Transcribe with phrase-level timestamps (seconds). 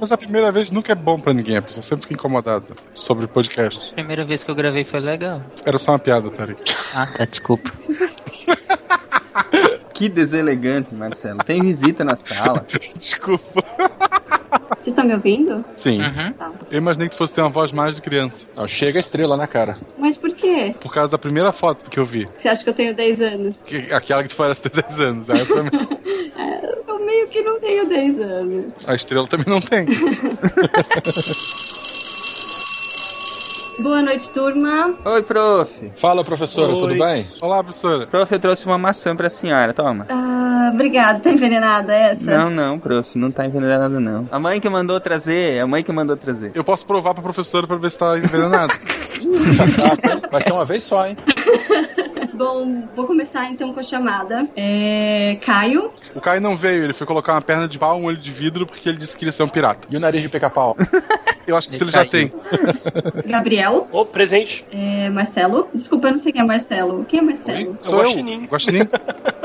[0.00, 3.26] Mas a primeira vez nunca é bom pra ninguém, a pessoa sempre fica incomodada sobre
[3.26, 3.92] podcast.
[3.94, 5.40] Primeira vez que eu gravei foi legal.
[5.64, 6.60] Era só uma piada, Tarek.
[6.94, 7.70] Ah, tá, desculpa.
[9.94, 11.38] Que deselegante, Marcelo.
[11.44, 12.66] Tem visita na sala.
[12.98, 13.62] Desculpa.
[14.70, 15.64] Vocês estão me ouvindo?
[15.72, 16.00] Sim.
[16.02, 16.32] Uhum.
[16.32, 16.48] Tá.
[16.68, 18.44] Eu imaginei que fosse ter uma voz mais de criança.
[18.56, 19.76] Não, chega a estrela na cara.
[19.96, 20.74] Mas por quê?
[20.80, 22.28] Por causa da primeira foto que eu vi.
[22.34, 23.62] Você acha que eu tenho 10 anos?
[23.62, 25.28] Que- aquela que tu parece ter 10 anos.
[25.30, 25.88] Essa mesmo.
[26.38, 26.74] É,
[27.04, 28.74] eu meio que não tenho 10 anos.
[28.86, 29.84] a estrela também não tem.
[33.82, 34.94] Boa noite, turma.
[35.04, 35.90] Oi, prof.
[35.96, 36.78] Fala, professora, Oi.
[36.78, 37.26] tudo bem?
[37.42, 38.06] Olá, professora.
[38.06, 40.06] Prof, eu trouxe uma maçã pra senhora, toma.
[40.08, 41.18] Ah, obrigada.
[41.18, 42.38] Tá envenenada essa?
[42.38, 44.28] Não, não, prof, não tá envenenado não.
[44.30, 46.52] A mãe que mandou trazer, a mãe que mandou trazer.
[46.54, 48.22] Eu posso provar pra professora pra ver se tá hein?
[50.30, 51.16] Vai ser uma vez só, hein?
[52.34, 54.48] Bom, vou começar então com a chamada.
[54.56, 55.38] É...
[55.44, 55.90] Caio.
[56.14, 58.66] o Caio não veio, ele foi colocar uma perna de pau, um olho de vidro,
[58.66, 59.86] porque ele disse que queria ser um pirata.
[59.88, 60.76] E o nariz de pica-pau?
[61.46, 62.10] Eu acho que Ele ele já caiu.
[62.10, 62.32] tem.
[63.30, 63.88] Gabriel.
[63.92, 64.64] Ô, presente.
[64.72, 65.08] É...
[65.10, 65.68] Marcelo.
[65.74, 67.04] Desculpa, eu não sei quem é Marcelo.
[67.06, 67.78] Quem é Marcelo?
[67.82, 68.04] Sou eu.
[68.04, 68.44] Guaxinim.
[68.46, 68.88] Guaxinim.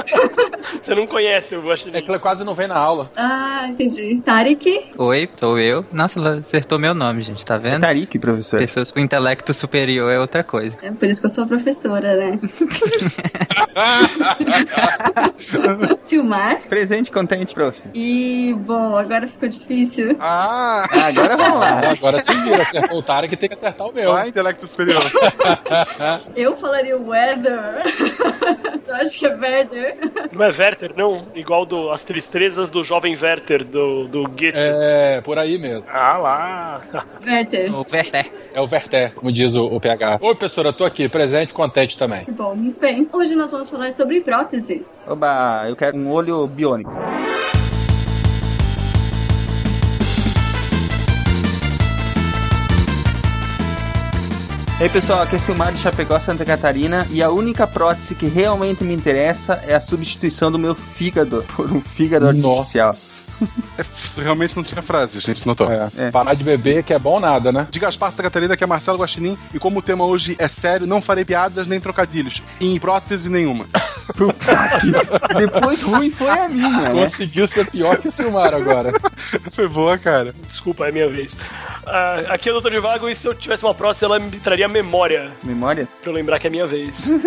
[0.82, 1.98] Você não conhece o Guaxinim.
[1.98, 3.10] É que ela quase não vem na aula.
[3.16, 4.22] Ah, entendi.
[4.24, 4.92] Tarek.
[4.98, 5.86] Oi, sou eu.
[5.92, 7.82] Nossa, ela acertou meu nome, gente, tá vendo?
[7.82, 8.60] Tarik, professor.
[8.60, 10.78] Pessoas com intelecto superior é outra coisa.
[10.82, 12.40] É por isso que eu sou professora, né?
[16.00, 16.62] Silmar.
[16.68, 17.80] Presente contente, prof.
[17.94, 20.16] E, bom, agora ficou difícil.
[20.20, 20.88] Ah!
[20.92, 21.89] Ah, agora vamos lá.
[21.90, 24.12] Ah, agora se vira, acertou o Tarek tem que acertar o meu.
[24.12, 25.02] Vai, intelecto superior.
[26.36, 27.60] Eu falaria Weather.
[28.88, 29.96] eu acho que é Werder.
[30.32, 31.28] Não é Werther, não?
[31.36, 34.54] Igual do, as tristezas do jovem Werther, do, do Goethe.
[34.56, 35.90] É, por aí mesmo.
[35.92, 36.82] Ah lá.
[37.26, 37.74] Werther.
[37.74, 38.32] O Werther.
[38.54, 40.20] É o Verté, como diz o, o PH.
[40.22, 42.26] Oi, professora, eu tô aqui, presente, contente também.
[42.26, 43.08] Que bom, muito bem.
[43.14, 45.06] Hoje nós vamos falar sobre próteses.
[45.08, 46.92] Oba, eu quero um olho biônico.
[54.80, 58.28] E aí pessoal, aqui é Silmar de Chapecó, Santa Catarina e a única prótese que
[58.28, 62.94] realmente me interessa é a substituição do meu fígado por um fígado artificial.
[63.78, 65.72] É, realmente não tinha frase, a gente notou.
[65.72, 65.90] É.
[65.98, 66.12] É.
[66.12, 67.68] Parar de beber, que é bom nada, né?
[67.70, 70.88] De Gaspar Santa Catarina, que é Marcelo Guaxinim, e como o tema hoje é sério,
[70.88, 73.66] não farei piadas nem trocadilhos, em prótese nenhuma.
[75.38, 77.02] Depois ruim foi a minha, né?
[77.02, 78.92] Conseguiu ser pior que o Silmar agora.
[79.54, 80.34] Foi boa, cara.
[80.48, 81.36] Desculpa, é minha vez.
[81.86, 82.72] Ah, aqui é o Dr.
[82.72, 85.32] Divago e se eu tivesse uma prótese, ela me traria memória.
[85.44, 86.00] Memórias?
[86.02, 87.10] Pra eu lembrar que é minha vez.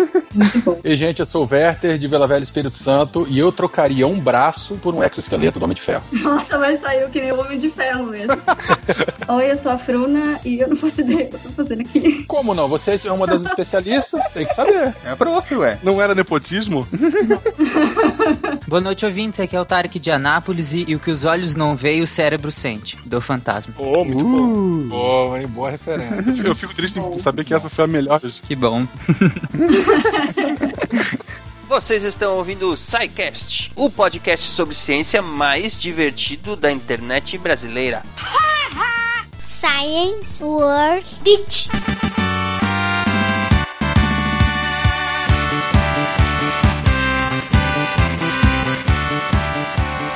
[0.83, 4.19] E, gente, eu sou o Werther, de Vila Velha Espírito Santo, e eu trocaria um
[4.19, 6.02] braço por um exoesqueleto do Homem de Ferro.
[6.11, 8.37] Nossa, mas saiu que nem o Homem de Ferro mesmo.
[9.27, 11.81] Oi, eu sou a Fruna e eu não faço ideia do que eu tô fazendo
[11.81, 12.23] aqui.
[12.25, 12.67] Como não?
[12.67, 14.95] Você é uma das especialistas, tem que saber.
[15.05, 15.79] É prof, ué.
[15.81, 16.87] Não era nepotismo?
[18.67, 19.39] Boa noite, ouvintes.
[19.39, 22.07] Aqui é o Tarek de Anápolis e, e o que os olhos não veem, o
[22.07, 22.97] cérebro sente.
[23.05, 23.73] Do fantasma.
[23.77, 24.87] Oh, muito bom.
[24.87, 25.47] Boa, hein?
[25.47, 26.43] Boa referência.
[26.43, 28.19] Eu fico triste em saber que essa foi a melhor.
[28.19, 28.85] Que bom.
[31.73, 38.03] Vocês estão ouvindo o SciCast, o podcast sobre ciência mais divertido da internet brasileira.
[39.57, 41.71] Science World Beach.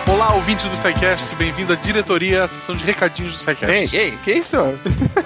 [0.08, 3.76] Olá, ouvintes do SciCast, bem-vindo à diretoria, à sessão de recadinhos do SciCast.
[3.76, 4.58] Ei, ei, que isso?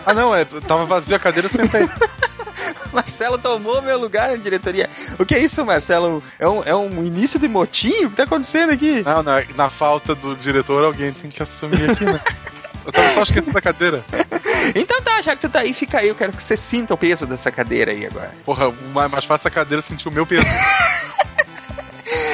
[0.05, 1.81] Ah, não, é, tava vazio a cadeira, eu sentei.
[2.93, 4.89] Marcelo tomou meu lugar na diretoria.
[5.17, 6.23] O que é isso, Marcelo?
[6.37, 8.05] É um, é um início de motim?
[8.05, 9.01] O que tá acontecendo aqui?
[9.03, 12.19] Não, na, na falta do diretor, alguém tem que assumir aqui, né?
[12.83, 14.03] Eu tava só esquecendo da cadeira.
[14.75, 16.07] Então tá, já que tu tá aí, fica aí.
[16.07, 18.31] Eu quero que você sinta o peso dessa cadeira aí agora.
[18.43, 20.45] Porra, mais, mais fácil a cadeira sentir o meu peso.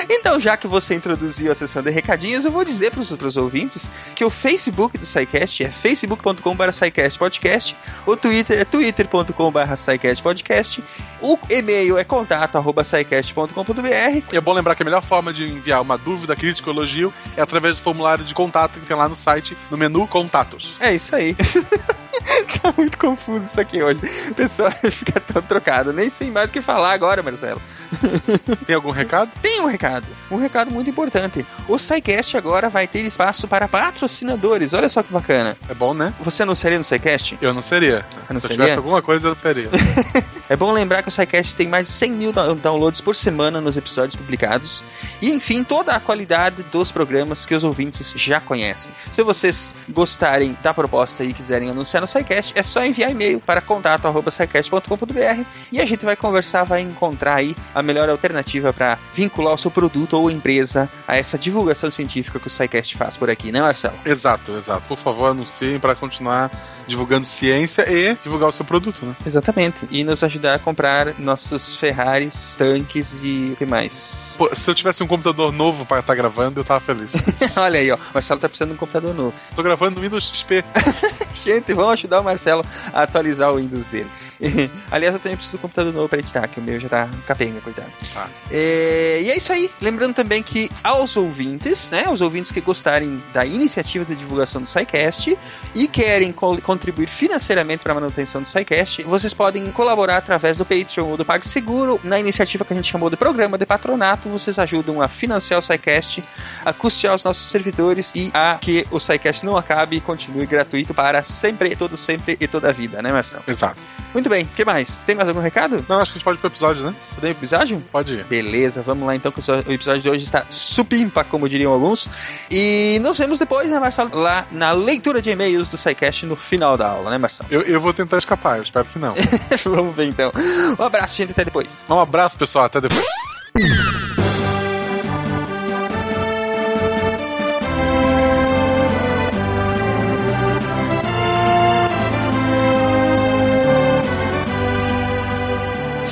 [0.09, 3.91] Então, já que você introduziu a sessão de recadinhos, eu vou dizer pros, pros ouvintes
[4.15, 7.75] que o Facebook do SciCast é facebook.com.br SciCastPodcast,
[8.05, 10.83] o Twitter é twitter.com.br SciCastPodcast,
[11.21, 15.97] o e-mail é contato.scicast.com.br E é bom lembrar que a melhor forma de enviar uma
[15.97, 19.57] dúvida, crítica ou elogio é através do formulário de contato que tem lá no site,
[19.69, 20.75] no menu Contatos.
[20.79, 21.35] É isso aí.
[22.61, 23.99] tá muito confuso isso aqui hoje.
[24.29, 25.93] O pessoal fica tão trocado.
[25.93, 27.61] Nem sei mais o que falar agora, Marcelo.
[28.65, 29.31] Tem algum recado?
[29.41, 31.45] Tem um recado, um recado muito importante.
[31.67, 34.73] O SciCast agora vai ter espaço para patrocinadores.
[34.73, 35.57] Olha só que bacana.
[35.69, 36.13] É bom, né?
[36.21, 37.37] Você anunciaria no SciCast?
[37.41, 38.05] Eu não seria.
[38.29, 39.69] Eu não Se eu tivesse alguma coisa, eu seria.
[40.49, 43.59] É bom lembrar que o SciCast tem mais de 100 mil down- downloads por semana
[43.59, 44.81] nos episódios publicados.
[45.21, 48.89] E, enfim, toda a qualidade dos programas que os ouvintes já conhecem.
[49.11, 53.59] Se vocês gostarem da proposta e quiserem anunciar no SciCast, é só enviar e-mail para
[53.59, 59.57] contato.scicast.com.br e a gente vai conversar, vai encontrar aí a melhor alternativa para vincular o
[59.57, 63.61] seu produto ou empresa a essa divulgação científica que o SciCast faz por aqui, né,
[63.61, 63.93] Marcelo?
[64.03, 64.81] Exato, exato.
[64.87, 66.49] Por favor, anunciem para continuar
[66.87, 69.15] divulgando ciência e divulgar o seu produto, né?
[69.23, 69.87] Exatamente.
[69.91, 74.15] E nos ajudar a comprar nossos Ferraris, tanques e o que mais?
[74.37, 77.11] Pô, se eu tivesse um computador novo para estar gravando, eu tava feliz.
[77.55, 77.95] Olha aí, ó.
[77.95, 79.33] O Marcelo tá precisando de um computador novo.
[79.55, 80.63] Tô gravando no Windows XP.
[81.43, 84.09] Gente, vamos ajudar o Marcelo a atualizar o Windows dele.
[84.91, 87.59] Aliás, eu também preciso um computador novo pra editar, que o meu já tá capenga,
[87.61, 87.87] coitado.
[88.15, 88.27] Ah.
[88.51, 89.69] É, e é isso aí.
[89.81, 92.05] Lembrando também que aos ouvintes, né?
[92.09, 95.37] Os ouvintes que gostarem da iniciativa de divulgação do SciCast
[95.73, 100.65] e querem co- contribuir financeiramente para a manutenção do SciCast, vocês podem colaborar através do
[100.65, 104.29] Patreon ou do PagSeguro na iniciativa que a gente chamou de Programa de Patronato.
[104.29, 106.23] Vocês ajudam a financiar o SciCast,
[106.63, 110.93] a custear os nossos servidores e a que o SciCast não acabe e continue gratuito
[110.93, 113.43] para sempre, todo sempre e toda a vida, né, Marcelo?
[113.47, 113.77] Exato.
[114.13, 114.97] Muito bem, o que mais?
[114.99, 115.85] Tem mais algum recado?
[115.87, 116.95] Não, acho que a gente pode ir pro episódio, né?
[117.15, 117.83] Podemos ir pro episódio?
[117.91, 118.23] Pode ir.
[118.25, 122.07] Beleza, vamos lá então, que o episódio de hoje está supimpa, como diriam alguns.
[122.49, 124.15] E nos vemos depois, né, Marcelo?
[124.15, 127.49] Lá na leitura de e-mails do SciCast no final da aula, né, Marcelo?
[127.51, 129.13] Eu, eu vou tentar escapar, eu espero que não.
[129.65, 130.31] vamos ver então.
[130.79, 131.83] Um abraço, gente, até depois.
[131.89, 133.05] Um abraço, pessoal, até depois.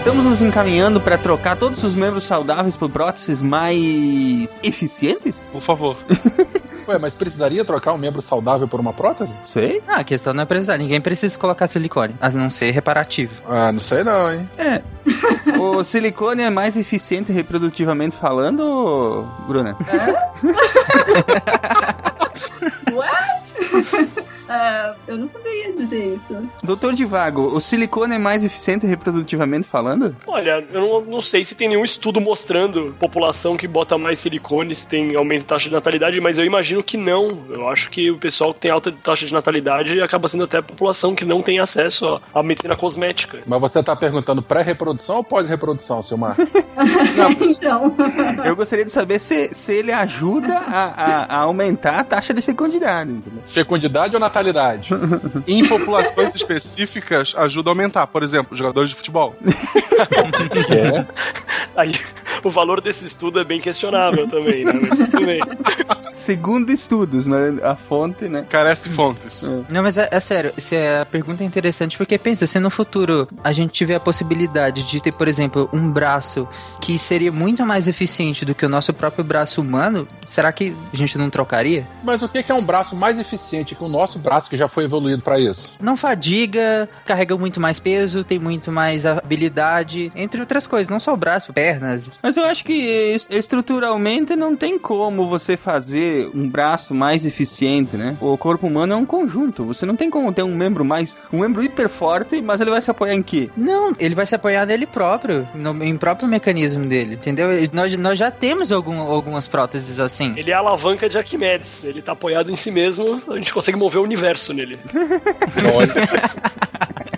[0.06, 5.50] Estamos nos encaminhando para trocar todos os membros saudáveis por próteses mais eficientes?
[5.52, 5.98] Por favor.
[6.88, 9.36] Ué, mas precisaria trocar um membro saudável por uma prótese?
[9.52, 9.82] Sei.
[9.88, 10.78] Ah, a questão não é precisar.
[10.78, 13.34] Ninguém precisa colocar silicone, a não ser reparativo.
[13.50, 14.48] Ah, não sei não, hein?
[14.60, 14.84] É.
[15.58, 19.76] o silicone é mais eficiente reprodutivamente falando, Bruna?
[22.94, 24.25] What?
[24.48, 26.50] Ah, eu não saberia dizer isso.
[26.64, 30.16] Doutor Divago, o silicone é mais eficiente reprodutivamente falando?
[30.28, 34.74] Olha, eu não, não sei se tem nenhum estudo mostrando população que bota mais silicone
[34.76, 37.40] se tem aumento de taxa de natalidade, mas eu imagino que não.
[37.50, 40.64] Eu acho que o pessoal que tem alta taxa de natalidade acaba sendo até a
[40.64, 43.40] população que não tem acesso à medicina cosmética.
[43.46, 46.36] Mas você tá perguntando pré-reprodução ou pós-reprodução, Silmar?
[47.42, 47.96] então.
[48.46, 52.42] Eu gostaria de saber se, se ele ajuda a, a- a aumentar a taxa de
[52.42, 53.42] fecundidade, entendeu?
[53.46, 54.35] Fecundidade ou natalidade?
[55.48, 58.08] Em populações específicas, ajuda a aumentar.
[58.08, 59.36] Por exemplo, jogadores de futebol.
[60.70, 61.06] É?
[61.76, 61.94] Aí
[62.44, 64.74] o valor desse estudo é bem questionável também, né?
[64.74, 65.40] Mas tudo bem.
[66.16, 68.46] Segundo estudos, mas a fonte, né?
[68.50, 69.44] Carece de fontes.
[69.70, 72.70] Não, mas é, é sério, se é, a pergunta é interessante porque pensa, se no
[72.70, 76.48] futuro a gente tiver a possibilidade de ter, por exemplo, um braço
[76.80, 80.98] que seria muito mais eficiente do que o nosso próprio braço humano, será que a
[80.98, 81.86] gente não trocaria?
[82.02, 84.70] Mas o que que é um braço mais eficiente que o nosso braço que já
[84.70, 85.76] foi evoluído pra isso?
[85.82, 91.14] Não fadiga, carrega muito mais peso, tem muito mais habilidade, entre outras coisas, não só
[91.14, 92.10] o braço, pernas.
[92.26, 92.74] Mas eu acho que
[93.14, 98.18] es- estruturalmente não tem como você fazer um braço mais eficiente, né?
[98.20, 99.64] O corpo humano é um conjunto.
[99.66, 101.16] Você não tem como ter um membro mais.
[101.32, 103.52] um membro hiper forte, mas ele vai se apoiar em quê?
[103.56, 107.48] Não, ele vai se apoiar nele próprio, no em próprio mecanismo dele, entendeu?
[107.72, 110.34] Nós, nós já temos algum, algumas próteses assim.
[110.36, 111.84] Ele é a alavanca de Arquimedes.
[111.84, 114.80] Ele tá apoiado em si mesmo, a gente consegue mover o universo nele.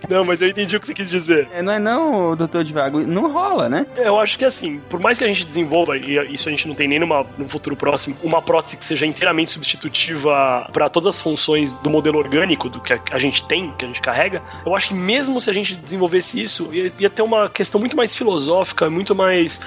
[0.09, 1.47] Não, mas eu entendi o que você quis dizer.
[1.53, 3.01] É, não é não, doutor Divago?
[3.01, 3.85] Não rola, né?
[3.95, 6.75] Eu acho que assim, por mais que a gente desenvolva, e isso a gente não
[6.75, 11.21] tem nem numa, num futuro próximo, uma prótese que seja inteiramente substitutiva para todas as
[11.21, 14.89] funções do modelo orgânico do que a, gente tem, que a gente carrega, eu acho
[14.89, 18.89] que mesmo se a gente desenvolvesse isso, ia, ia ter uma questão muito mais filosófica,
[18.89, 19.59] muito mais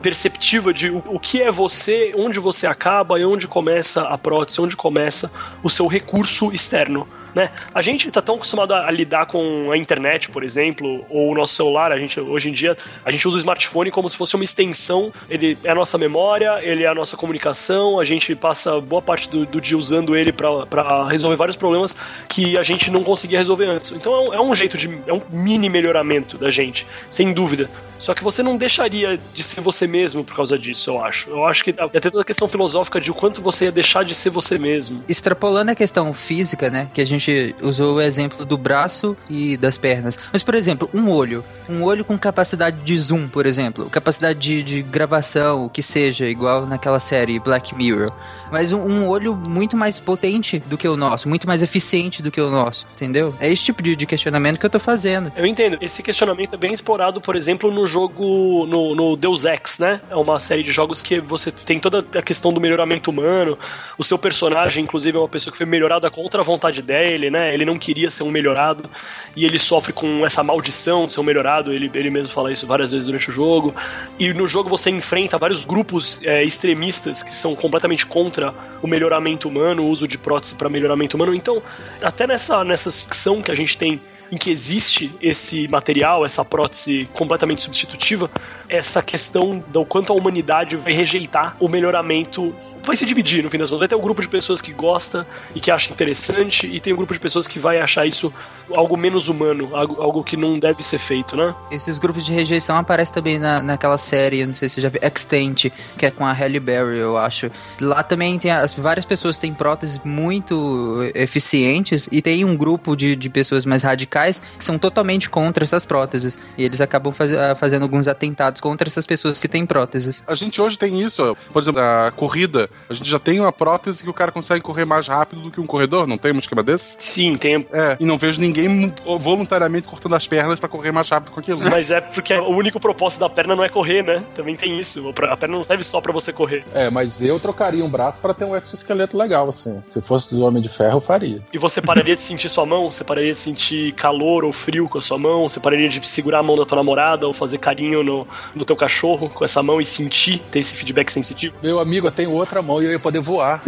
[0.00, 4.76] perceptiva de o que é você, onde você acaba e onde começa a prótese, onde
[4.76, 7.08] começa o seu recurso externo.
[7.36, 7.50] Né?
[7.74, 11.54] A gente está tão acostumado a, lidar com a internet, por exemplo, ou o nosso
[11.54, 11.92] celular.
[11.92, 12.74] A gente hoje em dia
[13.04, 15.12] a gente usa o smartphone como se fosse uma extensão.
[15.28, 18.00] Ele é a nossa memória, ele é a nossa comunicação.
[18.00, 21.94] A gente passa boa parte do, do dia usando ele para resolver vários problemas
[22.26, 23.92] que a gente não conseguia resolver antes.
[23.92, 27.68] Então é um, é um jeito de é um mini melhoramento da gente, sem dúvida.
[27.98, 31.30] Só que você não deixaria de ser você mesmo por causa disso, eu acho.
[31.30, 34.04] Eu acho que ia ter toda a questão filosófica de o quanto você ia deixar
[34.04, 35.02] de ser você mesmo.
[35.08, 36.88] Extrapolando a questão física, né?
[36.92, 37.25] Que a gente
[37.62, 40.18] usou o exemplo do braço e das pernas.
[40.32, 41.44] Mas, por exemplo, um olho.
[41.68, 43.88] Um olho com capacidade de zoom, por exemplo.
[43.90, 48.10] Capacidade de, de gravação, o que seja, igual naquela série Black Mirror.
[48.50, 52.30] Mas um, um olho muito mais potente do que o nosso, muito mais eficiente do
[52.30, 53.34] que o nosso, entendeu?
[53.40, 55.32] É esse tipo de, de questionamento que eu tô fazendo.
[55.36, 55.78] Eu entendo.
[55.80, 60.00] Esse questionamento é bem explorado, por exemplo, no jogo, no, no Deus Ex, né?
[60.10, 63.58] É uma série de jogos que você tem toda a questão do melhoramento humano.
[63.98, 67.52] O seu personagem, inclusive, é uma pessoa que foi melhorada contra a vontade dele, né?
[67.52, 68.88] Ele não queria ser um melhorado
[69.34, 71.72] e ele sofre com essa maldição de ser um melhorado.
[71.72, 73.74] Ele, ele mesmo fala isso várias vezes durante o jogo.
[74.18, 78.35] E no jogo você enfrenta vários grupos é, extremistas que são completamente contra
[78.82, 81.34] o melhoramento humano, o uso de prótese para melhoramento humano.
[81.34, 81.62] Então,
[82.02, 84.00] até nessa, nessa ficção que a gente tem
[84.30, 88.30] em que existe esse material, essa prótese completamente substitutiva,
[88.68, 92.54] essa questão do quanto a humanidade vai rejeitar o melhoramento
[92.86, 93.80] vai se dividir no fim das contas.
[93.80, 96.96] Vai ter um grupo de pessoas que gosta e que acha interessante, e tem um
[96.96, 98.32] grupo de pessoas que vai achar isso
[98.72, 101.54] algo menos humano, algo, algo que não deve ser feito, né?
[101.70, 105.00] Esses grupos de rejeição aparecem também na, naquela série, não sei se você já viu,
[105.02, 105.66] Extent,
[105.98, 107.50] que é com a Halle Berry, eu acho.
[107.80, 113.16] Lá também tem as, várias pessoas têm próteses muito eficientes, e tem um grupo de,
[113.16, 114.15] de pessoas mais radicais
[114.58, 116.38] que são totalmente contra essas próteses.
[116.56, 120.22] E eles acabam faz, fazendo alguns atentados contra essas pessoas que têm próteses.
[120.26, 124.02] A gente hoje tem isso, por exemplo, a corrida a gente já tem uma prótese
[124.02, 126.62] que o cara consegue correr mais rápido do que um corredor, não tem um esquema
[126.62, 126.94] desse?
[126.98, 127.66] Sim, tem.
[127.72, 131.60] É, e não vejo ninguém voluntariamente cortando as pernas para correr mais rápido com aquilo.
[131.68, 134.22] Mas é porque o único propósito da perna não é correr, né?
[134.34, 135.08] Também tem isso.
[135.08, 136.64] A perna não serve só para você correr.
[136.72, 139.80] É, mas eu trocaria um braço para ter um exoesqueleto legal, assim.
[139.84, 141.40] Se fosse do Homem de Ferro, eu faria.
[141.52, 142.90] E você pararia de sentir sua mão?
[142.90, 145.48] Você pararia de sentir calor ou frio com a sua mão?
[145.48, 148.76] Você pararia de segurar a mão da tua namorada ou fazer carinho no, no teu
[148.76, 151.56] cachorro com essa mão e sentir, ter esse feedback sensitivo?
[151.60, 153.60] Meu amigo, eu tenho outra mão e eu ia poder voar.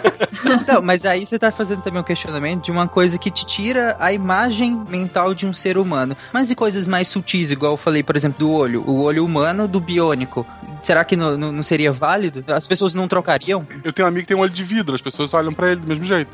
[0.44, 3.96] então, mas aí você tá fazendo também um questionamento de uma coisa que te tira
[3.98, 6.14] a imagem mental de um ser humano.
[6.30, 8.82] Mas e coisas mais sutis, igual eu falei, por exemplo, do olho.
[8.86, 10.46] O olho humano do biônico.
[10.82, 12.44] Será que não, não, não seria válido?
[12.48, 13.66] As pessoas não trocariam?
[13.82, 15.80] Eu tenho um amigo que tem um olho de vidro, as pessoas olham para ele
[15.80, 16.30] do mesmo jeito.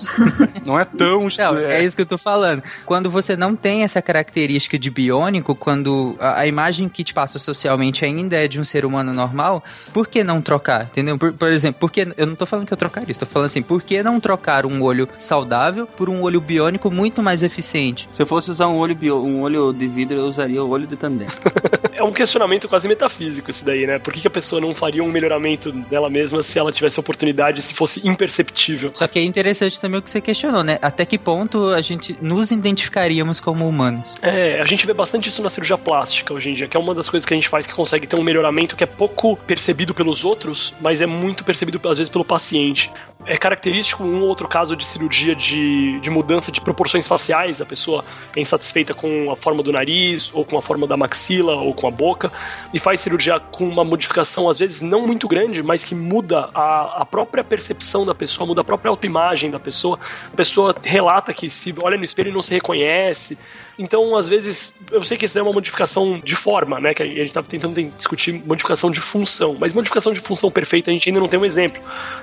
[0.64, 1.28] não é tão.
[1.38, 2.62] Não, é isso que eu tô falando.
[2.84, 7.38] Quando você não tem essa característica de biônico, quando a, a, imagem que te passa
[7.38, 10.86] socialmente ainda é de um ser humano normal, por que não trocar?
[10.86, 11.16] Entendeu?
[11.16, 13.82] Por, por exemplo, porque eu não tô falando que eu trocaria, estou falando assim, por
[13.82, 18.08] que não trocar um olho saudável por um olho biônico muito mais eficiente?
[18.12, 20.86] Se eu fosse usar um olho, bio, um olho de vidro, eu usaria o olho
[20.86, 21.28] de tandem.
[21.92, 23.98] é um questionamento quase metafísico esse daí, né?
[23.98, 27.62] Por que, que a pessoa não faria um melhoramento dela mesma se ela tivesse oportunidade,
[27.62, 28.90] se fosse imperceptível?
[28.94, 30.78] Só que é interessante também o que você questionou, né?
[30.82, 32.50] Até que ponto a gente nos
[32.90, 34.16] identificaríamos como humanos?
[34.20, 36.94] É, a gente vê bastante isso na cirurgia plástica hoje em dia, que é uma
[36.94, 39.94] das coisas que a gente faz que consegue ter um melhoramento que é pouco percebido
[39.94, 42.90] pelos outros, mas é muito percebido às vezes pelo paciente.
[43.26, 47.66] É característico um ou outro caso de cirurgia de, de mudança de proporções faciais, a
[47.66, 48.04] pessoa
[48.34, 51.86] é insatisfeita com a forma do nariz, ou com a forma da maxila, ou com
[51.86, 52.32] a boca,
[52.72, 57.02] e faz cirurgia com uma modificação, às vezes não muito grande, mas que muda a,
[57.02, 59.98] a própria percepção da pessoa, muda a própria autoimagem da pessoa.
[60.32, 63.36] A pessoa relata que se olha no espelho e não se reconhece conhece.
[63.80, 66.92] Então, às vezes, eu sei que isso é uma modificação de forma, né?
[66.92, 70.92] Que a gente tá tentando discutir modificação de função, mas modificação de função perfeita a
[70.92, 71.80] gente ainda não tem um exemplo.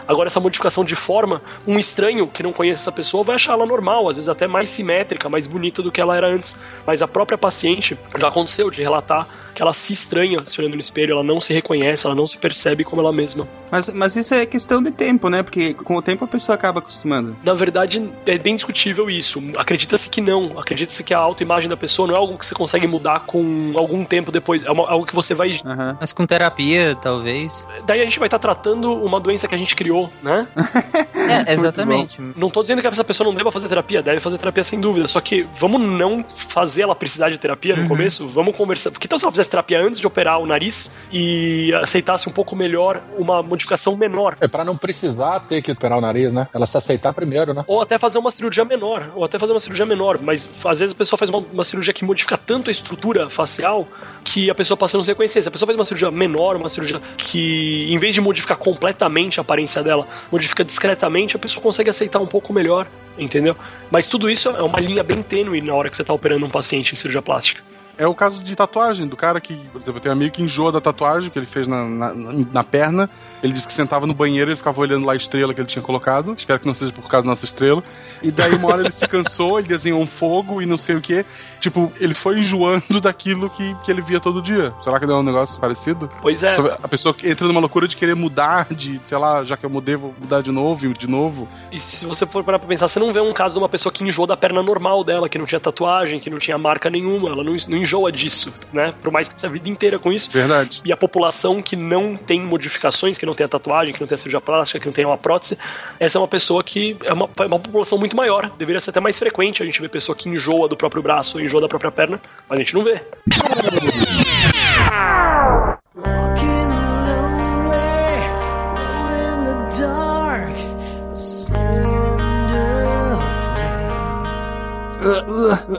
[0.08, 3.66] Agora, essa modificação de forma, um estranho que não conhece essa pessoa vai achar ela
[3.66, 6.56] normal, às vezes até mais simétrica, mais bonita do que ela era antes.
[6.86, 10.80] Mas a própria paciente já aconteceu de relatar que ela se estranha se olhando no
[10.80, 13.48] espelho, ela não se reconhece, ela não se percebe como ela mesma.
[13.72, 15.42] Mas, mas isso é questão de tempo, né?
[15.42, 17.36] Porque com o tempo a pessoa acaba acostumando.
[17.44, 19.42] Na verdade, é bem discutível isso.
[19.58, 20.60] Acredita-se que não.
[20.60, 24.04] Acredita-se que a autoimagem da pessoa não é algo que você consegue mudar com algum
[24.04, 24.64] tempo depois.
[24.64, 25.52] É uma, algo que você vai.
[25.52, 25.98] Uhum.
[26.00, 27.52] Mas com terapia, talvez.
[27.86, 30.48] Daí a gente vai estar tá tratando uma doença que a gente criou, né?
[31.48, 32.22] é, exatamente.
[32.36, 35.08] Não tô dizendo que essa pessoa não deva fazer terapia, deve fazer terapia sem dúvida.
[35.08, 37.88] Só que vamos não fazer ela precisar de terapia no uhum.
[37.88, 38.92] começo, vamos conversar.
[38.92, 42.56] Porque então se ela fizesse terapia antes de operar o nariz e aceitasse um pouco
[42.56, 44.38] melhor uma modificação menor.
[44.42, 46.48] É para não precisar ter que operar o nariz, né?
[46.54, 47.64] Ela se aceitar primeiro, né?
[47.68, 50.94] Ou até fazer uma cirurgia menor, ou até fazer uma cirurgia menor, mas às vezes
[50.94, 53.88] a pessoa faz uma, uma cirurgia que modifica tanto a estrutura facial
[54.24, 55.42] que a pessoa passa a não se reconhecer.
[55.42, 59.40] Se a pessoa faz uma cirurgia menor, uma cirurgia que, em vez de modificar completamente
[59.40, 63.56] a aparência dela, modifica discretamente, a pessoa consegue aceitar um pouco melhor, entendeu?
[63.90, 66.50] Mas tudo isso é uma linha bem tênue na hora que você está operando um
[66.50, 67.62] paciente em cirurgia plástica.
[67.98, 70.44] É o caso de tatuagem, do cara que, por exemplo, eu tenho um amigo que
[70.44, 73.10] enjoa da tatuagem que ele fez na, na, na perna.
[73.42, 75.82] Ele disse que sentava no banheiro e ficava olhando lá a estrela que ele tinha
[75.82, 76.34] colocado.
[76.38, 77.84] Espero que não seja por causa da nossa estrela.
[78.22, 81.02] E daí uma hora ele se cansou, ele desenhou um fogo e não sei o
[81.02, 81.26] que.
[81.60, 84.74] Tipo, ele foi enjoando daquilo que, que ele via todo dia.
[84.84, 86.10] Será que não é um negócio parecido?
[86.22, 86.56] Pois é.
[86.82, 89.96] A pessoa entra numa loucura de querer mudar, de, sei lá, já que eu mudei,
[89.96, 91.48] vou mudar de novo e de novo.
[91.72, 93.92] E se você for parar pra pensar, você não vê um caso de uma pessoa
[93.94, 97.30] que enjoou da perna normal dela, que não tinha tatuagem, que não tinha marca nenhuma,
[97.30, 98.94] ela não, não enjoa disso, né?
[99.02, 100.32] Por mais que esteja a vida inteira com isso.
[100.32, 100.82] Verdade.
[100.84, 104.16] E a população que não tem modificações, que não tem a tatuagem, que não tem
[104.16, 105.58] a cirurgia plástica, que não tem uma prótese,
[106.00, 108.50] essa é uma pessoa que é uma, é uma população muito maior.
[108.58, 111.62] Deveria ser até mais frequente a gente ver pessoa que enjoa do próprio braço, enjoa
[111.62, 112.20] da própria perna,
[112.50, 113.02] mas a gente não vê.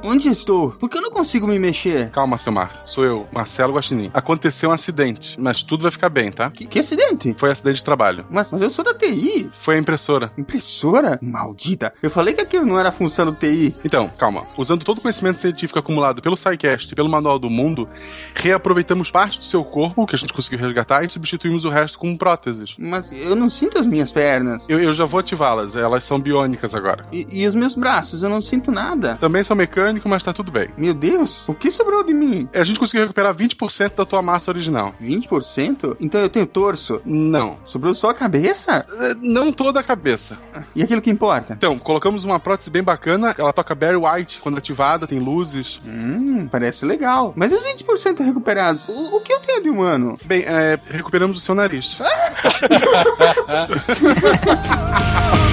[0.05, 0.71] Onde estou?
[0.73, 2.11] Por que eu não consigo me mexer?
[2.11, 2.83] Calma, Silmar.
[2.85, 4.11] Sou eu, Marcelo Guaxinim.
[4.15, 6.51] Aconteceu um acidente, mas tudo vai ficar bem, tá?
[6.51, 7.35] Que, que acidente?
[7.39, 8.25] Foi acidente de trabalho.
[8.31, 9.51] Mas, mas eu sou da TI.
[9.61, 10.33] Foi a impressora.
[10.37, 11.19] Impressora?
[11.21, 11.93] Maldita.
[12.03, 13.75] Eu falei que aquilo não era função do TI.
[13.85, 14.45] Então, calma.
[14.57, 17.89] Usando todo o conhecimento científico acumulado pelo SciCast e pelo Manual do Mundo,
[18.35, 22.17] reaproveitamos parte do seu corpo, que a gente conseguiu resgatar, e substituímos o resto com
[22.17, 22.75] próteses.
[22.79, 24.65] Mas eu não sinto as minhas pernas.
[24.69, 25.77] Eu, eu já vou ativá-las.
[25.77, 27.05] Elas são biônicas agora.
[27.13, 28.23] E, e os meus braços?
[28.23, 29.18] Eu não sinto nada.
[29.21, 30.69] Também são mecânicos, mas tá tudo bem.
[30.77, 32.49] Meu Deus, o que sobrou de mim?
[32.53, 34.95] A gente conseguiu recuperar 20% da tua massa original.
[35.03, 35.97] 20%?
[36.01, 37.01] Então eu tenho torso?
[37.05, 37.57] Não.
[37.65, 38.85] Sobrou só a cabeça?
[39.01, 40.39] É, Não toda a cabeça.
[40.75, 41.53] E aquilo que importa?
[41.53, 43.35] Então, colocamos uma prótese bem bacana.
[43.37, 45.79] Ela toca Barry White quando ativada, tem luzes.
[45.87, 47.33] Hum, parece legal.
[47.37, 50.15] Mas os 20% recuperados, o, o que eu tenho de humano?
[50.25, 51.99] Bem, é, recuperamos o seu nariz.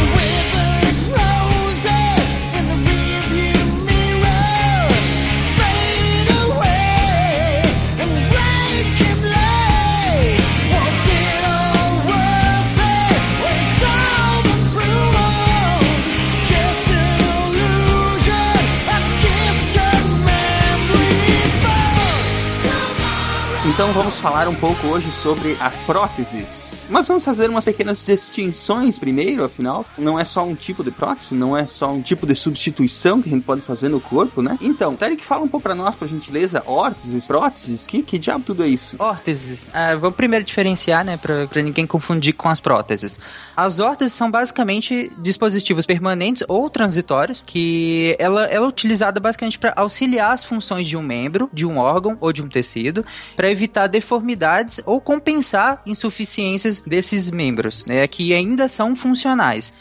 [23.75, 26.87] Então vamos falar um pouco hoje sobre as próteses.
[26.89, 31.33] Mas vamos fazer umas pequenas distinções primeiro, afinal, não é só um tipo de prótese,
[31.33, 34.57] não é só um tipo de substituição que a gente pode fazer no corpo, né?
[34.61, 38.63] Então, Tarek, fala um pouco pra nós, por gentileza, órteses, próteses, que, que diabo tudo
[38.63, 38.95] é isso?
[38.97, 39.67] Órteses.
[39.73, 43.19] Ah, vamos primeiro diferenciar, né, pra, pra ninguém confundir com as próteses.
[43.55, 49.73] As órteses são basicamente dispositivos permanentes ou transitórios que ela, ela é utilizada basicamente para
[49.77, 53.87] auxiliar as funções de um membro, de um órgão ou de um tecido, para evitar
[53.87, 59.73] deformidades ou compensar insuficiências desses membros, né, que ainda são funcionais.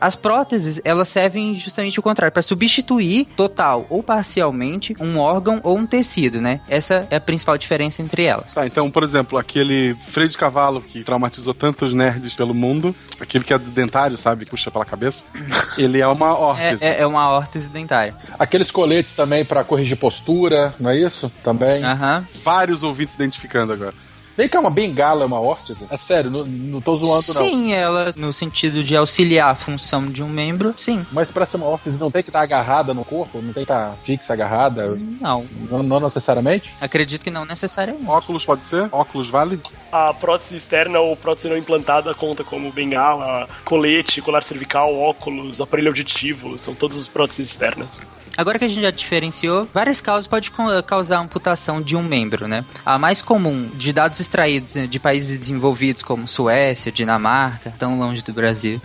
[0.00, 5.76] As próteses, elas servem justamente o contrário, para substituir total ou parcialmente um órgão ou
[5.78, 6.60] um tecido, né?
[6.68, 8.52] Essa é a principal diferença entre elas.
[8.54, 13.44] Tá, então, por exemplo, aquele freio de cavalo que traumatizou tantos nerds pelo mundo, aquele
[13.44, 15.24] que é dentário, sabe, que puxa pela cabeça,
[15.78, 16.84] ele é uma É, órtese.
[16.84, 18.14] é, é uma órtese dentária.
[18.38, 21.32] Aqueles coletes também pra corrigir postura, não é isso?
[21.42, 21.82] Também.
[21.84, 22.26] Aham.
[22.42, 23.94] Vários ouvintes identificando agora.
[24.36, 25.86] Vem cá, uma bengala é uma órtese?
[25.90, 27.42] É sério, não, não tô zoando, não.
[27.42, 31.06] Sim, ela, no sentido de auxiliar a função de um membro, sim.
[31.10, 33.38] Mas pra ser uma órtese não tem que estar agarrada no corpo?
[33.38, 34.94] Não tem que estar fixa, agarrada?
[35.20, 36.76] Não, Não, não necessariamente?
[36.80, 38.06] acredito que não necessariamente.
[38.08, 38.88] Óculos pode ser?
[38.92, 39.58] Óculos vale?
[39.90, 45.88] A prótese externa ou prótese não implantada conta como bengala, colete, colar cervical, óculos, aparelho
[45.88, 48.00] auditivo, são todas as próteses externas.
[48.36, 52.46] Agora que a gente já diferenciou, várias causas podem co- causar amputação de um membro,
[52.46, 52.64] né?
[52.84, 58.22] A mais comum de dados extraídos né, de países desenvolvidos como Suécia, Dinamarca, tão longe
[58.22, 58.80] do Brasil,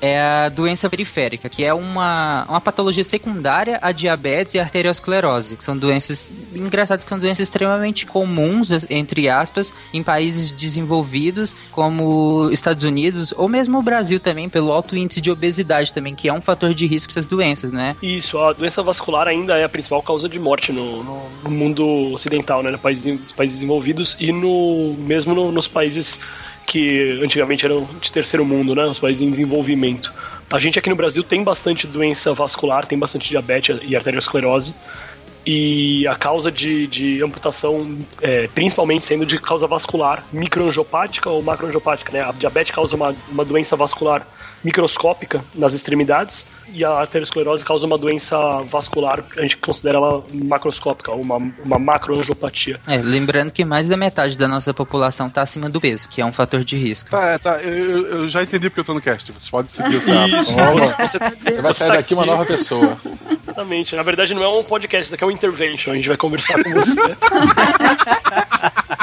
[0.00, 5.64] é a doença periférica, que é uma, uma patologia secundária a diabetes e arteriosclerose, que
[5.64, 12.84] são doenças engraçadas que são doenças extremamente comuns, entre aspas, em países desenvolvidos como Estados
[12.84, 16.40] Unidos ou mesmo o Brasil também, pelo alto índice de obesidade também, que é um
[16.40, 17.96] fator de risco para essas doenças, né?
[18.02, 22.62] Isso, a doença vascular ainda é a principal causa de morte no, no- mundo ocidental,
[22.62, 22.70] né?
[22.70, 26.20] Nos países, países desenvolvidos e no mesmo no- nos países
[26.66, 28.84] que antigamente eram de terceiro mundo, né?
[28.84, 30.12] Os países em desenvolvimento.
[30.50, 34.74] A gente aqui no Brasil tem bastante doença vascular, tem bastante diabetes e arteriosclerose.
[35.44, 42.12] E a causa de, de amputação, é, principalmente sendo de causa vascular, microangiopática ou macroangiopática,
[42.12, 42.20] né?
[42.22, 44.24] A diabetes causa uma, uma doença vascular
[44.64, 50.24] microscópica nas extremidades e a arteriosclerose causa uma doença vascular que a gente considera ela
[50.32, 52.80] macroscópica, uma, uma macroangiopatia.
[52.86, 56.24] É, lembrando que mais da metade da nossa população está acima do peso, que é
[56.24, 57.10] um fator de risco.
[57.10, 57.58] Tá, é, tá.
[57.60, 59.30] Eu, eu- já entendi porque eu tô no cast.
[59.32, 60.28] Vocês podem seguir o tá?
[60.28, 62.96] Isso, você, você, Você vai sair tá daqui uma nova pessoa.
[63.44, 63.94] Exatamente.
[63.94, 65.92] Na verdade, não é um podcast, isso aqui é um intervention.
[65.92, 67.00] A gente vai conversar com você.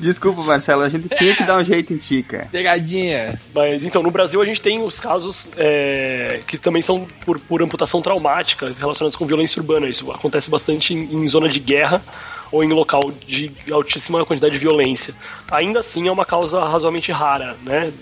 [0.00, 2.48] Desculpa, Marcelo, a gente tinha que dar um jeito em ti, cara.
[2.50, 3.38] Pegadinha.
[3.54, 7.62] Mas então, no Brasil a gente tem os casos é, que também são por, por
[7.62, 9.86] amputação traumática relacionados com violência urbana.
[9.86, 12.02] Isso acontece bastante em, em zona de guerra
[12.50, 15.14] ou em local de altíssima quantidade de violência.
[15.50, 17.92] Ainda assim é uma causa razoavelmente rara, né?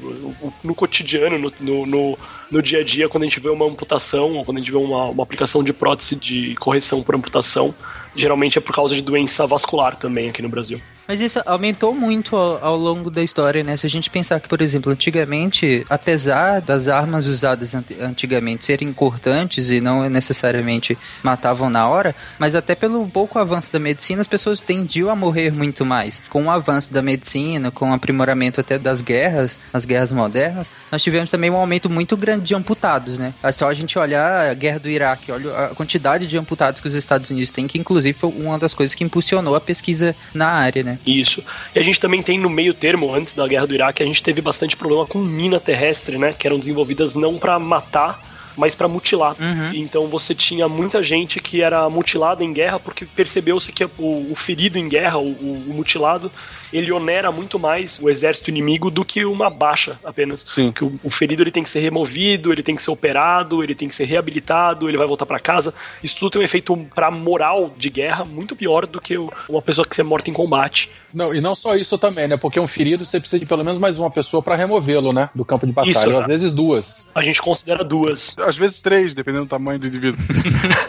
[0.62, 2.18] No cotidiano, no, no, no,
[2.50, 4.78] no dia a dia, quando a gente vê uma amputação, ou quando a gente vê
[4.78, 7.74] uma, uma aplicação de prótese de correção por amputação,
[8.16, 10.80] geralmente é por causa de doença vascular também aqui no Brasil.
[11.08, 13.78] Mas isso aumentou muito ao, ao, longo da história, né?
[13.78, 19.70] Se a gente pensar que, por exemplo, antigamente, apesar das armas usadas antigamente serem importantes
[19.70, 24.60] e não necessariamente matavam na hora, mas até pelo pouco avanço da medicina, as pessoas
[24.60, 26.20] tendiam a morrer muito mais.
[26.28, 31.02] Com o avanço da medicina, com o aprimoramento até das guerras, as guerras modernas, nós
[31.02, 33.32] tivemos também um aumento muito grande de amputados, né?
[33.42, 36.88] É só a gente olhar a guerra do Iraque, olha a quantidade de amputados que
[36.88, 40.48] os Estados Unidos têm, que inclusive foi uma das coisas que impulsionou a pesquisa na
[40.48, 40.97] área, né?
[41.06, 41.42] Isso.
[41.74, 44.22] E a gente também tem no meio termo, antes da guerra do Iraque, a gente
[44.22, 46.34] teve bastante problema com mina terrestre, né?
[46.38, 48.20] Que eram desenvolvidas não para matar,
[48.58, 49.36] mas para mutilar.
[49.40, 49.70] Uhum.
[49.72, 54.34] Então você tinha muita gente que era mutilada em guerra porque percebeu-se que o, o,
[54.34, 56.30] ferido em guerra, o, o, mutilado,
[56.72, 60.44] ele onera muito mais o exército inimigo do que uma baixa apenas.
[60.46, 60.72] Sim.
[60.72, 63.76] Que o, o ferido ele tem que ser removido, ele tem que ser operado, ele
[63.76, 65.72] tem que ser reabilitado, ele vai voltar para casa.
[66.02, 69.86] Isso tudo tem um efeito para moral de guerra muito pior do que uma pessoa
[69.86, 70.90] que é morta em combate.
[71.12, 72.36] Não, e não só isso também, né?
[72.36, 75.30] Porque um ferido você precisa de pelo menos mais uma pessoa para removê-lo, né?
[75.34, 75.90] Do campo de batalha.
[75.90, 77.08] Isso, às vezes duas.
[77.14, 78.34] A gente considera duas.
[78.38, 80.20] Às vezes três, dependendo do tamanho do indivíduo.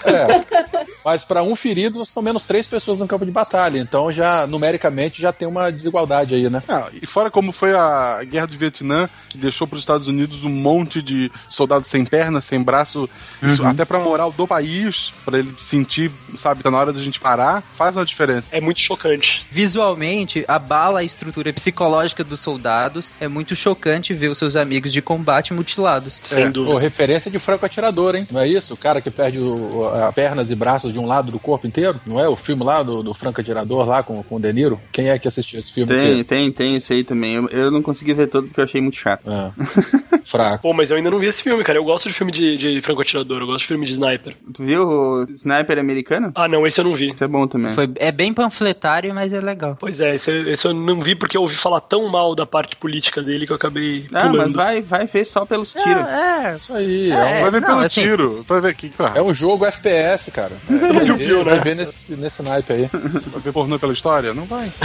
[0.05, 0.78] é.
[1.03, 3.79] Mas para um ferido são menos três pessoas no campo de batalha.
[3.79, 6.61] Então já, numericamente, já tem uma desigualdade aí, né?
[6.67, 10.43] Ah, e fora como foi a guerra do Vietnã, que deixou para os Estados Unidos
[10.43, 13.09] um monte de soldados sem perna, sem braço,
[13.41, 13.69] isso, uhum.
[13.69, 17.61] até pra moral do país, para ele sentir, sabe, tá na hora da gente parar,
[17.75, 18.55] faz uma diferença.
[18.55, 19.45] É muito chocante.
[19.51, 23.11] Visualmente, abala a estrutura psicológica dos soldados.
[23.19, 26.19] É muito chocante ver os seus amigos de combate mutilados.
[26.23, 26.49] Sem é.
[26.49, 26.73] dúvida.
[26.73, 28.27] Pô, referência de franco atirador, hein?
[28.31, 28.73] Não é isso?
[28.73, 31.99] O cara que perde o, a pernas e braços de um lado do corpo inteiro?
[32.05, 34.79] Não é o filme lá do, do franco atirador lá com, com o De Niro?
[34.91, 35.93] Quem é que assistiu esse filme?
[35.93, 36.23] Tem, inteiro?
[36.25, 37.35] tem, tem esse aí também.
[37.35, 39.23] Eu, eu, não consegui ver todo porque eu achei muito chato.
[39.29, 39.51] É.
[40.23, 40.61] Fraco.
[40.61, 41.79] Pô, mas eu ainda não vi esse filme, cara.
[41.79, 44.35] Eu gosto de filme de, de franco atirador, eu gosto de filme de sniper.
[44.53, 46.31] Tu viu o Sniper americano?
[46.35, 47.09] Ah, não, esse eu não vi.
[47.09, 47.73] Isso é bom também.
[47.73, 49.77] Foi, é bem panfletário, mas é legal.
[49.79, 52.75] Pois é, esse, esse eu não vi porque eu ouvi falar tão mal da parte
[52.75, 54.37] política dele que eu acabei ah, pulando.
[54.37, 56.03] mas vai, vai ver só pelos tiros.
[56.03, 56.55] É, é.
[56.55, 57.11] Isso aí.
[57.11, 58.45] É, é vai ver não, pelo assim, tiro.
[58.47, 60.51] Vai ver aqui, É um jogo FPS, cara.
[60.79, 61.43] Vai, ver, né?
[61.43, 62.89] vai ver nesse, nesse naipe aí.
[62.91, 64.33] Vai ver pornô pela história?
[64.33, 64.71] Não vai.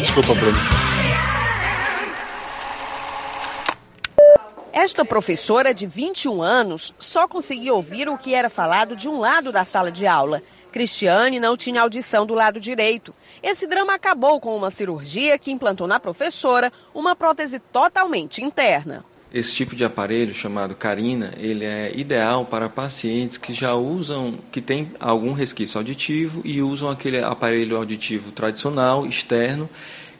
[0.00, 0.58] Desculpa, Bruno.
[4.72, 9.52] Esta professora de 21 anos só conseguia ouvir o que era falado de um lado
[9.52, 10.42] da sala de aula.
[10.72, 13.14] Cristiane não tinha audição do lado direito.
[13.42, 19.04] Esse drama acabou com uma cirurgia que implantou na professora uma prótese totalmente interna.
[19.32, 24.60] Esse tipo de aparelho chamado Carina, ele é ideal para pacientes que já usam, que
[24.60, 29.70] têm algum resquício auditivo e usam aquele aparelho auditivo tradicional, externo,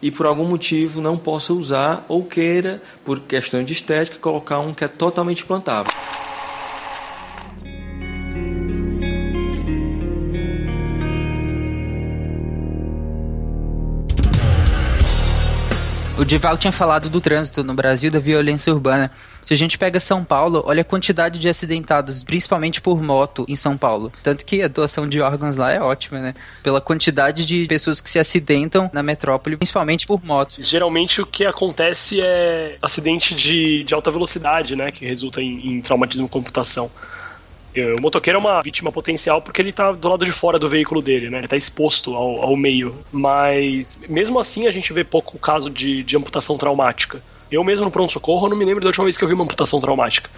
[0.01, 4.73] e por algum motivo não possa usar ou queira, por questão de estética, colocar um
[4.73, 5.93] que é totalmente implantável.
[16.21, 19.11] O Dival tinha falado do trânsito no Brasil, da violência urbana.
[19.43, 23.57] Se a gente pega São Paulo, olha a quantidade de acidentados, principalmente por moto em
[23.57, 24.13] São Paulo.
[24.23, 26.35] Tanto que a doação de órgãos lá é ótima, né?
[26.63, 30.57] Pela quantidade de pessoas que se acidentam na metrópole, principalmente por moto.
[30.59, 34.93] Geralmente o que acontece é acidente de, de alta velocidade, né?
[34.93, 36.91] Que resulta em, em traumatismo computação.
[37.97, 41.01] O motoqueiro é uma vítima potencial porque ele tá do lado de fora do veículo
[41.01, 41.39] dele, né?
[41.39, 42.97] Ele tá exposto ao, ao meio.
[43.13, 47.23] Mas, mesmo assim, a gente vê pouco caso de, de amputação traumática.
[47.51, 49.81] Eu mesmo no pronto-socorro não me lembro da última vez que eu vi uma amputação
[49.81, 50.31] traumática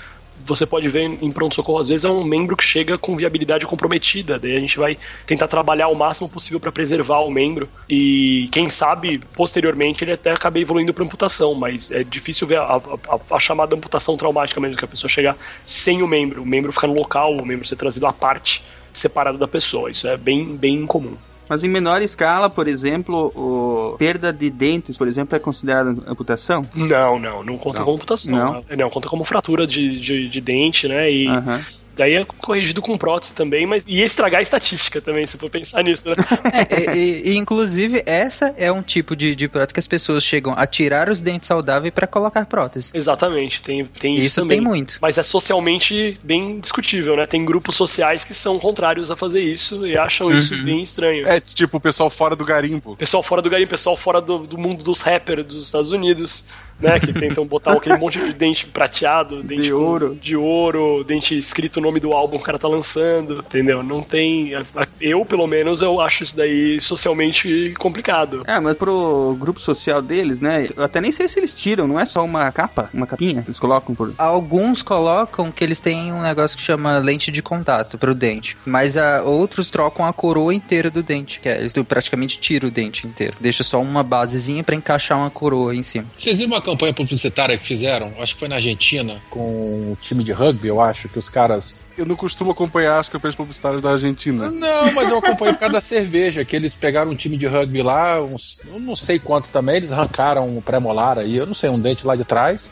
[0.44, 4.38] você pode ver em pronto-socorro, às vezes é um membro que chega com viabilidade comprometida.
[4.38, 7.68] Daí a gente vai tentar trabalhar o máximo possível para preservar o membro.
[7.88, 11.55] E quem sabe, posteriormente, ele até acaba evoluindo para amputação.
[11.55, 15.37] Mas é difícil ver a, a, a, chamada amputação traumática mesmo, que a pessoa chegar
[15.64, 19.38] sem o membro, o membro ficar no local, o membro ser trazido à parte, separado
[19.38, 19.90] da pessoa.
[19.90, 21.16] Isso é bem, bem incomum.
[21.52, 26.64] Mas em menor escala, por exemplo, o perda de dentes, por exemplo, é considerada amputação?
[26.74, 27.84] Não, não, não conta não.
[27.84, 28.34] como amputação.
[28.34, 28.60] Não.
[28.74, 31.12] não, conta como fratura de, de, de dente, né?
[31.12, 31.62] E uhum.
[31.96, 35.83] Daí é corrigido com prótese também, mas ia estragar a estatística também, se for pensar
[35.83, 36.16] nisso, né?
[36.52, 40.55] é, e, e, inclusive, essa é um tipo de, de prótese que as pessoas chegam
[40.57, 42.90] a tirar os dentes saudáveis para colocar prótese.
[42.94, 44.59] Exatamente, tem, tem isso, isso também.
[44.59, 44.98] tem muito.
[45.00, 47.26] Mas é socialmente bem discutível, né?
[47.26, 50.35] Tem grupos sociais que são contrários a fazer isso e acham uhum.
[50.35, 51.26] isso bem estranho.
[51.26, 52.96] É tipo o pessoal fora do garimpo.
[52.96, 56.44] Pessoal fora do garimpo, pessoal fora do, do mundo dos rappers dos Estados Unidos
[56.80, 56.98] né?
[57.00, 60.18] Que tentam botar aquele monte de dente prateado, dente De com- ouro.
[60.20, 63.82] de ouro, dente escrito o nome do álbum que o cara tá lançando, entendeu?
[63.82, 64.52] Não tem.
[65.00, 68.42] Eu, pelo menos, eu acho isso daí socialmente complicado.
[68.46, 70.68] É, mas pro grupo social deles, né?
[70.76, 73.58] Eu até nem sei se eles tiram, não é só uma capa, uma capinha, eles
[73.58, 74.12] colocam por.
[74.18, 78.96] Alguns colocam que eles têm um negócio que chama lente de contato pro dente, mas
[78.96, 83.06] ah, outros trocam a coroa inteira do dente, que é, eles praticamente tiram o dente
[83.06, 83.35] inteiro.
[83.40, 86.06] Deixa só uma basezinha pra encaixar uma coroa em cima.
[86.16, 88.12] Vocês viram uma campanha publicitária que fizeram?
[88.18, 91.85] Acho que foi na Argentina, com um time de rugby, eu acho, que os caras.
[91.96, 94.50] Eu não costumo acompanhar as campanhas publicitárias da Argentina.
[94.50, 97.82] Não, mas eu acompanhei por causa da cerveja, que eles pegaram um time de rugby
[97.82, 101.68] lá, uns, eu não sei quantos também, eles arrancaram um pré-molar aí, eu não sei,
[101.68, 102.70] um dente lá de trás,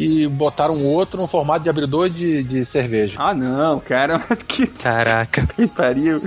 [0.00, 3.16] e botaram um outro no formato de abridor de, de cerveja.
[3.18, 5.46] Ah, não, cara, mas que, Caraca.
[5.46, 6.22] que pariu.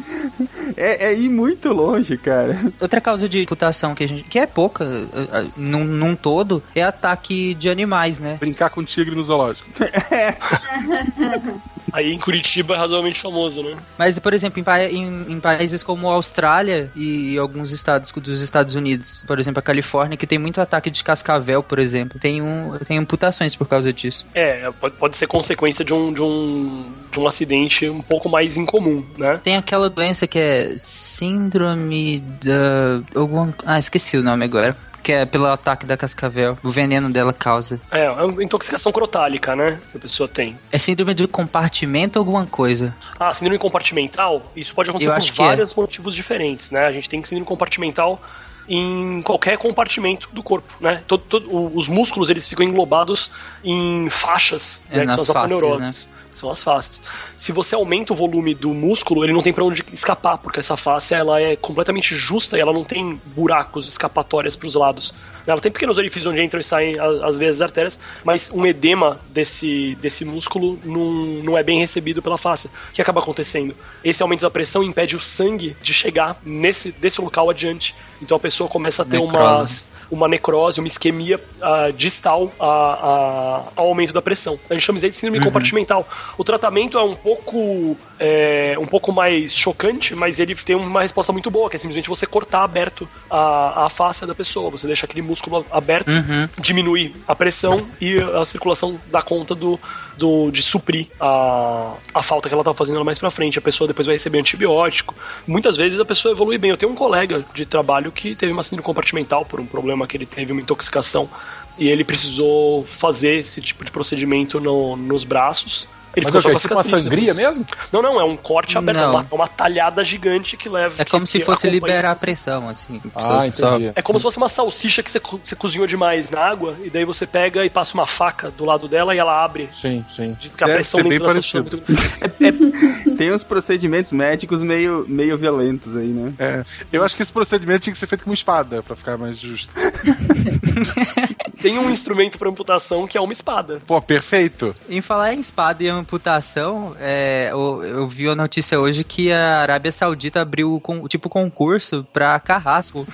[0.78, 2.60] É, é ir muito longe, cara.
[2.80, 4.24] Outra causa de amputação que a gente.
[4.24, 8.38] que é pouca ah, ah, num, num todo, é ataque de animais, né?
[8.40, 9.68] Brincar com tigre no zoológico.
[11.94, 13.78] Aí em Curitiba é razoavelmente famoso, né?
[13.98, 19.24] Mas, por exemplo, em, em- em países como Austrália e alguns estados dos Estados Unidos,
[19.28, 22.98] por exemplo, a Califórnia, que tem muito ataque de cascavel, por exemplo, tem, um, tem
[22.98, 24.26] amputações por causa disso.
[24.34, 28.58] É, pode, pode ser consequência de um, de, um, de um acidente um pouco mais
[28.58, 29.40] incomum, né?
[29.44, 33.02] Tem aquela doença que é síndrome da.
[33.20, 34.76] Alguma, ah, esqueci o nome agora.
[35.04, 36.58] Que é pelo ataque da cascavel.
[36.64, 37.80] O veneno dela causa.
[37.92, 39.80] É, é uma intoxicação crotálica, né?
[39.92, 40.58] Que a pessoa tem.
[40.72, 42.96] É síndrome do compartimento alguma coisa.
[43.20, 45.48] Ah, síndrome compartimental, isso pode acontecer por é.
[45.48, 46.86] vários motivos diferentes, né?
[46.86, 48.22] A gente tem síndrome compartimental
[48.68, 51.04] em qualquer compartimento do corpo, né?
[51.08, 53.30] Todo, todo- os músculos, eles ficam englobados
[53.64, 55.06] em faixas, É, né?
[55.06, 56.10] Que são as faces, aponeuroses.
[56.34, 57.02] São as faces.
[57.38, 60.76] Se você aumenta o volume do músculo, ele não tem pra onde escapar, porque essa
[60.76, 65.14] face ela é completamente justa e ela não tem buracos escapatórias pros lados.
[65.46, 69.96] Ela tem pequenos orifícios onde entram e saem às vezes artérias, mas um edema desse,
[70.02, 71.12] desse músculo não,
[71.44, 72.68] não é bem recebido pela face.
[72.68, 73.76] O que acaba acontecendo?
[74.04, 77.94] Esse aumento da pressão impede o sangue de chegar nesse desse local adiante.
[78.22, 79.84] Então a pessoa começa a ter Necrose.
[79.84, 79.93] uma
[80.30, 84.60] necrose, uma isquemia ah, distal a- a- ao aumento da pressão.
[84.70, 85.46] A gente chama isso de síndrome Uhum.
[85.46, 86.08] compartimental.
[86.38, 91.34] O tratamento é um pouco é, um pouco mais chocante, mas ele tem uma resposta
[91.34, 94.70] muito boa, que é simplesmente você cortar aberto a, a face da pessoa.
[94.72, 96.48] Você deixa aquele músculo aberto, Uhum.
[96.60, 99.80] diminuir a pressão e a circulação dá conta do,
[100.18, 103.58] do, de suprir a, a falta que ela tá fazendo mais pra frente.
[103.60, 105.16] A pessoa depois vai receber antibiótico.
[105.48, 106.72] Muitas vezes a pessoa evolui bem.
[106.72, 110.16] Eu tenho um colega de trabalho que teve uma síndrome compartimental por um problema que
[110.18, 111.30] ele teve, uma intoxicação,
[111.78, 115.88] e ele precisou fazer esse tipo de procedimento no- nos braços.
[116.16, 116.60] Ele Mas é ficou o quê?
[116.60, 117.38] só Tipo uma sangria depois.
[117.58, 117.66] mesmo?
[117.92, 120.94] Não, não, é um corte aberto, é uma, é uma talhada gigante que leva.
[121.02, 123.02] É como que- se que fosse acompanha- liberar a pressão, assim.
[123.16, 123.22] Ah,
[123.54, 123.92] Só- entendi.
[123.96, 126.90] é como se fosse uma salsicha que você, co- você cozinhou demais na água, e
[126.90, 129.68] daí você pega e passa uma faca do lado dela e ela abre.
[129.72, 130.34] Sim, sim.
[130.40, 131.82] De ficar a pressão ser bem é parecido.
[132.22, 136.34] É, é- Tem uns procedimentos médicos meio, meio violentos aí, né?
[136.40, 139.18] É, eu acho que esse procedimento tinha que ser feito com uma espada, pra ficar
[139.18, 139.70] mais justo.
[141.64, 143.82] tem um instrumento para amputação que é uma espada.
[143.88, 144.76] Pô, perfeito.
[144.90, 149.60] Em falar em espada e amputação, é, eu, eu vi a notícia hoje que a
[149.60, 153.08] Arábia Saudita abriu com, tipo concurso pra carrasco.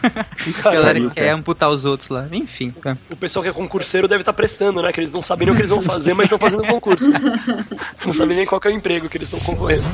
[0.65, 2.27] a galera que quer amputar os outros lá.
[2.31, 2.71] Enfim.
[2.71, 2.97] tá.
[3.11, 4.91] O pessoal que é concurseiro deve estar prestando, né?
[4.91, 7.11] Que eles não sabem nem o que eles vão fazer, mas estão fazendo concurso.
[8.03, 9.85] Não sabem nem qual que é o emprego que eles estão concorrendo.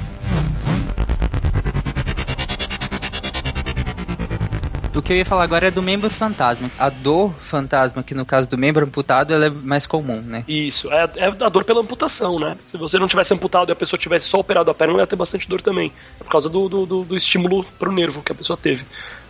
[4.96, 6.72] O que eu ia falar agora é do membro fantasma.
[6.80, 10.46] A dor fantasma, que no caso do membro amputado, ela é mais comum, né?
[10.48, 12.56] Isso, é, é a dor pela amputação, né?
[12.64, 15.08] Se você não tivesse amputado e a pessoa tivesse só operado a perna, ela ia
[15.08, 15.92] ter bastante dor também.
[16.20, 18.86] É por causa do, do, do, do estímulo pro nervo que a pessoa teve.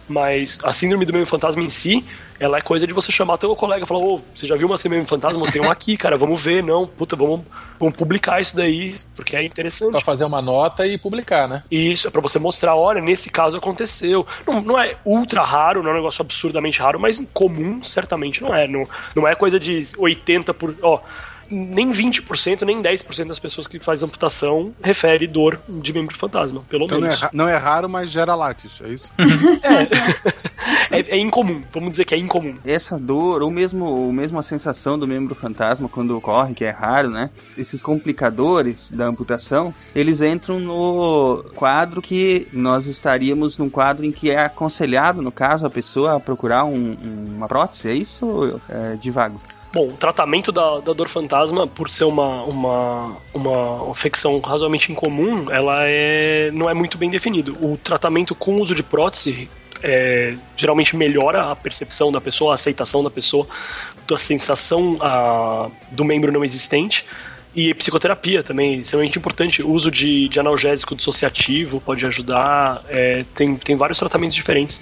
[0.07, 2.05] Mas a síndrome do membro fantasma em si,
[2.39, 4.77] ela é coisa de você chamar teu colega e falar, ô, você já viu uma
[4.77, 5.51] síndrome do membro fantasma?
[5.51, 7.41] Tem um aqui, cara, vamos ver, não, puta, vamos,
[7.79, 9.91] vamos publicar isso daí, porque é interessante.
[9.91, 11.63] Pra fazer uma nota e publicar, né?
[11.71, 14.27] Isso, é pra você mostrar, olha, nesse caso aconteceu.
[14.45, 18.53] Não, não é ultra raro, não é um negócio absurdamente raro, mas comum certamente não
[18.53, 18.67] é.
[18.67, 18.83] Não,
[19.15, 20.75] não é coisa de 80 por.
[20.81, 20.99] Ó,
[21.49, 26.85] nem 20%, nem 10% das pessoas que fazem amputação refere dor de membro fantasma, pelo
[26.85, 27.27] Então não é, menos.
[27.33, 29.11] não é raro, mas gera látis, é isso?
[30.91, 32.55] É, é incomum, vamos dizer que é incomum.
[32.65, 36.69] Essa dor, ou mesmo, ou mesmo a sensação do membro fantasma quando ocorre, que é
[36.69, 37.29] raro, né?
[37.57, 44.29] Esses complicadores da amputação, eles entram no quadro que nós estaríamos num quadro em que
[44.31, 46.95] é aconselhado, no caso, a pessoa a procurar um-
[47.35, 48.25] uma prótese, é isso?
[48.25, 49.41] ou É, de vago.
[49.75, 55.51] Bom, o tratamento da, da dor fantasma, por ser uma, uma, uma infecção razoavelmente incomum,
[55.51, 57.57] ela é, não é muito bem definido.
[57.59, 59.49] O tratamento com uso de prótese
[59.83, 63.45] é, geralmente melhora a percepção da pessoa, a aceitação da pessoa,
[64.07, 67.05] da sensação a, do membro não existente.
[67.53, 69.61] E psicoterapia também, extremamente importante.
[69.61, 72.81] O uso de, de analgésico dissociativo pode ajudar.
[72.87, 74.79] É, tem, tem vários tratamentos diferentes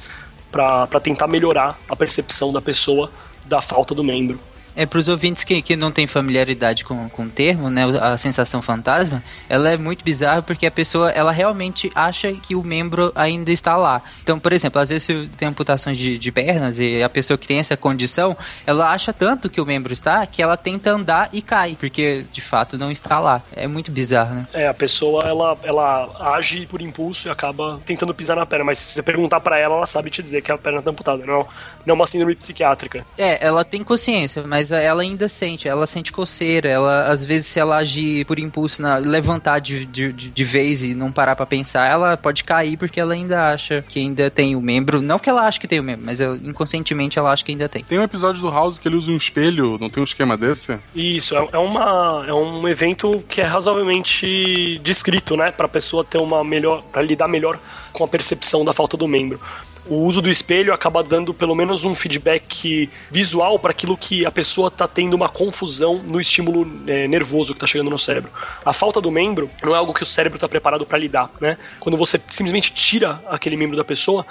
[0.51, 3.09] para tentar melhorar a percepção da pessoa
[3.47, 4.39] da falta do membro.
[4.75, 8.17] É, para os ouvintes que, que não têm familiaridade com, com o termo, né, a
[8.17, 13.11] sensação fantasma, ela é muito bizarra porque a pessoa, ela realmente acha que o membro
[13.15, 14.01] ainda está lá.
[14.21, 17.59] Então, por exemplo, às vezes tem amputações de, de pernas e a pessoa que tem
[17.59, 21.77] essa condição, ela acha tanto que o membro está que ela tenta andar e cai,
[21.79, 23.41] porque de fato não está lá.
[23.55, 24.47] É muito bizarro, né?
[24.53, 28.79] É, a pessoa, ela, ela age por impulso e acaba tentando pisar na perna, mas
[28.79, 31.47] se você perguntar para ela, ela sabe te dizer que a perna está amputada, não,
[31.85, 33.05] não é uma síndrome psiquiátrica.
[33.17, 37.59] É, ela tem consciência, mas ela ainda sente, ela sente coceira, ela às vezes se
[37.59, 41.89] ela agir por impulso, na, levantar de, de, de vez e não parar para pensar,
[41.89, 45.45] ela pode cair porque ela ainda acha que ainda tem o membro, não que ela
[45.45, 47.83] ache que tem o membro, mas ela, inconscientemente ela acha que ainda tem.
[47.83, 50.77] Tem um episódio do House que ele usa um espelho, não tem um esquema desse?
[50.95, 56.17] Isso, é, é uma, é um evento que é razoavelmente descrito, né, pra pessoa ter
[56.17, 57.59] uma melhor, para lidar melhor
[57.91, 59.39] com a percepção da falta do membro
[59.87, 64.31] o uso do espelho acaba dando pelo menos um feedback visual para aquilo que a
[64.31, 68.31] pessoa está tendo uma confusão no estímulo é, nervoso que está chegando no cérebro.
[68.65, 71.57] A falta do membro não é algo que o cérebro está preparado para lidar, né?
[71.79, 74.25] Quando você simplesmente tira aquele membro da pessoa,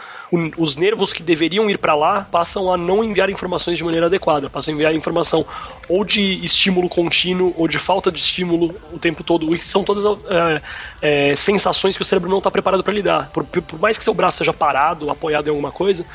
[0.57, 4.49] os nervos que deveriam ir para lá passam a não enviar informações de maneira adequada,
[4.49, 5.45] passam a enviar informação
[5.89, 9.55] ou de estímulo contínuo ou de falta de estímulo o tempo todo.
[9.55, 10.63] E são todas é,
[11.03, 13.29] é, sensações que o cérebro não está preparado para lidar.
[13.31, 16.07] Por, por mais que seu braço seja parado, apoiado em alguma coisa,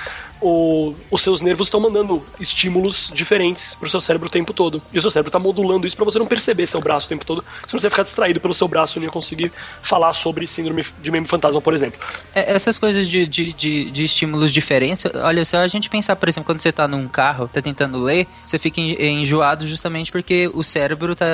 [0.42, 4.82] o, os seus nervos estão mandando estímulos diferentes pro seu cérebro o tempo todo.
[4.94, 7.26] E o seu cérebro está modulando isso para você não perceber seu braço o tempo
[7.26, 11.12] todo, senão você ficar distraído pelo seu braço e não conseguir falar sobre síndrome de
[11.12, 12.00] membro fantasma, por exemplo.
[12.34, 16.30] É, essas coisas de, de, de, de, estímulos diferentes, olha, se a gente pensar, por
[16.30, 20.64] exemplo, quando você está num carro, tá tentando ler, você fica enjoado justamente porque o
[20.64, 21.26] cérebro tá.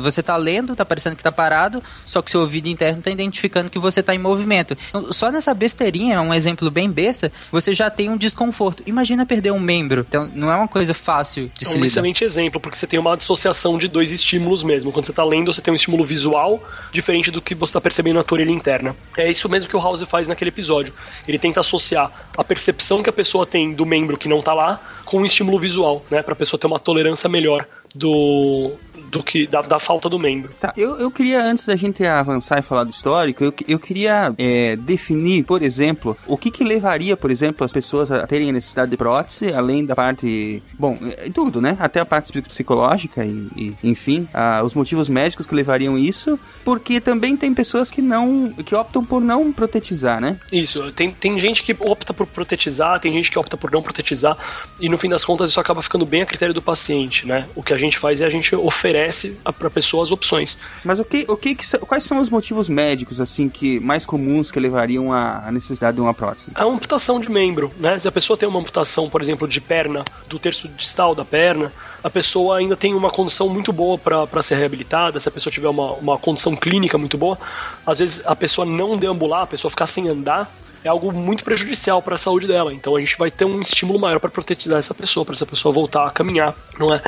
[0.00, 3.70] Você tá lendo, tá parecendo que tá parado, só que seu ouvido interno tá identificando
[3.70, 4.76] que você tá em movimento.
[4.88, 8.82] Então, só nessa besteirinha, um exemplo bem besta, você já tem um desconforto desconforto.
[8.86, 10.04] Imagina perder um membro.
[10.08, 11.86] Então, não é uma coisa fácil de é se um lidar.
[11.86, 14.92] excelente exemplo, porque você tem uma dissociação de dois estímulos mesmo.
[14.92, 18.16] Quando você está lendo, você tem um estímulo visual diferente do que você está percebendo
[18.16, 18.96] na tua orelha interna.
[19.16, 20.92] É isso mesmo que o House faz naquele episódio.
[21.26, 24.80] Ele tenta associar a percepção que a pessoa tem do membro que não está lá
[25.04, 26.22] com um estímulo visual, né?
[26.22, 28.72] Pra pessoa ter uma tolerância melhor do,
[29.10, 30.50] do que da, da, falta do membro.
[30.60, 34.34] Tá, eu, eu queria, antes da gente avançar e falar do histórico, eu, eu queria
[34.38, 38.52] é, definir, por exemplo, o que que levaria, por exemplo, as pessoas a terem a
[38.52, 41.76] necessidade de prótese, além da parte, bom, é, tudo, né?
[41.78, 47.00] Até a parte psicológica e, e enfim, a, os motivos médicos que levariam isso, porque
[47.00, 50.38] também tem pessoas que não, que optam por não protetizar, né?
[50.50, 54.36] Isso, tem, tem gente que opta por protetizar, tem gente que opta por não protetizar,
[54.80, 57.46] e no fim das contas isso acaba ficando bem a critério do paciente, né?
[57.54, 60.58] O que a gente faz é a gente oferece para a pessoa as opções.
[60.84, 64.58] Mas o que, o que, quais são os motivos médicos assim que mais comuns que
[64.58, 66.50] levariam à necessidade de uma prótese?
[66.54, 67.98] A amputação de membro, né?
[67.98, 71.72] Se a pessoa tem uma amputação, por exemplo, de perna, do terço distal da perna,
[72.02, 75.68] a pessoa ainda tem uma condição muito boa para ser reabilitada, se a pessoa tiver
[75.68, 77.38] uma, uma condição clínica muito boa,
[77.86, 80.50] às vezes a pessoa não deambular, a pessoa ficar sem andar,
[80.84, 82.74] é algo muito prejudicial para a saúde dela.
[82.74, 85.72] Então a gente vai ter um estímulo maior para protetizar essa pessoa, para essa pessoa
[85.72, 87.00] voltar a caminhar, não é?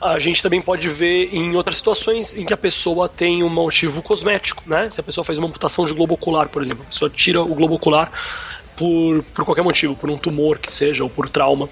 [0.00, 4.02] A gente também pode ver em outras situações em que a pessoa tem um motivo
[4.02, 4.90] cosmético, né?
[4.90, 7.54] Se a pessoa faz uma amputação de globo ocular, por exemplo, a pessoa tira o
[7.54, 8.10] globo ocular
[8.76, 11.68] por, por qualquer motivo, por um tumor que seja, ou por trauma.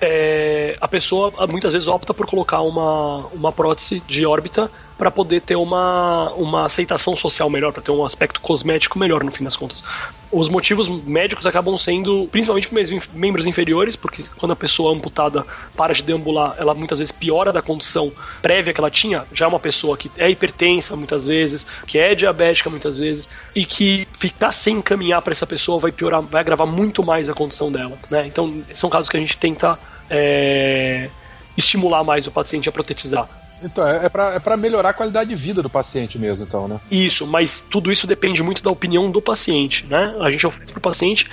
[0.00, 5.40] É, a pessoa muitas vezes opta por colocar uma, uma prótese de órbita para poder
[5.40, 9.56] ter uma, uma aceitação social melhor, para ter um aspecto cosmético melhor, no fim das
[9.56, 9.82] contas.
[10.30, 12.70] Os motivos médicos acabam sendo principalmente
[13.14, 15.44] membros inferiores, porque quando a pessoa amputada
[15.76, 18.12] para de deambular, ela muitas vezes piora da condição
[18.42, 19.24] prévia que ela tinha.
[19.32, 23.64] Já é uma pessoa que é hipertensa muitas vezes, que é diabética muitas vezes, e
[23.64, 27.72] que ficar sem caminhar para essa pessoa vai piorar, vai agravar muito mais a condição
[27.72, 27.96] dela.
[28.10, 28.26] Né?
[28.26, 29.78] Então, são casos que a gente tenta.
[30.10, 31.10] É,
[31.58, 33.28] estimular mais o paciente a protetizar.
[33.62, 36.80] Então, é, é para é melhorar a qualidade de vida do paciente mesmo, então, né?
[36.90, 40.16] Isso, mas tudo isso depende muito da opinião do paciente, né?
[40.20, 41.26] A gente oferece pro paciente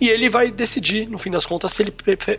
[0.00, 1.92] e ele vai decidir, no fim das contas, se ele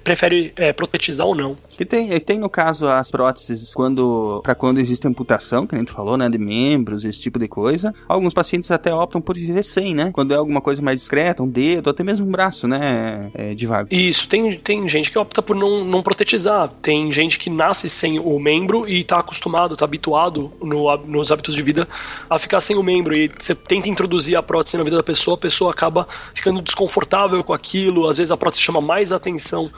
[0.03, 1.55] prefere é, protetizar ou não.
[1.79, 5.91] E tem, tem no caso as próteses quando para quando existe amputação, que a gente
[5.91, 7.93] falou, né, de membros, esse tipo de coisa.
[8.07, 10.11] Alguns pacientes até optam por viver sem, né?
[10.13, 13.67] Quando é alguma coisa mais discreta, um dedo, até mesmo um braço, né, é, de
[13.67, 13.89] vago.
[13.91, 16.71] Isso, tem, tem gente que opta por não, não protetizar.
[16.81, 21.55] Tem gente que nasce sem o membro e tá acostumado, tá habituado no, nos hábitos
[21.55, 21.87] de vida
[22.29, 23.15] a ficar sem o membro.
[23.15, 27.43] E você tenta introduzir a prótese na vida da pessoa, a pessoa acaba ficando desconfortável
[27.43, 29.71] com aquilo, às vezes a prótese chama mais atenção.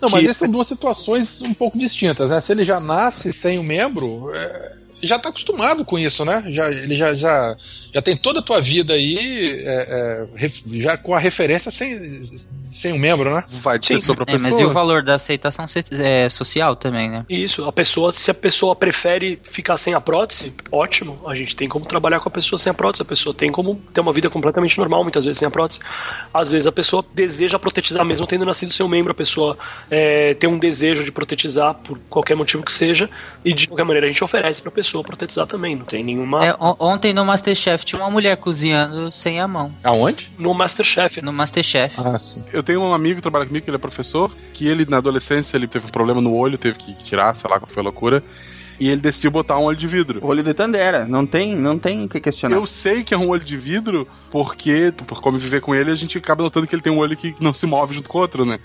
[0.00, 2.40] Não, mas essas são duas situações um pouco distintas, né?
[2.40, 6.44] Se ele já nasce sem o membro, é, já está acostumado com isso, né?
[6.48, 7.56] Já, ele já, já,
[7.92, 12.22] já tem toda a tua vida aí é, é, já com a referência sem,
[12.70, 13.44] sem um membro, né?
[13.48, 14.50] Vai de pessoa pra É, pessoa.
[14.50, 17.24] mas e o valor da aceitação é, social também, né?
[17.28, 21.18] Isso, a pessoa, se a pessoa prefere ficar sem a prótese, ótimo.
[21.26, 23.02] A gente tem como trabalhar com a pessoa sem a prótese.
[23.02, 25.80] A pessoa tem como ter uma vida completamente normal, muitas vezes sem a prótese.
[26.32, 29.12] Às vezes a pessoa deseja protetizar, mesmo tendo nascido seu membro.
[29.12, 29.56] A pessoa
[29.90, 33.08] é, tem um desejo de protetizar por qualquer motivo que seja.
[33.44, 35.74] E de qualquer maneira a gente oferece pra pessoa protetizar também.
[35.76, 36.44] Não tem nenhuma.
[36.44, 39.72] É, on- ontem no Masterchef tinha uma mulher cozinhando sem a mão.
[39.82, 40.30] Aonde?
[40.38, 41.22] No Masterchef.
[41.22, 41.94] No Masterchef.
[41.98, 42.44] Ah, sim.
[42.52, 45.56] Eu tenho um amigo que trabalha comigo, que ele é professor, que ele, na adolescência,
[45.56, 48.22] ele teve um problema no olho, teve que tirar, sei lá qual foi a loucura,
[48.78, 50.20] e ele decidiu botar um olho de vidro.
[50.22, 52.56] Olho de Tandera, não tem, não tem o que questionar.
[52.56, 55.94] Eu sei que é um olho de vidro, porque, por como viver com ele, a
[55.94, 58.20] gente acaba notando que ele tem um olho que não se move junto com o
[58.20, 58.60] outro, né?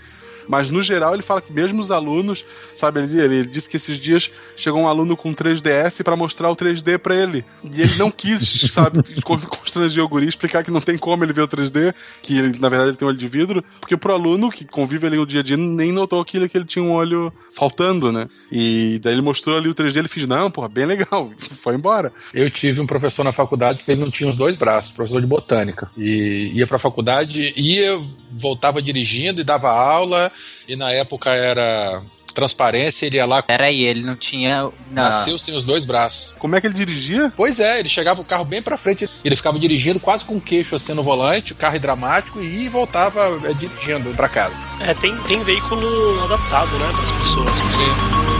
[0.48, 3.76] Mas no geral ele fala que mesmo os alunos, sabe, ele, ele, ele disse que
[3.76, 7.44] esses dias chegou um aluno com 3DS pra mostrar o 3D pra ele.
[7.62, 8.42] E ele não quis,
[8.72, 12.38] sabe, con- constranger o guri, explicar que não tem como ele ver o 3D, que
[12.38, 15.18] ele, na verdade ele tem um olho de vidro, porque pro aluno que convive ali
[15.18, 18.28] o dia a dia nem notou aquilo que ele tinha um olho faltando, né?
[18.50, 21.30] E daí ele mostrou ali o 3D, ele fez, não, porra, bem legal,
[21.62, 22.12] foi embora.
[22.32, 25.26] Eu tive um professor na faculdade que ele não tinha os dois braços, professor de
[25.26, 25.90] botânica.
[25.96, 28.00] E ia pra faculdade, ia,
[28.32, 30.30] voltava dirigindo e dava aula,
[30.68, 32.02] e na época era
[32.34, 33.42] transparência, ele ia lá.
[33.42, 34.64] Peraí, ele não tinha.
[34.90, 35.02] Não.
[35.02, 36.34] Nasceu sem os dois braços.
[36.38, 37.32] Como é que ele dirigia?
[37.36, 40.40] Pois é, ele chegava o carro bem pra frente, ele ficava dirigindo quase com o
[40.40, 44.60] queixo assim no volante, o carro dramático, e voltava é, dirigindo pra casa.
[44.80, 48.33] É, tem, tem veículo adaptado, né, para as pessoas.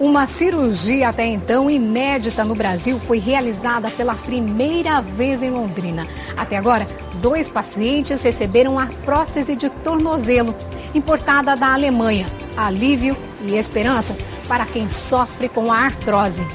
[0.00, 6.06] Uma cirurgia até então inédita no Brasil foi realizada pela primeira vez em Londrina.
[6.36, 6.86] Até agora,
[7.20, 10.54] dois pacientes receberam a prótese de tornozelo,
[10.94, 12.26] importada da Alemanha.
[12.56, 16.46] Alívio e esperança para quem sofre com a artrose.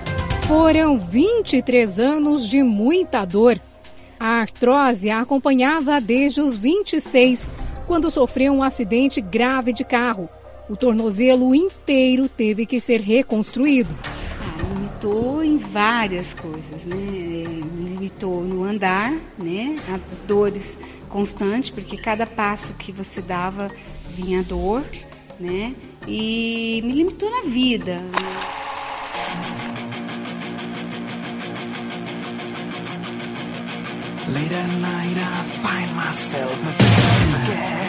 [0.47, 3.59] Foram 23 anos de muita dor.
[4.17, 7.49] A artrose a acompanhava desde os 26,
[7.87, 10.29] quando sofreu um acidente grave de carro.
[10.69, 13.93] O tornozelo inteiro teve que ser reconstruído.
[14.05, 16.95] Ah, limitou em várias coisas, né?
[16.95, 19.77] Me limitou no andar, né?
[20.11, 20.77] As dores
[21.09, 23.67] constantes, porque cada passo que você dava
[24.15, 24.83] vinha dor,
[25.39, 25.75] né?
[26.07, 28.01] E me limitou na vida.
[34.33, 37.83] Late at night, I find myself again,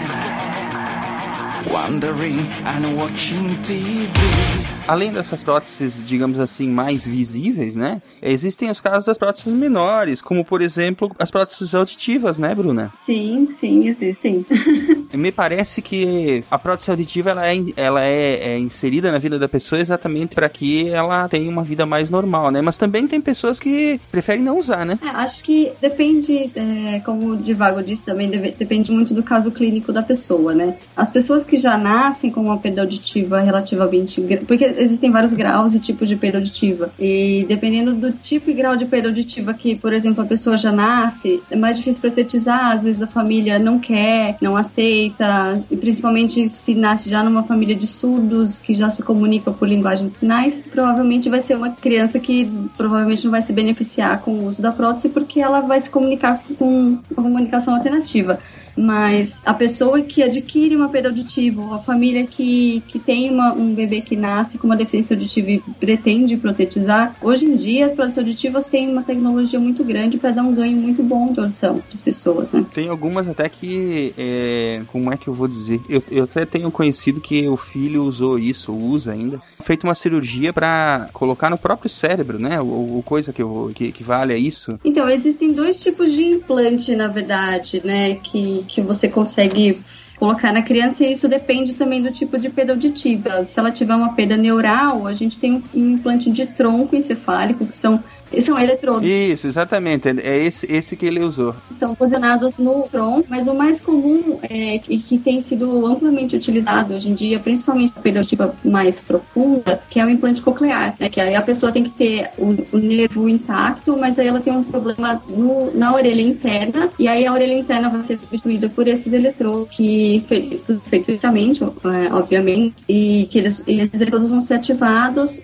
[1.66, 4.73] wondering and watching TV.
[4.86, 8.02] Além dessas próteses, digamos assim, mais visíveis, né?
[8.20, 12.92] Existem os casos das próteses menores, como por exemplo as próteses auditivas, né, Bruna?
[12.94, 14.44] Sim, sim, existem.
[15.14, 19.48] Me parece que a prótese auditiva ela é, ela é, é inserida na vida da
[19.48, 22.60] pessoa exatamente para que ela tenha uma vida mais normal, né?
[22.60, 24.98] Mas também tem pessoas que preferem não usar, né?
[25.02, 29.50] É, acho que depende, é, como o Divago disse também, deve- depende muito do caso
[29.50, 30.76] clínico da pessoa, né?
[30.94, 34.20] As pessoas que já nascem com uma perda auditiva relativamente.
[34.20, 36.90] gra- Porque existem vários graus e tipos de perda auditiva.
[36.98, 40.72] E dependendo do tipo e grau de perda auditiva que, por exemplo, a pessoa já
[40.72, 46.48] nasce, é mais difícil protetizar, às vezes a família não quer, não aceita, e principalmente
[46.48, 50.62] se nasce já numa família de surdos, que já se comunica por linguagem de sinais,
[50.70, 54.72] provavelmente vai ser uma criança que provavelmente não vai se beneficiar com o uso da
[54.72, 58.38] prótese porque ela vai se comunicar com a comunicação alternativa.
[58.76, 63.52] Mas a pessoa que adquire uma perda auditiva, ou a família que, que tem uma,
[63.54, 67.92] um bebê que nasce com uma deficiência auditiva e pretende protetizar, hoje em dia as
[67.94, 71.78] próteses auditivas têm uma tecnologia muito grande para dar um ganho muito bom de audição
[71.78, 72.64] para as pessoas, né?
[72.74, 74.12] Tem algumas até que.
[74.18, 75.80] é, como é que eu vou dizer?
[75.88, 79.40] Eu, eu até tenho conhecido que o filho usou isso, ou usa ainda.
[79.62, 82.60] Feito uma cirurgia para colocar no próprio cérebro, né?
[82.60, 84.78] Ou, ou coisa que, eu- que equivale a isso.
[84.84, 88.14] Então, existem dois tipos de implante, na verdade, né?
[88.16, 89.80] Que, que você consegue
[90.16, 93.44] colocar na criança e isso depende também do tipo de perda auditiva.
[93.44, 97.76] Se ela tiver uma perda neural, a gente tem um implante de tronco encefálico, que
[97.76, 98.02] são
[98.40, 99.08] São eletrodos.
[99.08, 100.08] Isso, exatamente.
[100.08, 101.54] É esse, esse que ele usou.
[101.70, 106.94] São posicionados no front, mas o mais comum é, e que tem sido amplamente utilizado
[106.94, 111.08] hoje em dia, principalmente a periotipa mais profunda, que é o implante coclear, né?
[111.08, 114.52] Que aí a pessoa tem que ter o, o nervo intacto, mas aí ela tem
[114.52, 118.86] um problema no, na orelha interna, e aí a orelha interna vai ser substituída por
[118.86, 125.40] esses eletrodos que feitos feitamente, é, obviamente, e que eles, esses eletrodos vão ser ativados.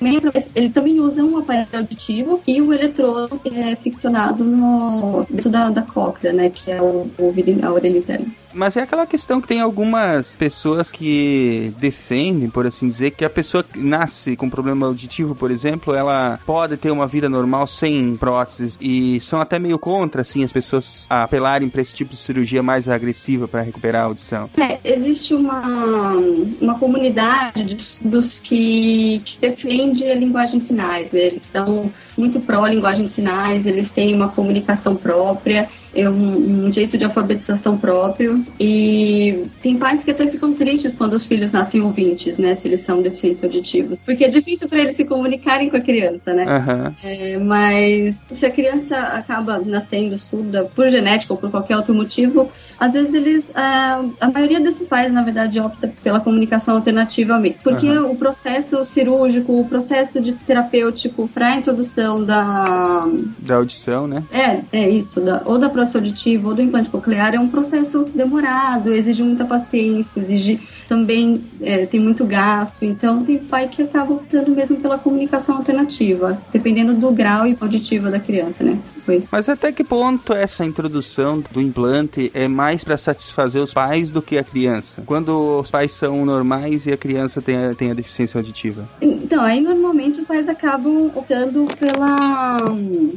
[0.55, 5.83] Ele também usa um aparelho auditivo e o eletrodo é ficcionado no dentro da, da
[5.83, 6.51] cóclea, né?
[6.51, 8.27] Que é o, o a orelha interna.
[8.53, 13.31] Mas é aquela questão que tem algumas pessoas que defendem, por assim dizer, que a
[13.31, 18.17] pessoa que nasce com problema auditivo, por exemplo, ela pode ter uma vida normal sem
[18.17, 22.63] próteses e são até meio contra, assim, as pessoas apelarem para esse tipo de cirurgia
[22.63, 24.51] mais agressiva para recuperar a audição.
[24.57, 26.17] É, existe uma,
[26.61, 31.13] uma comunidade dos, que, que defende a linguagem de sinais.
[31.13, 31.21] Né?
[31.21, 31.91] Eles são
[32.21, 37.77] muito pró-linguagem de sinais, eles têm uma comunicação própria é um, um, jeito de alfabetização
[37.77, 38.45] próprio.
[38.59, 42.55] E tem pais que até ficam tristes quando os filhos nascem ouvintes, né?
[42.55, 44.01] Se eles são deficientes auditivos.
[44.05, 46.45] Porque é difícil para eles se comunicarem com a criança, né?
[46.45, 46.95] Uhum.
[47.03, 52.51] É, mas se a criança acaba nascendo surda por genética ou por qualquer outro motivo,
[52.81, 53.53] às vezes eles.
[53.55, 57.59] A, a maioria desses pais, na verdade, opta pela comunicação alternativa mesmo.
[57.63, 58.13] Porque uhum.
[58.13, 63.07] o processo cirúrgico, o processo de terapêutico para a introdução da.
[63.39, 64.25] Da audição, né?
[64.33, 65.21] É, é isso.
[65.21, 69.45] Da, ou da processo auditivo ou do implante coclear é um processo demorado, exige muita
[69.45, 72.85] paciência, exige também é, tem muito gasto.
[72.85, 78.11] Então tem pai que acaba optando mesmo pela comunicação alternativa, dependendo do grau e auditiva
[78.11, 78.79] da criança, né?
[79.07, 79.23] Foi.
[79.31, 84.21] Mas até que ponto essa introdução do implante é mais para satisfazer os pais do
[84.21, 85.03] que a criança?
[85.07, 88.87] Quando os pais são normais e a criança tem a, tem a deficiência auditiva?
[89.31, 92.57] Então, aí normalmente os pais acabam optando pela,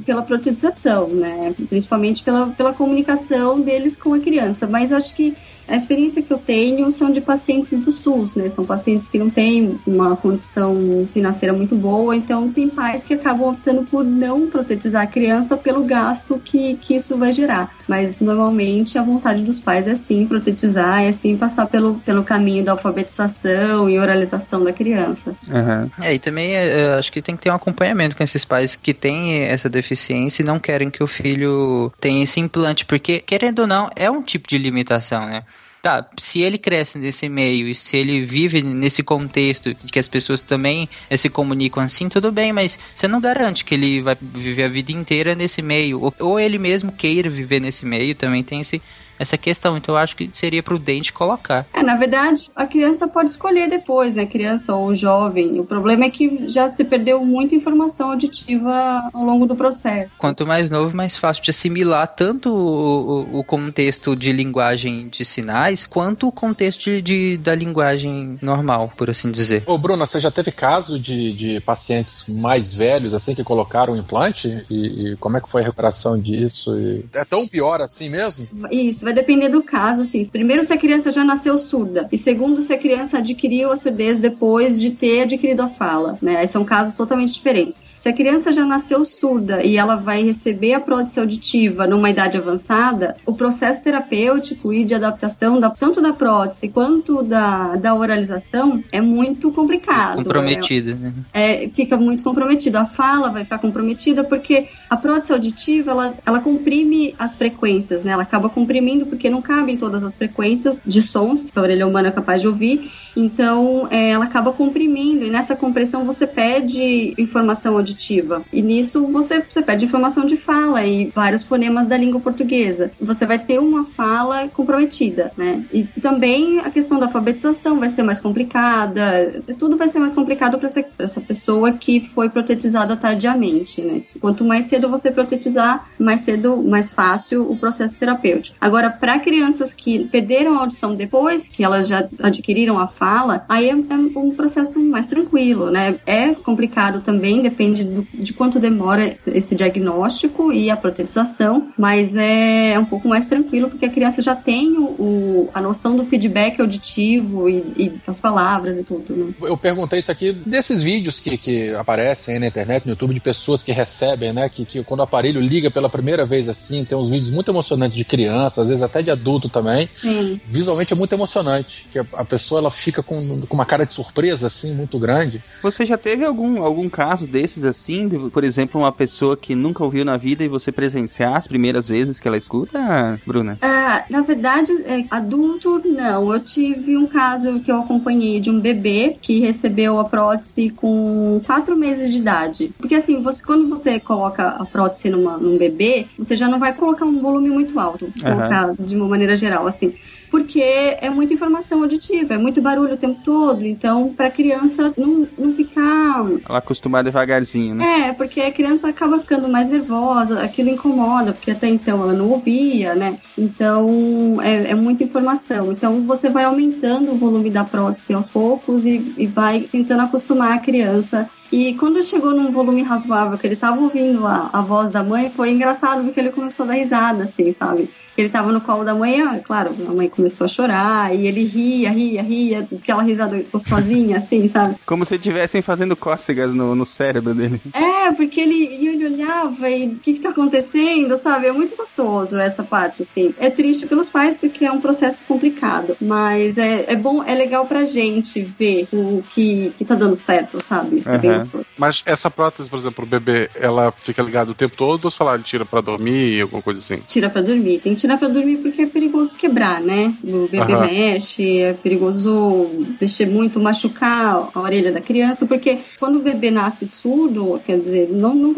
[0.05, 1.55] pela protetização, né?
[1.67, 4.67] Principalmente pela pela comunicação deles com a criança.
[4.67, 5.35] Mas acho que
[5.67, 8.49] a experiência que eu tenho são de pacientes do SUS, né?
[8.49, 13.49] São pacientes que não têm uma condição financeira muito boa, então tem pais que acabam
[13.49, 17.73] optando por não protetizar a criança pelo gasto que, que isso vai gerar.
[17.87, 22.63] Mas normalmente a vontade dos pais é sim protetizar, é sim passar pelo, pelo caminho
[22.63, 25.35] da alfabetização e oralização da criança.
[25.47, 25.89] Uhum.
[26.01, 28.93] É, e também é, acho que tem que ter um acompanhamento com esses pais que
[28.93, 33.67] têm essa deficiência e não querem que o filho tenha esse implante, porque, querendo ou
[33.67, 35.43] não, é um tipo de limitação, né?
[35.83, 40.41] Tá, se ele cresce nesse meio e se ele vive nesse contexto que as pessoas
[40.41, 44.63] também eh, se comunicam assim, tudo bem, mas você não garante que ele vai viver
[44.63, 48.61] a vida inteira nesse meio, ou, ou ele mesmo queira viver nesse meio, também tem
[48.61, 48.81] esse
[49.17, 49.77] essa questão.
[49.77, 51.65] Então eu acho que seria prudente colocar.
[51.73, 54.25] É, na verdade, a criança pode escolher depois, né?
[54.25, 55.59] Criança ou jovem.
[55.59, 60.19] O problema é que já se perdeu muita informação auditiva ao longo do processo.
[60.19, 65.85] Quanto mais novo, mais fácil de assimilar tanto o, o contexto de linguagem de sinais,
[65.85, 69.63] quanto o contexto de, de, da linguagem normal, por assim dizer.
[69.65, 73.97] Ô, Bruna, você já teve caso de, de pacientes mais velhos, assim, que colocaram o
[73.97, 74.65] implante?
[74.69, 76.77] E, e como é que foi a recuperação disso?
[76.77, 77.05] E...
[77.13, 78.47] É tão pior assim mesmo?
[78.71, 80.25] Isso, vai depender do caso, assim.
[80.29, 82.07] Primeiro, se a criança já nasceu surda.
[82.11, 86.37] E segundo, se a criança adquiriu a surdez depois de ter adquirido a fala, né?
[86.37, 87.81] Aí são casos totalmente diferentes.
[87.97, 92.37] Se a criança já nasceu surda e ela vai receber a prótese auditiva numa idade
[92.37, 98.83] avançada, o processo terapêutico e de adaptação, da, tanto da prótese quanto da, da oralização,
[98.91, 100.17] é muito complicado.
[100.17, 101.13] Comprometido, né?
[101.33, 102.77] É, fica muito comprometido.
[102.77, 108.11] A fala vai ficar comprometida porque a prótese auditiva, ela, ela comprime as frequências, né?
[108.11, 112.09] Ela acaba comprimindo porque não cabem todas as frequências de sons que a orelha humana
[112.09, 112.91] é capaz de ouvir.
[113.15, 118.43] Então, é, ela acaba comprimindo e nessa compressão você pede informação auditiva.
[118.51, 122.91] E nisso você, você pede informação de fala e vários fonemas da língua portuguesa.
[122.99, 125.63] Você vai ter uma fala comprometida, né?
[125.71, 129.43] E também a questão da alfabetização vai ser mais complicada.
[129.59, 134.01] Tudo vai ser mais complicado para essa, essa pessoa que foi protetizada tardiamente, né?
[134.19, 138.57] Quanto mais cedo você protetizar, mais cedo, mais fácil o processo terapêutico.
[138.59, 143.69] Agora, para crianças que perderam a audição depois que elas já adquiriram a fala, aí
[143.69, 145.95] é, é, um processo mais tranquilo, né?
[146.05, 152.71] É complicado também, depende do, de quanto demora esse diagnóstico e a protetização, mas é,
[152.71, 156.59] é um pouco mais tranquilo porque a criança já tem o, a noção do feedback
[156.59, 159.33] auditivo e, e, das palavras e tudo, né?
[159.41, 163.63] Eu perguntei isso aqui desses vídeos que, que aparecem na internet, no YouTube, de pessoas
[163.63, 164.49] que recebem, né?
[164.49, 167.97] Que, que quando o aparelho liga pela primeira vez assim, tem uns vídeos muito emocionantes
[167.97, 169.87] de crianças, vezes até de adulto também.
[169.89, 170.39] Sim.
[170.45, 173.93] Visualmente é muito emocionante, que a, a pessoa ela fica com, com uma cara de
[173.93, 175.43] surpresa assim muito grande.
[175.61, 178.07] Você já teve algum, algum caso desses assim?
[178.07, 181.87] De, por exemplo, uma pessoa que nunca ouviu na vida e você presenciar as primeiras
[181.87, 183.57] vezes que ela escuta, Bruna?
[183.61, 186.33] Ah, na verdade, é, adulto, não.
[186.33, 191.41] Eu tive um caso que eu acompanhei de um bebê que recebeu a prótese com
[191.45, 192.73] quatro meses de idade.
[192.77, 196.73] Porque assim, você, quando você coloca a prótese numa, num bebê, você já não vai
[196.73, 198.11] colocar um volume muito alto.
[198.23, 198.35] Aham.
[198.35, 199.93] Colocar de uma maneira geral, assim.
[200.29, 203.63] Porque é muita informação auditiva, é muito barulho o tempo todo.
[203.63, 208.09] Então, pra criança não, não ficar Ela acostumada devagarzinho, né?
[208.09, 212.29] é, porque a criança acaba ficando mais nervosa, aquilo incomoda, porque até então ela não
[212.29, 213.17] ouvia, né?
[213.37, 215.71] Então é, é muita informação.
[215.71, 220.53] Então você vai aumentando o volume da prótese aos poucos e, e vai tentando acostumar
[220.53, 221.29] a criança.
[221.53, 225.29] E quando chegou num volume razoável, que ele tava ouvindo a, a voz da mãe,
[225.29, 227.91] foi engraçado porque ele começou a dar risada, assim, sabe?
[228.17, 231.45] Ele tava no colo da mãe, ah, claro, a mãe começou a chorar, e ele
[231.45, 234.75] ria, ria, ria, aquela risada gostosinha, assim, sabe?
[234.85, 237.59] Como se estivessem fazendo cócegas no, no cérebro dele.
[237.73, 241.47] É, porque ele, ele olhava e o que que tá acontecendo, sabe?
[241.47, 243.33] É muito gostoso essa parte, assim.
[243.39, 247.65] É triste pelos pais porque é um processo complicado, mas é, é bom, é legal
[247.65, 250.97] pra gente ver o que, que tá dando certo, sabe?
[250.97, 251.75] Isso é bem Gostoso.
[251.77, 255.25] Mas essa prótese, por exemplo, o bebê, ela fica ligada o tempo todo ou sei
[255.25, 257.01] lá, ele tira pra dormir, alguma coisa assim?
[257.07, 257.79] Tira pra dormir.
[257.79, 260.13] Tem que tirar pra dormir porque é perigoso quebrar, né?
[260.23, 260.85] O bebê Aham.
[260.87, 262.67] mexe, é perigoso
[262.99, 268.09] mexer muito, machucar a orelha da criança, porque quando o bebê nasce surdo, quer dizer,
[268.11, 268.53] não, não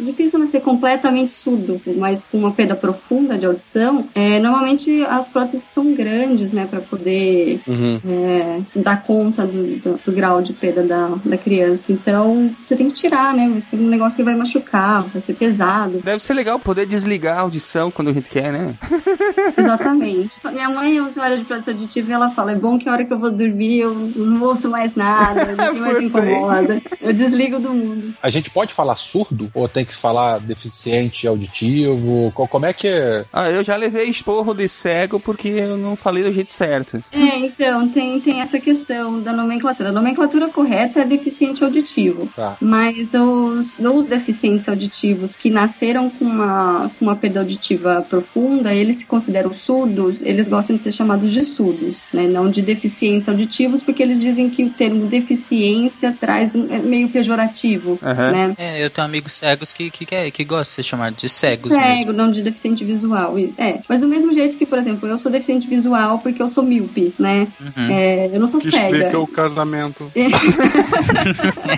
[0.00, 5.62] difícil nascer completamente surdo, mas com uma perda profunda de audição, é, normalmente as próteses
[5.64, 8.00] são grandes, né, pra poder Uhum.
[8.06, 11.92] é, dar conta do, do- do grau de perda da, da criança.
[12.00, 13.48] Então, você tem que tirar, né?
[13.48, 16.00] Vai ser um negócio que vai machucar, vai ser pesado.
[16.04, 18.74] Deve ser legal poder desligar a audição quando a gente quer, né?
[19.56, 20.36] Exatamente.
[20.52, 23.04] Minha mãe é usuária de prótese auditiva e ela fala: é bom que a hora
[23.04, 26.82] que eu vou dormir eu não ouço mais nada, ninguém mais incomoda.
[27.00, 28.14] Eu desligo do mundo.
[28.22, 32.30] A gente pode falar surdo ou tem que falar deficiente auditivo?
[32.34, 33.24] Co- Como é que é?
[33.32, 37.02] Ah, eu já levei esporro de cego porque eu não falei do jeito certo.
[37.12, 39.88] É, então, tem, tem essa questão da nomenclatura.
[39.90, 41.87] A nomenclatura correta é deficiente auditivo.
[42.34, 42.56] Tá.
[42.60, 48.96] Mas os, os deficientes auditivos que nasceram com uma, com uma perda auditiva profunda, eles
[48.96, 52.26] se consideram surdos, eles gostam de ser chamados de surdos, né?
[52.26, 57.08] Não de deficientes auditivos, porque eles dizem que o termo deficiência traz um, é meio
[57.08, 58.54] pejorativo, né?
[58.58, 61.68] É, eu tenho amigos cegos que, que, que, que gostam de ser chamados de cegos.
[61.68, 62.12] Cego, mesmo.
[62.12, 63.34] não de deficiente visual.
[63.56, 66.64] É, mas do mesmo jeito que, por exemplo, eu sou deficiente visual porque eu sou
[66.64, 67.46] míope, né?
[67.60, 67.90] Uhum.
[67.90, 68.96] É, eu não sou Que cega.
[68.96, 70.10] explica o casamento.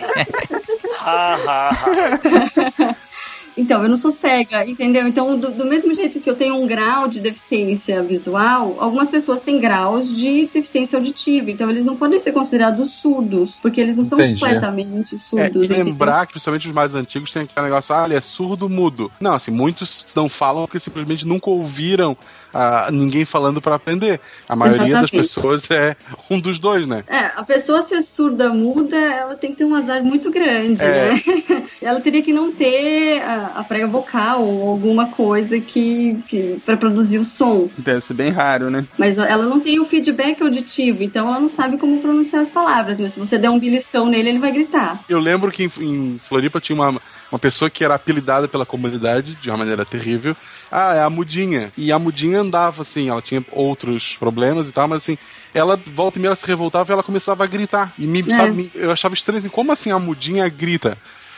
[3.57, 5.07] Então, eu não sou cega, entendeu?
[5.07, 9.43] Então, do, do mesmo jeito que eu tenho um grau de deficiência visual, algumas pessoas
[9.43, 11.51] têm graus de deficiência auditiva.
[11.51, 14.41] Então, eles não podem ser considerados surdos, porque eles não são Entendi.
[14.41, 15.63] completamente É, surdos.
[15.63, 15.85] e entendeu?
[15.85, 19.11] lembrar que, principalmente os mais antigos, tem aquele negócio, ah, ele é surdo mudo.
[19.21, 22.17] Não, assim, muitos não falam porque simplesmente nunca ouviram
[22.53, 24.21] ah, ninguém falando pra aprender.
[24.49, 25.11] A maioria das Exatamente.
[25.35, 25.97] pessoas é
[26.29, 27.05] um dos dois, né?
[27.07, 31.13] É, a pessoa ser surda muda, ela tem que ter um azar muito grande, É.
[31.15, 31.63] né?
[31.81, 36.77] ela teria que não ter a, a prega vocal ou alguma coisa que, que para
[36.77, 37.69] produzir o som.
[37.79, 38.85] Deve ser bem raro, né?
[38.99, 42.99] Mas ela não tem o feedback auditivo, então ela não sabe como pronunciar as palavras.
[43.01, 45.01] Mas se você der um beliscão nele, ele vai gritar.
[45.09, 47.01] Eu lembro que em, em Floripa tinha uma,
[47.31, 50.37] uma pessoa que era apelidada pela comunidade de uma maneira terrível.
[50.71, 51.73] Ah, é a Mudinha.
[51.77, 55.19] E a Mudinha andava assim, ela tinha outros problemas e tal, mas assim,
[55.55, 57.93] ela volta e meia ela se revoltava e ela começava a gritar.
[57.99, 58.37] E me, É.
[58.37, 60.97] sabe, me- eu achava estranho assim, como assim a Mudinha grita?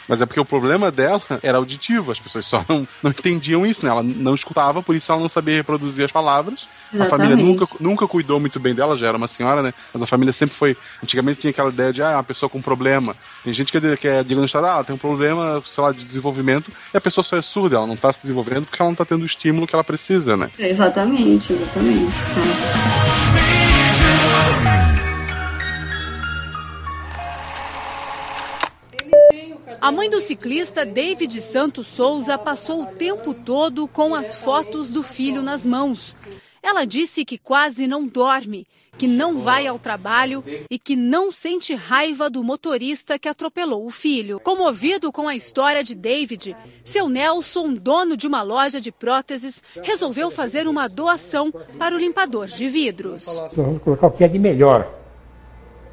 [0.09, 3.85] Mas é porque o problema dela era auditivo, as pessoas só não, não entendiam isso,
[3.85, 3.91] né?
[3.91, 6.67] Ela não escutava, por isso ela não sabia reproduzir as palavras.
[6.93, 7.45] A família Exatamente.
[7.45, 9.73] nunca, nunca cuidou muito bem dela, já era uma senhora, né?
[9.93, 10.77] Mas a família sempre foi.
[11.03, 13.17] Antigamente tinha aquela ideia de, ah, é uma pessoa com problema.
[13.43, 16.05] Tem gente que é, que é diagnosticada, ah, ela tem um problema, sei lá, de
[16.05, 18.97] desenvolvimento, e a pessoa só é surda, ela não tá se desenvolvendo porque ela não
[18.97, 20.51] tá tendo o estímulo que ela precisa, né?
[20.59, 22.13] Exatamente, exatamente.
[29.83, 35.03] A mãe do ciclista David Santos Souza passou o tempo todo com as fotos do
[35.03, 36.15] filho nas mãos.
[36.63, 38.65] Ela disse que quase não dorme,
[38.97, 43.91] que não vai ao trabalho e que não sente raiva do motorista que atropelou o
[43.91, 44.39] filho.
[44.39, 50.31] Comovido com a história de David, seu Nelson, dono de uma loja de próteses, resolveu
[50.31, 53.27] fazer uma doação para o limpador de vidros.
[53.57, 55.02] Vamos colocar o que é de melhor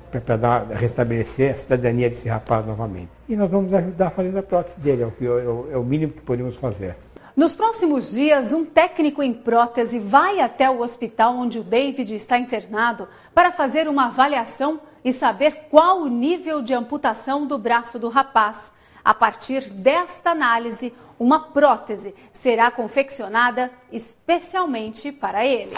[0.10, 3.10] para restabelecer a cidadania desse rapaz novamente.
[3.28, 5.26] E nós vamos ajudar fazendo a prótese dele, é o, que-
[5.74, 6.96] é o mínimo que podemos fazer.
[7.36, 12.38] Nos próximos dias, um técnico em prótese vai até o hospital onde o David está
[12.38, 18.10] internado para fazer uma avaliação e saber qual o nível de amputação do braço do
[18.10, 18.70] rapaz.
[19.06, 25.74] A partir desta análise, uma prótese será confeccionada especialmente para ele.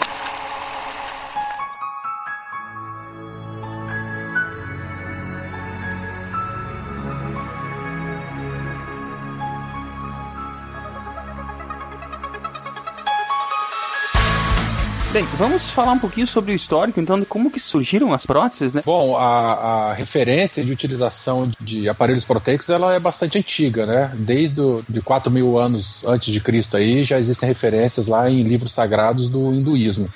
[15.12, 18.72] Bem, vamos falar um pouquinho sobre o histórico, então, de como que surgiram as próteses,
[18.72, 18.80] né?
[18.82, 24.10] Bom, a, a referência de utilização de aparelhos proteicos, ela é bastante antiga, né?
[24.14, 28.42] Desde o, de 4 mil anos antes de Cristo aí, já existem referências lá em
[28.42, 30.08] livros sagrados do hinduísmo.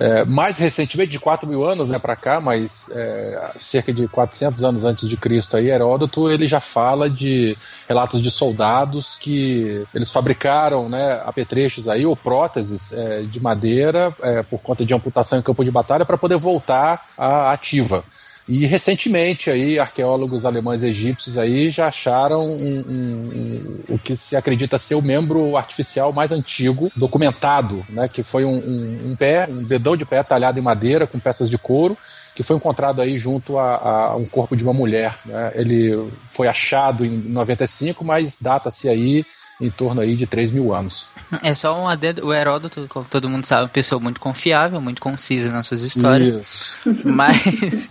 [0.00, 4.64] É, mais recentemente, de 4 mil anos né, para cá, mas é, cerca de 400
[4.64, 10.10] anos antes de Cristo, aí, Heródoto ele já fala de relatos de soldados que eles
[10.10, 15.42] fabricaram né, apetrechos aí, ou próteses é, de madeira é, por conta de amputação em
[15.42, 18.04] campo de batalha para poder voltar à ativa.
[18.48, 24.16] E recentemente aí arqueólogos alemães e egípcios aí já acharam um, um, um, o que
[24.16, 28.08] se acredita ser o membro artificial mais antigo documentado, né?
[28.08, 31.96] Que foi um, pé, um dedão de pé talhado em madeira com peças de couro
[32.34, 35.12] que foi encontrado aí junto a, a um corpo de uma mulher.
[35.26, 35.52] Né?
[35.56, 39.26] Ele foi achado em 95, mas data-se aí
[39.60, 41.08] em torno aí de 3 mil anos.
[41.42, 44.80] É só um adendo, o Heródoto, como todo mundo sabe, é uma pessoa muito confiável,
[44.80, 46.42] muito concisa nas suas histórias.
[46.42, 46.78] Isso.
[47.04, 47.88] Mas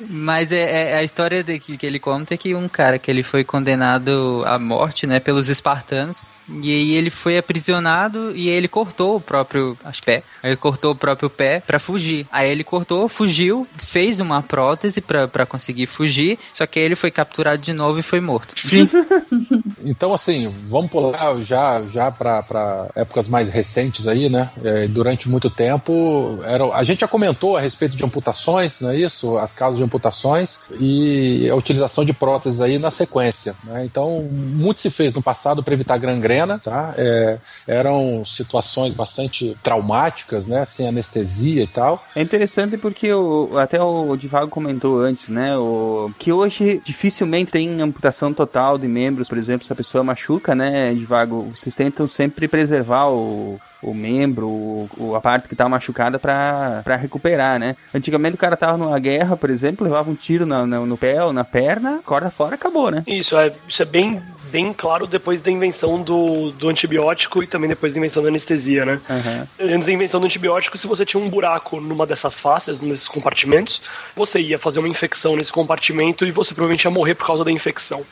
[0.00, 3.10] Mas é, é, a história de, que, que ele conta é que um cara que
[3.10, 8.68] ele foi condenado à morte, né, pelos espartanos, e aí ele foi aprisionado e ele
[8.68, 10.22] cortou o próprio acho, pé.
[10.42, 12.26] Ele cortou o próprio pé para fugir.
[12.30, 17.10] Aí ele cortou, fugiu, fez uma prótese para conseguir fugir, só que aí ele foi
[17.10, 18.54] capturado de novo e foi morto.
[19.84, 24.50] então, assim, vamos pular já, já para épocas mais recentes aí, né?
[24.62, 28.96] É, durante muito tempo, era, a gente já comentou a respeito de amputações, não é
[28.96, 29.38] isso?
[29.38, 33.54] As causas de amputações e a utilização de próteses aí na sequência.
[33.64, 33.84] Né?
[33.84, 36.94] Então, muito se fez no passado para evitar gangrena tá?
[36.96, 40.64] É, eram situações bastante traumáticas, né?
[40.64, 42.04] Sem anestesia e tal.
[42.14, 45.56] É interessante porque o, até o Divago comentou antes, né?
[45.56, 50.54] O, que hoje dificilmente tem amputação total de membros, por exemplo, se a pessoa machuca,
[50.54, 51.52] né, Divago?
[51.56, 57.58] Vocês tentam sempre preservar o, o membro, o, a parte que tá machucada para recuperar,
[57.58, 57.76] né?
[57.94, 61.22] Antigamente o cara tava numa guerra, por exemplo, levava um tiro no, no, no pé
[61.22, 63.02] ou na perna, corda fora, acabou, né?
[63.06, 64.20] Isso, é, isso é bem
[64.54, 68.84] bem claro depois da invenção do, do antibiótico e também depois da invenção da anestesia,
[68.84, 69.00] né?
[69.10, 69.74] Uhum.
[69.74, 73.82] Antes da invenção do antibiótico, se você tinha um buraco numa dessas faces, nesses compartimentos,
[74.14, 77.50] você ia fazer uma infecção nesse compartimento e você provavelmente ia morrer por causa da
[77.50, 78.04] infecção.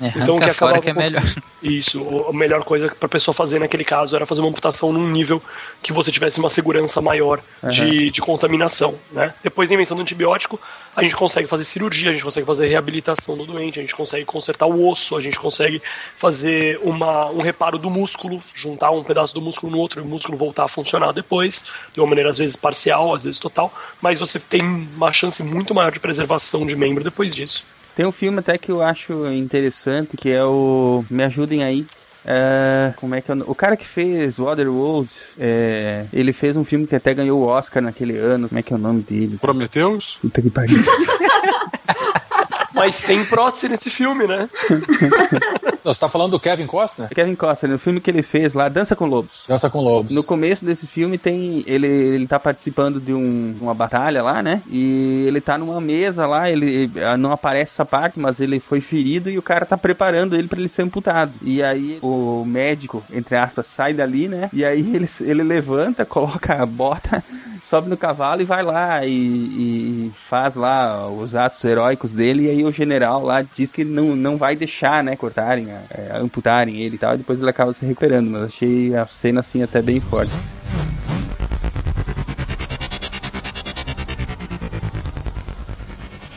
[0.00, 1.22] É, então o que acabava que é melhor.
[1.62, 5.06] Isso, a melhor coisa para a pessoa fazer naquele caso era fazer uma amputação num
[5.10, 5.42] nível
[5.82, 7.70] que você tivesse uma segurança maior uhum.
[7.70, 9.34] de, de contaminação, né?
[9.42, 10.58] Depois da invenção do antibiótico,
[10.96, 14.24] a gente consegue fazer cirurgia, a gente consegue fazer reabilitação do doente, a gente consegue
[14.24, 15.82] consertar o osso, a gente consegue
[16.16, 20.06] fazer uma, um reparo do músculo, juntar um pedaço do músculo no outro e o
[20.06, 24.18] músculo voltar a funcionar depois, de uma maneira às vezes parcial, às vezes total, mas
[24.18, 27.64] você tem uma chance muito maior de preservação de membro depois disso.
[27.94, 31.86] Tem um filme até que eu acho interessante, que é o Me Ajudem Aí.
[32.24, 36.64] É, como é que é o, o cara que fez Waterworld, é, ele fez um
[36.64, 38.48] filme que até ganhou o Oscar naquele ano.
[38.48, 39.38] Como é que é o nome dele?
[39.40, 40.18] Prometeus?
[40.20, 40.78] Puta que pariu.
[42.74, 44.48] Mas tem prótese nesse filme, né?
[45.84, 47.08] Você tá falando do Kevin Costner?
[47.10, 49.44] Kevin Costner, no filme que ele fez lá, Dança com Lobos.
[49.48, 50.14] Dança com Lobos.
[50.14, 51.64] No começo desse filme tem.
[51.66, 54.62] Ele, ele tá participando de um, uma batalha lá, né?
[54.68, 59.30] E ele tá numa mesa lá, ele não aparece essa parte, mas ele foi ferido
[59.30, 61.32] e o cara tá preparando ele para ele ser amputado.
[61.42, 64.50] E aí o médico, entre aspas, sai dali, né?
[64.52, 67.22] E aí ele, ele levanta, coloca a bota
[67.62, 72.46] sobe no cavalo e vai lá e, e, faz lá os atos heróicos dele.
[72.46, 76.80] E aí o general lá diz que não, não vai deixar, né, cortarem, é, amputarem
[76.80, 77.14] ele e tal.
[77.14, 78.30] E depois ele acaba se recuperando.
[78.30, 80.32] Mas achei a cena assim até bem forte.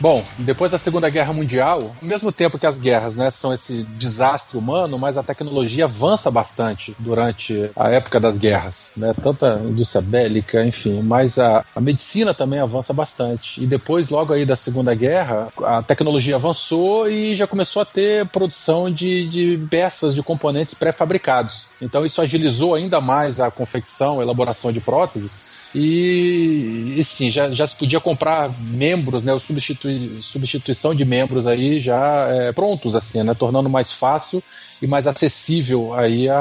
[0.04, 3.84] Bom, depois da Segunda Guerra Mundial, ao mesmo tempo que as guerras né, são esse
[3.96, 8.92] desastre humano, mas a tecnologia avança bastante durante a época das guerras.
[8.98, 9.14] Né?
[9.22, 13.62] Tanto a indústria bélica, enfim, mas a, a medicina também avança bastante.
[13.62, 18.26] E depois, logo aí da Segunda Guerra, a tecnologia avançou e já começou a ter
[18.26, 21.68] produção de, de peças, de componentes pré-fabricados.
[21.80, 27.50] Então isso agilizou ainda mais a confecção, a elaboração de próteses E, e sim, já,
[27.50, 29.36] já se podia comprar membros, né?
[29.38, 33.34] Substitui, substituição de membros aí já é, prontos, assim, né?
[33.34, 34.42] Tornando mais fácil
[34.80, 36.36] e mais acessível aí a,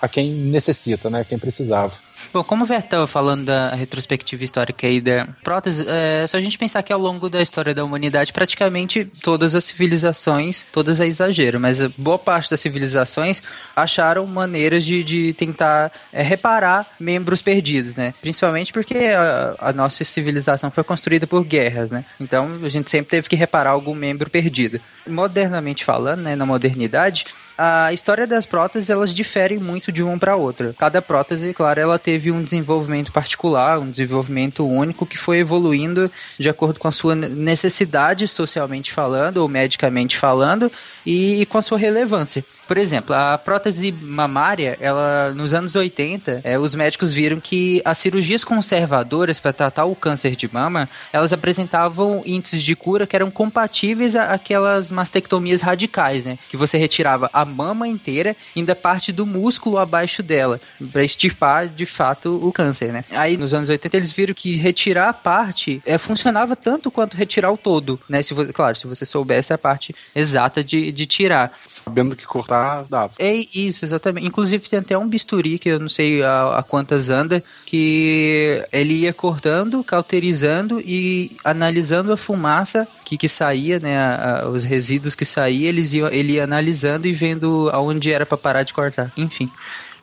[0.00, 1.24] a, a quem necessita, né?
[1.28, 1.92] Quem precisava.
[2.32, 6.58] Bom, como o Ver falando da retrospectiva histórica aí da prótese, é só a gente
[6.58, 11.58] pensar que ao longo da história da humanidade, praticamente todas as civilizações, todas é exagero,
[11.58, 13.42] mas boa parte das civilizações
[13.74, 18.14] acharam maneiras de, de tentar é, reparar membros perdidos, né?
[18.20, 22.04] Principalmente porque a, a, nossa civilização foi construída por guerras, né?
[22.20, 24.80] Então a gente sempre teve que reparar algum membro perdido.
[25.06, 27.26] Modernamente falando, né, na modernidade,
[27.58, 30.74] a história das próteses elas diferem muito de uma para outra.
[30.78, 36.48] Cada prótese, claro, ela teve um desenvolvimento particular, um desenvolvimento único que foi evoluindo de
[36.48, 40.70] acordo com a sua necessidade socialmente falando ou medicamente falando
[41.04, 42.44] e, e com a sua relevância.
[42.66, 47.96] Por exemplo, a prótese mamária, ela nos anos 80, é, os médicos viram que as
[47.96, 53.30] cirurgias conservadoras para tratar o câncer de mama, elas apresentavam índices de cura que eram
[53.30, 56.38] compatíveis àquelas mastectomias radicais, né?
[56.48, 60.60] Que você retirava a mama inteira, ainda parte do músculo abaixo dela,
[60.92, 63.04] para extirpar de fato o câncer, né?
[63.10, 67.50] Aí nos anos 80 eles viram que retirar a parte é, funcionava tanto quanto retirar
[67.50, 68.22] o todo, né?
[68.22, 71.52] Se você, claro, se você soubesse a parte exata de, de tirar.
[71.68, 73.12] Sabendo que cortar dava.
[73.18, 74.26] É isso, exatamente.
[74.26, 78.94] Inclusive tem até um bisturi que eu não sei a, a quantas anda, que ele
[78.94, 85.14] ia cortando, cauterizando e analisando a fumaça que, que saía, né, a, a, os resíduos
[85.14, 87.35] que saía, eles iam, ele ia analisando e vendo
[87.72, 89.12] aonde era para parar de cortar.
[89.16, 89.50] Enfim.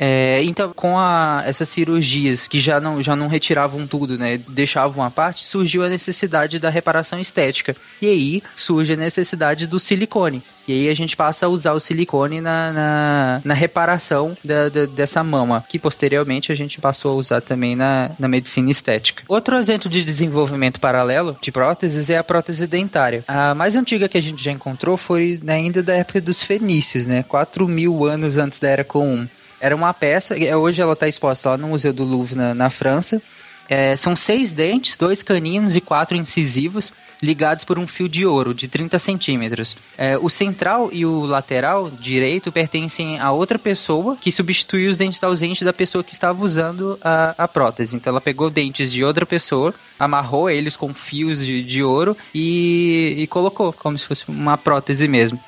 [0.05, 5.01] É, então, com a, essas cirurgias que já não, já não retiravam tudo, né, deixavam
[5.01, 7.73] a parte, surgiu a necessidade da reparação estética.
[8.01, 10.43] E aí surge a necessidade do silicone.
[10.67, 14.85] E aí a gente passa a usar o silicone na, na, na reparação da, da,
[14.85, 19.23] dessa mama, que posteriormente a gente passou a usar também na, na medicina estética.
[19.29, 23.23] Outro exemplo de desenvolvimento paralelo de próteses é a prótese dentária.
[23.25, 27.23] A mais antiga que a gente já encontrou foi ainda da época dos fenícios, né?
[27.23, 29.25] 4 mil anos antes da Era Comum.
[29.63, 33.21] Era uma peça, hoje ela está exposta lá no Museu do Louvre, na, na França.
[33.69, 36.91] É, são seis dentes, dois caninos e quatro incisivos
[37.21, 39.77] ligados por um fio de ouro de 30 centímetros.
[39.97, 45.23] É, o central e o lateral direito pertencem a outra pessoa que substituiu os dentes
[45.23, 47.95] ausentes da pessoa que estava usando a, a prótese.
[47.95, 53.15] Então ela pegou dentes de outra pessoa, amarrou eles com fios de, de ouro e,
[53.19, 55.39] e colocou como se fosse uma prótese mesmo.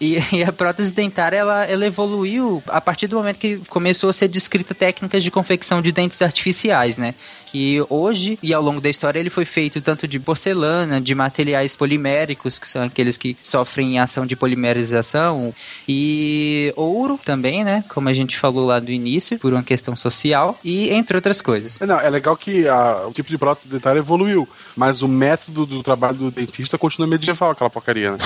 [0.00, 4.12] E, e, a prótese dentária, ela, ela evoluiu a partir do momento que começou a
[4.12, 7.14] ser descrita técnicas de confecção de dentes artificiais, né?
[7.46, 11.74] Que hoje e ao longo da história ele foi feito tanto de porcelana, de materiais
[11.76, 15.54] poliméricos, que são aqueles que sofrem ação de polimerização,
[15.88, 17.84] e ouro também, né?
[17.88, 21.78] Como a gente falou lá do início, por uma questão social, e entre outras coisas.
[21.80, 25.82] Não, é legal que a, o tipo de prótese dentária evoluiu, mas o método do
[25.82, 28.18] trabalho do dentista continua medieval, aquela porcaria, né?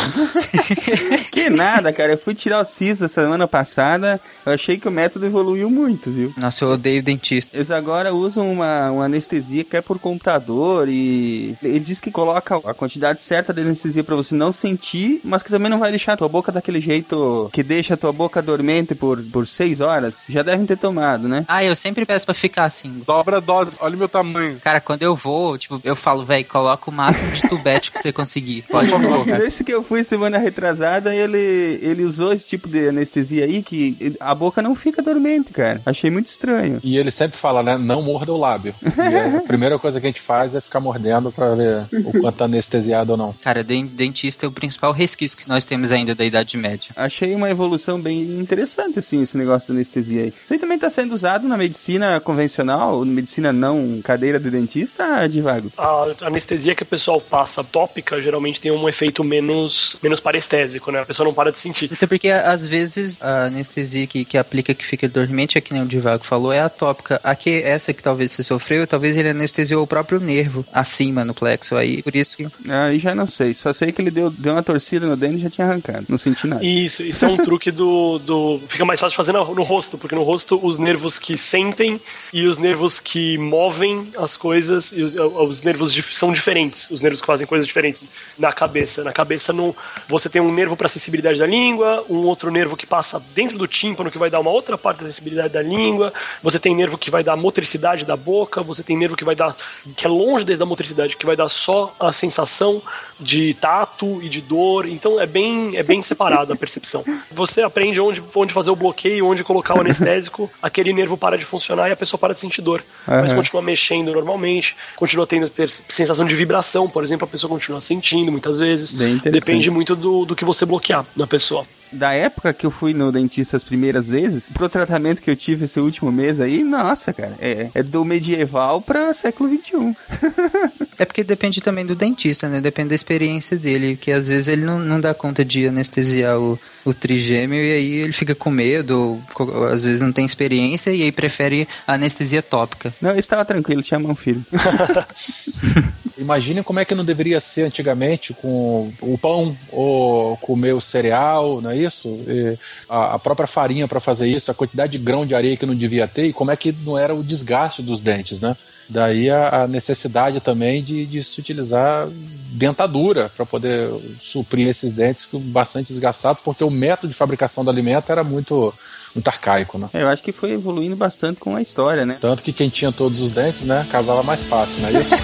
[1.30, 2.12] que nada, cara.
[2.12, 4.20] Eu fui tirar o siso semana passada.
[4.44, 6.32] Eu achei que o método evoluiu muito, viu?
[6.36, 7.56] Nossa, eu odeio dentista.
[7.56, 12.56] Eles agora usam uma, uma anestesia que é por computador e ele diz que coloca
[12.56, 16.14] a quantidade certa de anestesia para você não sentir, mas que também não vai deixar
[16.14, 20.16] a tua boca daquele jeito que deixa a tua boca dormente por, por seis horas.
[20.28, 21.44] Já devem ter tomado, né?
[21.48, 23.02] Ah, eu sempre peço pra ficar assim.
[23.06, 24.58] Dobra a dose, olha o meu tamanho.
[24.60, 28.12] Cara, quando eu vou, tipo, eu falo, velho, coloca o máximo de tubete que você
[28.12, 28.62] conseguir.
[28.70, 29.38] Pode colocar.
[29.38, 34.16] Nesse que eu fui semana retrasada, ele, ele usou esse tipo de anestesia aí que
[34.20, 35.80] a boca não fica dormente, cara.
[35.84, 36.80] Achei muito estranho.
[36.82, 37.76] E ele sempre fala, né?
[37.76, 38.74] Não morda o lábio.
[39.00, 42.36] E a primeira coisa que a gente faz é ficar mordendo pra ver o quanto
[42.36, 43.32] tá anestesiado ou não.
[43.42, 46.90] Cara, dentista é o principal resquício que nós temos ainda da Idade Média.
[46.96, 50.28] Achei uma evolução bem interessante, assim, esse negócio da anestesia aí.
[50.28, 55.26] Isso aí também tá sendo usado na medicina convencional, na medicina não cadeira de dentista,
[55.28, 55.72] Divago?
[55.76, 61.00] A anestesia que o pessoal passa tópica geralmente tem um efeito menos, menos parestésico, né?
[61.00, 61.90] A pessoa não para de sentir.
[61.92, 65.82] Então, porque às vezes a anestesia que, que aplica que fica dormente, é que nem
[65.82, 67.20] o Divago falou, é atópica.
[67.22, 71.32] A que essa que talvez você sofreu, talvez ele anestesiou o próprio nervo acima no
[71.32, 72.48] plexo aí, por isso que...
[72.68, 75.42] Aí já não sei, só sei que ele deu, deu uma torcida no dente e
[75.42, 76.64] já tinha arrancado, não senti nada.
[76.64, 78.60] Isso, isso é um truque do, do...
[78.68, 82.00] Fica mais fácil fazer no, no rosto, porque no rosto os nervos que sentem
[82.32, 87.26] e os nervos que movem as coisas, os, os nervos são diferentes, os nervos que
[87.26, 88.04] fazem coisas diferentes
[88.38, 89.04] na cabeça.
[89.04, 89.74] Na cabeça, no,
[90.08, 93.58] você tem um nervo para sensibilidade sensibilidade da língua, um outro nervo que passa dentro
[93.58, 96.12] do tímpano, que vai dar uma outra parte da sensibilidade da língua,
[96.42, 99.56] você tem nervo que vai dar motricidade da boca, você tem nervo que vai dar,
[99.96, 102.82] que é longe desde a motricidade, que vai dar só a sensação
[103.18, 107.04] de tato e de dor, então é bem, é bem separado a percepção.
[107.30, 111.44] Você aprende onde, onde fazer o bloqueio, onde colocar o anestésico, aquele nervo para de
[111.44, 112.82] funcionar e a pessoa para de sentir dor.
[113.06, 113.36] Mas Aham.
[113.36, 115.50] continua mexendo normalmente, continua tendo
[115.88, 118.94] sensação de vibração, por exemplo, a pessoa continua sentindo muitas vezes.
[119.30, 121.66] Depende muito do, do que você bloquear na pessoa.
[121.92, 125.64] Da época que eu fui no dentista as primeiras vezes, pro tratamento que eu tive
[125.64, 129.96] esse último mês aí, nossa, cara, é, é do medieval pra século XXI.
[131.00, 132.60] É porque depende também do dentista, né?
[132.60, 136.60] Depende da experiência dele, que às vezes ele não, não dá conta de anestesiar o,
[136.84, 140.90] o trigêmeo e aí ele fica com medo, ou, ou às vezes não tem experiência
[140.90, 142.92] e aí prefere a anestesia tópica.
[143.00, 144.44] Não, estava tranquilo, tinha mão filho.
[146.16, 151.60] Imaginem como é que não deveria ser antigamente com o pão ou comer o cereal,
[151.60, 152.08] não é isso?
[152.26, 152.58] E
[152.88, 155.74] a, a própria farinha para fazer isso, a quantidade de grão de areia que não
[155.74, 158.56] devia ter e como é que não era o desgaste dos dentes, né?
[158.90, 162.08] Daí a, a necessidade também de, de se utilizar
[162.52, 163.88] dentadura para poder
[164.18, 168.74] suprir esses dentes bastante desgastados, porque o método de fabricação do alimento era muito,
[169.14, 169.88] muito arcaico, né?
[169.94, 172.18] Eu acho que foi evoluindo bastante com a história, né?
[172.20, 175.14] Tanto que quem tinha todos os dentes, né, casava mais fácil, não é isso?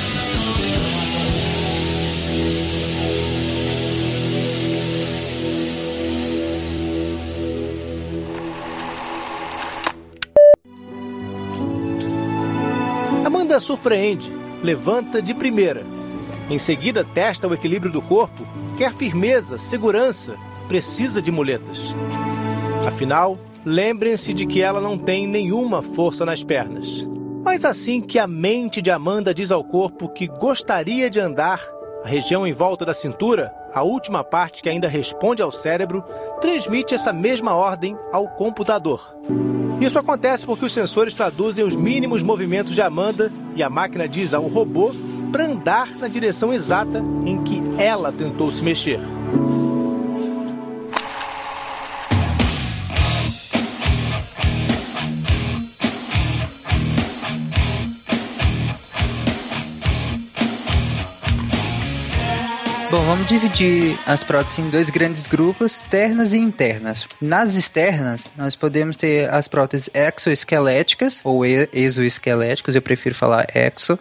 [13.60, 14.32] Surpreende,
[14.64, 15.84] levanta de primeira.
[16.50, 18.46] Em seguida, testa o equilíbrio do corpo,
[18.78, 20.36] quer firmeza, segurança,
[20.68, 21.94] precisa de muletas.
[22.88, 27.08] Afinal, lembrem-se de que ela não tem nenhuma força nas pernas.
[27.44, 31.62] Mas assim que a mente de Amanda diz ao corpo que gostaria de andar,
[32.04, 36.02] a região em volta da cintura, a última parte que ainda responde ao cérebro,
[36.40, 39.16] transmite essa mesma ordem ao computador.
[39.82, 44.34] Isso acontece porque os sensores traduzem os mínimos movimentos de Amanda e a máquina diz
[44.34, 44.94] ao robô
[45.30, 49.02] para andar na direção exata em que ela tentou se mexer.
[62.92, 67.08] Bom, vamos dividir as próteses em dois grandes grupos, externas e internas.
[67.20, 73.98] Nas externas, nós podemos ter as próteses exoesqueléticas ou exoesqueléticas, eu prefiro falar exo,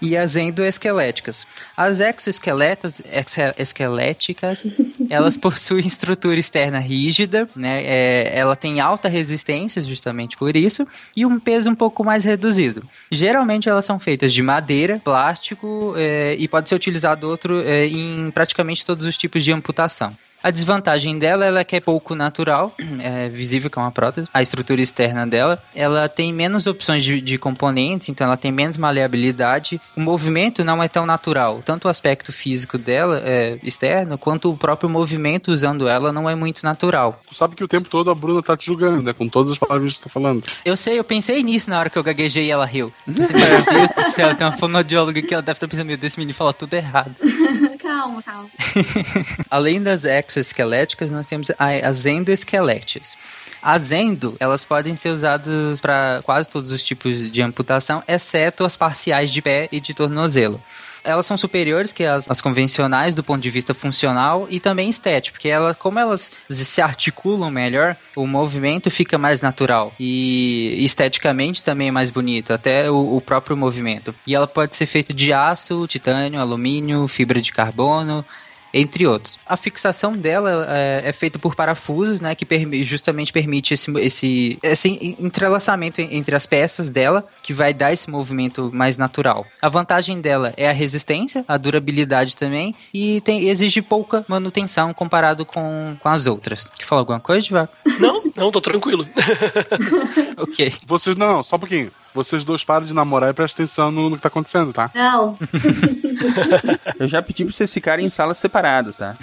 [0.00, 1.46] e as endoesqueléticas.
[1.76, 4.66] As exoesqueletas, exe- esqueléticas,
[5.10, 7.82] elas possuem estrutura externa rígida, né?
[7.84, 10.86] É, ela tem alta resistência, justamente por isso,
[11.16, 12.82] e um peso um pouco mais reduzido.
[13.10, 18.30] Geralmente elas são feitas de madeira, plástico é, e pode ser utilizado outro é, em
[18.30, 20.16] praticamente todos os tipos de amputação.
[20.42, 24.28] A desvantagem dela ela é que é pouco natural, é visível que é uma prótese.
[24.32, 28.76] A estrutura externa dela, ela tem menos opções de, de componentes, então ela tem menos
[28.76, 29.80] maleabilidade.
[29.96, 31.62] O movimento não é tão natural.
[31.64, 36.34] Tanto o aspecto físico dela, é, externo, quanto o próprio movimento usando ela não é
[36.34, 37.20] muito natural.
[37.28, 39.12] Tu sabe que o tempo todo a Bruna tá te julgando, né?
[39.12, 40.44] Com todas as palavras que tu tá falando.
[40.64, 42.92] Eu sei, eu pensei nisso na hora que eu gaguejei e ela riu.
[43.06, 46.12] Pensei, Meu Deus do céu, tem uma fonoaudióloga que ela deve estar pensando, meu Deus,
[46.12, 47.14] esse menino fala tudo errado.
[47.88, 48.50] Calma, calma.
[49.50, 53.16] Além das exoesqueléticas, nós temos as endoesqueléticas.
[53.62, 58.76] As endo, elas podem ser usadas para quase todos os tipos de amputação, exceto as
[58.76, 60.62] parciais de pé e de tornozelo.
[61.08, 65.38] Elas são superiores que as, as convencionais do ponto de vista funcional e também estético,
[65.38, 71.88] porque ela, como elas se articulam melhor, o movimento fica mais natural e esteticamente também
[71.88, 74.14] é mais bonito, até o, o próprio movimento.
[74.26, 78.22] E ela pode ser feita de aço, titânio, alumínio, fibra de carbono,
[78.72, 79.38] entre outros.
[79.46, 84.58] A fixação dela é, é feita por parafusos, né, que permi- justamente permite esse, esse,
[84.62, 89.46] esse entrelaçamento en- entre as peças dela, que vai dar esse movimento mais natural.
[89.62, 95.44] A vantagem dela é a resistência, a durabilidade também, e tem, exige pouca manutenção comparado
[95.46, 96.70] com, com as outras.
[96.76, 97.74] Quer falar alguma coisa, Divaco?
[97.98, 99.06] Não, não, tô tranquilo.
[100.36, 100.72] ok.
[100.86, 101.90] Vocês, não, só um pouquinho.
[102.14, 104.90] Vocês dois param de namorar e prestem atenção no, no que tá acontecendo, tá?
[104.94, 105.36] Não,
[106.98, 109.16] Eu já pedi pra vocês ficarem em salas separadas, tá?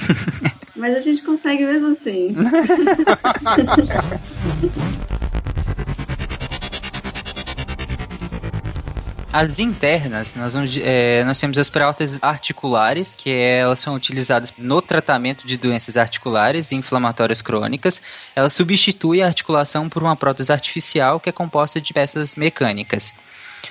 [0.76, 2.36] mas a gente consegue mesmo assim.
[9.38, 14.54] As internas, nós, vamos, é, nós temos as próteses articulares, que é, elas são utilizadas
[14.58, 18.02] no tratamento de doenças articulares e inflamatórias crônicas.
[18.34, 23.14] Ela substitui a articulação por uma prótese artificial que é composta de peças mecânicas.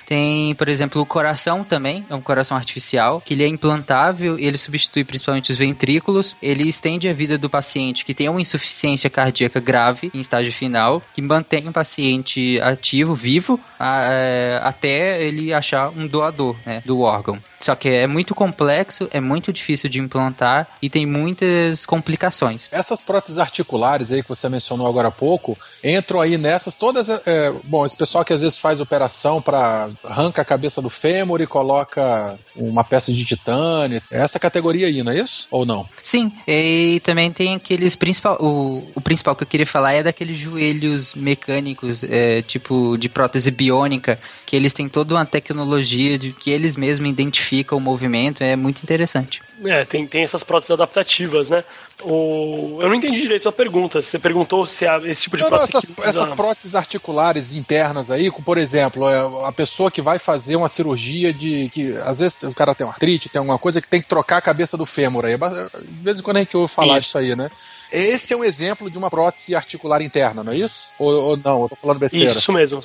[0.05, 4.45] Tem, por exemplo, o coração também, é um coração artificial, que ele é implantável e
[4.45, 6.35] ele substitui principalmente os ventrículos.
[6.41, 11.01] Ele estende a vida do paciente que tem uma insuficiência cardíaca grave em estágio final,
[11.13, 16.99] que mantém o paciente ativo, vivo, a, é, até ele achar um doador né, do
[16.99, 17.41] órgão.
[17.59, 22.69] Só que é muito complexo, é muito difícil de implantar e tem muitas complicações.
[22.71, 27.09] Essas próteses articulares aí que você mencionou agora há pouco, entram aí nessas todas.
[27.09, 31.41] É, bom, esse pessoal que às vezes faz operação para arranca a cabeça do fêmur
[31.41, 34.01] e coloca uma peça de titânio.
[34.11, 35.47] É essa categoria aí, não é isso?
[35.51, 35.87] Ou não?
[36.01, 38.37] Sim, e também tem aqueles principal.
[38.39, 43.51] O, o principal que eu queria falar é daqueles joelhos mecânicos, é, tipo de prótese
[43.51, 48.43] biônica, que eles têm toda uma tecnologia de que eles mesmos identificam o movimento.
[48.43, 49.41] É muito interessante.
[49.63, 51.63] É, tem, tem essas próteses adaptativas, né?
[52.03, 52.77] O...
[52.81, 54.01] Eu não entendi direito a pergunta.
[54.01, 55.73] Você perguntou se há esse tipo de não, prótese.
[55.73, 60.57] Não, essas, essas próteses articulares internas aí, por exemplo, é a pessoa que vai fazer
[60.57, 61.69] uma cirurgia de.
[61.69, 64.37] que Às vezes o cara tem uma artrite, tem alguma coisa que tem que trocar
[64.37, 65.37] a cabeça do fêmur aí.
[65.37, 67.03] De vez em quando a gente ouve falar isso.
[67.03, 67.49] disso aí, né?
[67.91, 70.91] Esse é um exemplo de uma prótese articular interna, não é isso?
[70.99, 71.63] Ou, ou não?
[71.63, 72.29] Eu tô falando besteira.
[72.29, 72.81] Isso, isso mesmo.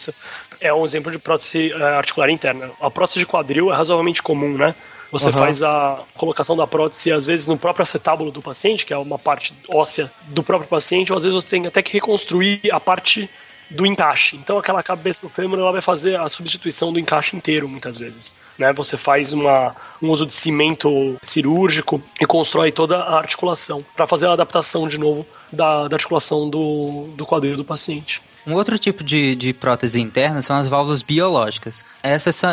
[0.61, 2.71] É um exemplo de prótese uh, articular interna.
[2.81, 4.75] A prótese de quadril é razoavelmente comum, né?
[5.11, 5.33] Você uhum.
[5.33, 9.19] faz a colocação da prótese, às vezes, no próprio acetábulo do paciente, que é uma
[9.19, 13.29] parte óssea do próprio paciente, ou às vezes você tem até que reconstruir a parte
[13.71, 14.37] do encaixe.
[14.37, 18.35] Então aquela cabeça do fêmur ela vai fazer a substituição do encaixe inteiro muitas vezes.
[18.59, 18.73] Né?
[18.73, 24.27] Você faz uma, um uso de cimento cirúrgico e constrói toda a articulação para fazer
[24.27, 28.21] a adaptação de novo da, da articulação do, do quadril do paciente.
[28.47, 31.85] Um outro tipo de, de prótese interna são as válvulas biológicas.
[32.03, 32.47] Essas uh,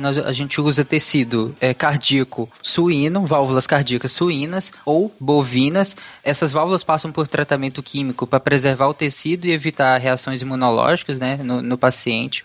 [0.00, 5.96] nós, a gente usa tecido é, cardíaco suíno, válvulas cardíacas suínas ou bovinas.
[6.22, 11.38] Essas válvulas passam por tratamento químico para preservar o tecido e evitar reações imunológicas né,
[11.42, 12.44] no, no paciente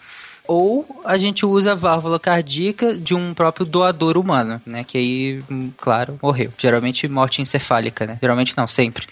[0.49, 4.83] ou a gente usa a válvula cardíaca de um próprio doador humano, né?
[4.83, 6.51] Que aí, hum, claro, morreu.
[6.57, 8.17] Geralmente morte encefálica, né?
[8.19, 9.05] Geralmente não, sempre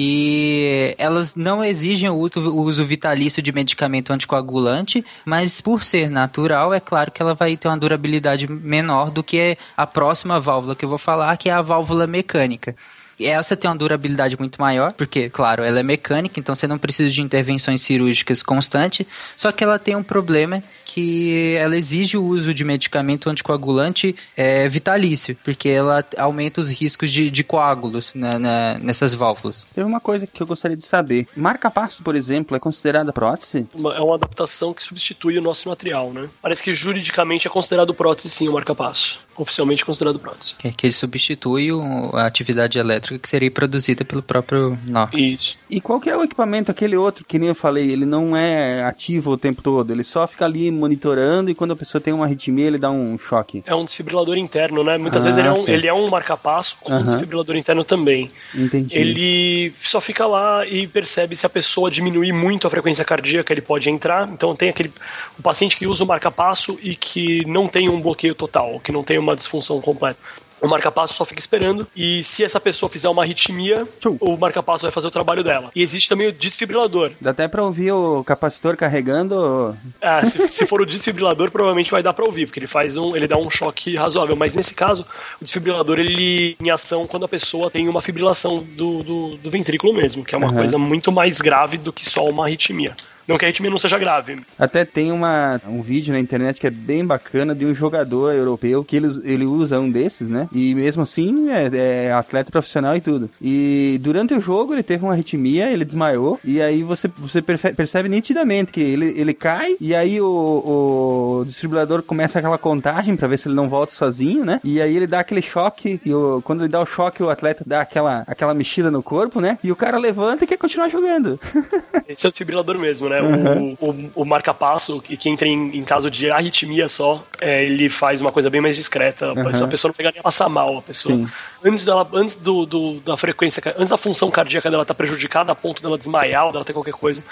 [0.00, 6.78] e elas não exigem o uso vitalício de medicamento anticoagulante, mas por ser natural, é
[6.78, 10.88] claro que ela vai ter uma durabilidade menor do que a próxima válvula que eu
[10.88, 12.76] vou falar, que é a válvula mecânica.
[13.20, 17.10] Essa tem uma durabilidade muito maior, porque, claro, ela é mecânica, então você não precisa
[17.10, 19.06] de intervenções cirúrgicas constantes,
[19.36, 24.68] só que ela tem um problema que ela exige o uso de medicamento anticoagulante é,
[24.68, 29.66] vitalício, porque ela aumenta os riscos de, de coágulos na, na, nessas válvulas.
[29.74, 31.28] Teve uma coisa que eu gostaria de saber.
[31.36, 33.66] Marca-passo, por exemplo, é considerada prótese?
[33.74, 36.28] É uma adaptação que substitui o nosso material, né?
[36.40, 39.27] Parece que juridicamente é considerado prótese sim o marca-passo.
[39.38, 40.54] Oficialmente considerado prótese.
[40.58, 45.08] Que, que substitui o, a atividade elétrica que seria produzida pelo próprio nó.
[45.12, 45.56] Isso.
[45.70, 48.82] E qual que é o equipamento, aquele outro, que nem eu falei, ele não é
[48.84, 52.24] ativo o tempo todo, ele só fica ali monitorando e quando a pessoa tem uma
[52.24, 53.62] arritmia ele dá um choque.
[53.66, 54.98] É um desfibrilador interno, né?
[54.98, 58.30] Muitas ah, vezes ele é um, ele é um marca-passo com um desfibrilador interno também.
[58.54, 58.96] Entendi.
[58.96, 63.60] Ele só fica lá e percebe se a pessoa diminuir muito a frequência cardíaca, ele
[63.60, 64.28] pode entrar.
[64.28, 64.92] Então tem aquele
[65.38, 69.02] o paciente que usa o marca-passo e que não tem um bloqueio total, que não
[69.02, 70.18] tem uma disfunção completa.
[70.60, 73.86] O marca-passo só fica esperando e se essa pessoa fizer uma arritmia,
[74.20, 75.70] o marca-passo vai fazer o trabalho dela.
[75.74, 77.12] E existe também o desfibrilador.
[77.20, 79.76] Dá até pra ouvir o capacitor carregando?
[80.02, 83.14] Ah, se, se for o desfibrilador, provavelmente vai dar pra ouvir, porque ele faz um,
[83.14, 84.34] ele dá um choque razoável.
[84.34, 85.06] Mas nesse caso,
[85.40, 89.94] o desfibrilador ele em ação quando a pessoa tem uma fibrilação do, do, do ventrículo
[89.94, 90.56] mesmo, que é uma uhum.
[90.56, 92.96] coisa muito mais grave do que só uma arritmia.
[93.28, 94.40] Não que a arritmia não seja grave.
[94.58, 98.82] Até tem uma, um vídeo na internet que é bem bacana de um jogador europeu
[98.82, 100.48] que ele, ele usa um desses, né?
[100.50, 103.28] E mesmo assim é, é atleta profissional e tudo.
[103.40, 106.40] E durante o jogo ele teve uma arritmia, ele desmaiou.
[106.42, 112.02] E aí você, você percebe nitidamente que ele, ele cai e aí o, o distribuidor
[112.02, 114.58] começa aquela contagem para ver se ele não volta sozinho, né?
[114.64, 116.00] E aí ele dá aquele choque.
[116.02, 119.38] E o, quando ele dá o choque, o atleta dá aquela, aquela mexida no corpo,
[119.38, 119.58] né?
[119.62, 121.38] E o cara levanta e quer continuar jogando.
[122.08, 123.17] Esse é o desfibrilador mesmo, né?
[123.20, 123.76] Uhum.
[123.80, 127.88] O, o, o marca-passo, que, que entra em, em, caso de arritmia só, é, ele
[127.88, 129.32] faz uma coisa bem mais discreta.
[129.32, 129.64] Uhum.
[129.64, 131.16] A pessoa não pegar nem passar mal, a pessoa.
[131.16, 131.28] Sim.
[131.64, 135.52] Antes dela, antes do, do, da frequência, antes da função cardíaca dela estar tá prejudicada
[135.52, 137.22] a ponto dela desmaiar ou dela ter qualquer coisa,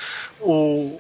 [0.41, 0.53] o,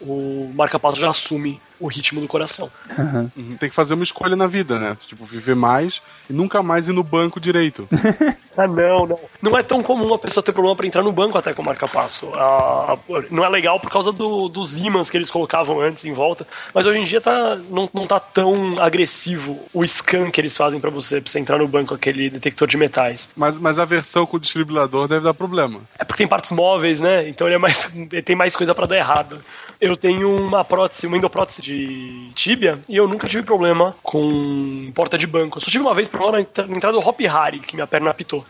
[0.03, 2.71] o marca-passo já assume o ritmo do coração.
[2.99, 3.57] Uhum.
[3.59, 4.97] Tem que fazer uma escolha na vida, né?
[5.07, 7.87] Tipo, viver mais e nunca mais ir no banco direito.
[8.57, 9.21] ah, não, não.
[9.43, 12.33] Não é tão comum a pessoa ter problema para entrar no banco até com marca-passo.
[12.35, 12.97] Ah,
[13.31, 16.87] não é legal por causa do, dos ímãs que eles colocavam antes em volta, mas
[16.87, 20.91] hoje em dia tá, não, não tá tão agressivo o scan que eles fazem para
[20.91, 23.16] você, pra você entrar no banco, aquele detector de metais.
[23.37, 25.81] Mas, mas a versão com o desfibrilador deve dar problema.
[25.99, 27.29] É porque tem partes móveis, né?
[27.29, 29.41] Então ele é mais, ele tem mais coisa para dar errado.
[29.81, 35.19] Eu tenho uma prótese, uma endoprótese de tíbia e eu nunca tive problema com porta
[35.19, 35.59] de banco.
[35.59, 38.45] Eu só tive uma vez problema na entrada do Hop Harry, que minha perna apitou.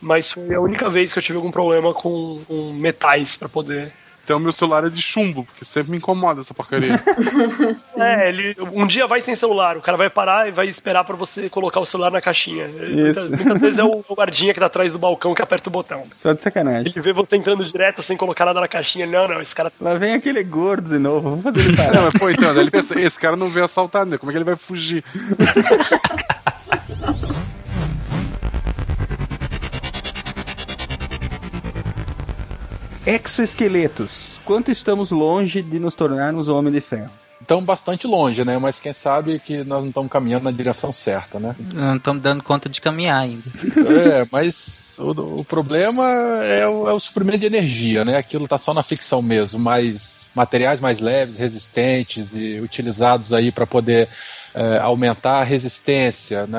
[0.00, 3.92] Mas foi a única vez que eu tive algum problema com, com metais para poder
[4.28, 7.00] Então meu celular é de chumbo, porque sempre me incomoda essa porcaria.
[7.96, 11.16] É, ele um dia vai sem celular, o cara vai parar e vai esperar pra
[11.16, 12.68] você colocar o celular na caixinha.
[12.68, 15.72] Muitas, muitas vezes é o o guardinha que tá atrás do balcão que aperta o
[15.72, 16.04] botão.
[16.12, 16.92] Só de sacanagem.
[16.92, 19.06] Ele vê você entrando direto sem colocar nada na caixinha.
[19.06, 19.72] Não, não, esse cara.
[19.80, 21.94] Lá vem aquele gordo de novo, vou fazer ele parar.
[21.94, 24.16] Não, mas pô, então, ele pensa, esse cara não veio assaltar, né?
[24.18, 25.04] Como é que ele vai fugir?
[33.08, 34.38] Exoesqueletos.
[34.44, 37.10] Quanto estamos longe de nos tornarmos homem de ferro?
[37.40, 38.58] Estamos bastante longe, né?
[38.58, 41.56] Mas quem sabe que nós não estamos caminhando na direção certa, né?
[41.72, 43.44] Não estamos dando conta de caminhar ainda.
[43.88, 46.04] É, mas o, o problema
[46.44, 48.16] é o, é o suprimento de energia, né?
[48.18, 53.66] Aquilo está só na ficção mesmo, mas materiais mais leves, resistentes e utilizados aí para
[53.66, 54.08] poder
[54.58, 56.58] é, aumentar a resistência né,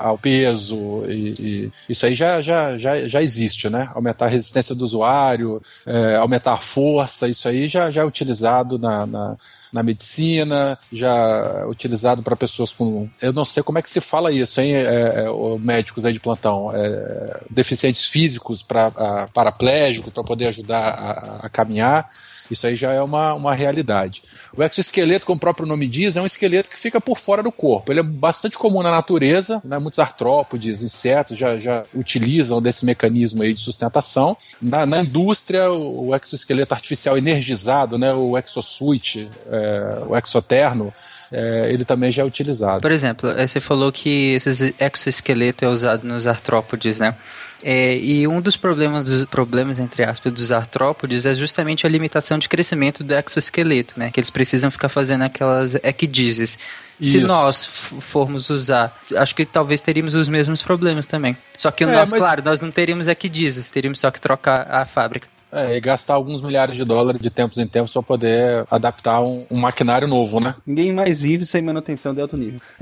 [0.00, 3.90] ao peso e, e isso aí já, já, já, já existe, né?
[3.94, 8.78] Aumentar a resistência do usuário, é, aumentar a força, isso aí já, já é utilizado
[8.78, 9.36] na, na,
[9.72, 13.08] na medicina, já utilizado para pessoas com.
[13.20, 14.74] Eu não sei como é que se fala isso, hein?
[14.74, 16.70] É, é, médicos aí de plantão.
[16.74, 18.90] É, deficientes físicos para
[19.32, 22.10] paraplégicos, para poder ajudar a, a caminhar.
[22.50, 24.22] Isso aí já é uma, uma realidade.
[24.56, 27.50] O exoesqueleto, como o próprio nome diz, é um esqueleto que fica por fora do
[27.50, 27.92] corpo.
[27.92, 29.78] Ele é bastante comum na natureza, né?
[29.78, 34.36] muitos artrópodes, insetos já, já utilizam desse mecanismo aí de sustentação.
[34.60, 38.12] Na, na indústria, o, exoesqueleto artificial energizado, né?
[38.12, 40.92] o exosuit, é, o exoterno,
[41.32, 42.82] é, ele também já é utilizado.
[42.82, 47.16] Por exemplo, eh, você falou que esse exoesqueleto é usado nos artrópodes, né?
[47.62, 52.48] É, e um dos problemas, problemas, entre aspas, dos artrópodes é justamente a limitação de
[52.48, 54.10] crescimento do exoesqueleto, né?
[54.10, 56.58] Que eles precisam ficar fazendo aquelas equidizes.
[57.00, 57.26] Se Isso.
[57.26, 57.64] nós
[58.00, 61.36] formos usar, acho que talvez teríamos os mesmos problemas também.
[61.56, 64.84] Só que É, nosso, mas- claro, nós não teríamos equidizes, teríamos só que trocar a
[64.84, 65.28] fábrica.
[65.52, 69.44] É, e gastar alguns milhares de dólares de tempos em tempos para poder adaptar um,
[69.50, 70.54] um maquinário novo, né?
[70.66, 72.58] Ninguém mais vive sem manutenção de alto nível.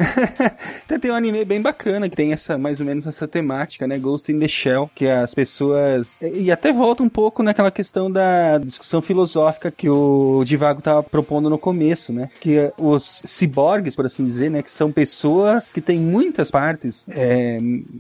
[0.85, 3.99] Até tem um anime bem bacana que tem essa mais ou menos essa temática, né?
[3.99, 8.59] Ghost in the Shell, que as pessoas e até volta um pouco naquela questão da
[8.59, 12.31] discussão filosófica que o Divago estava propondo no começo, né?
[12.41, 14.63] Que os ciborgues, por assim dizer, né?
[14.63, 17.59] Que são pessoas que têm muitas partes é,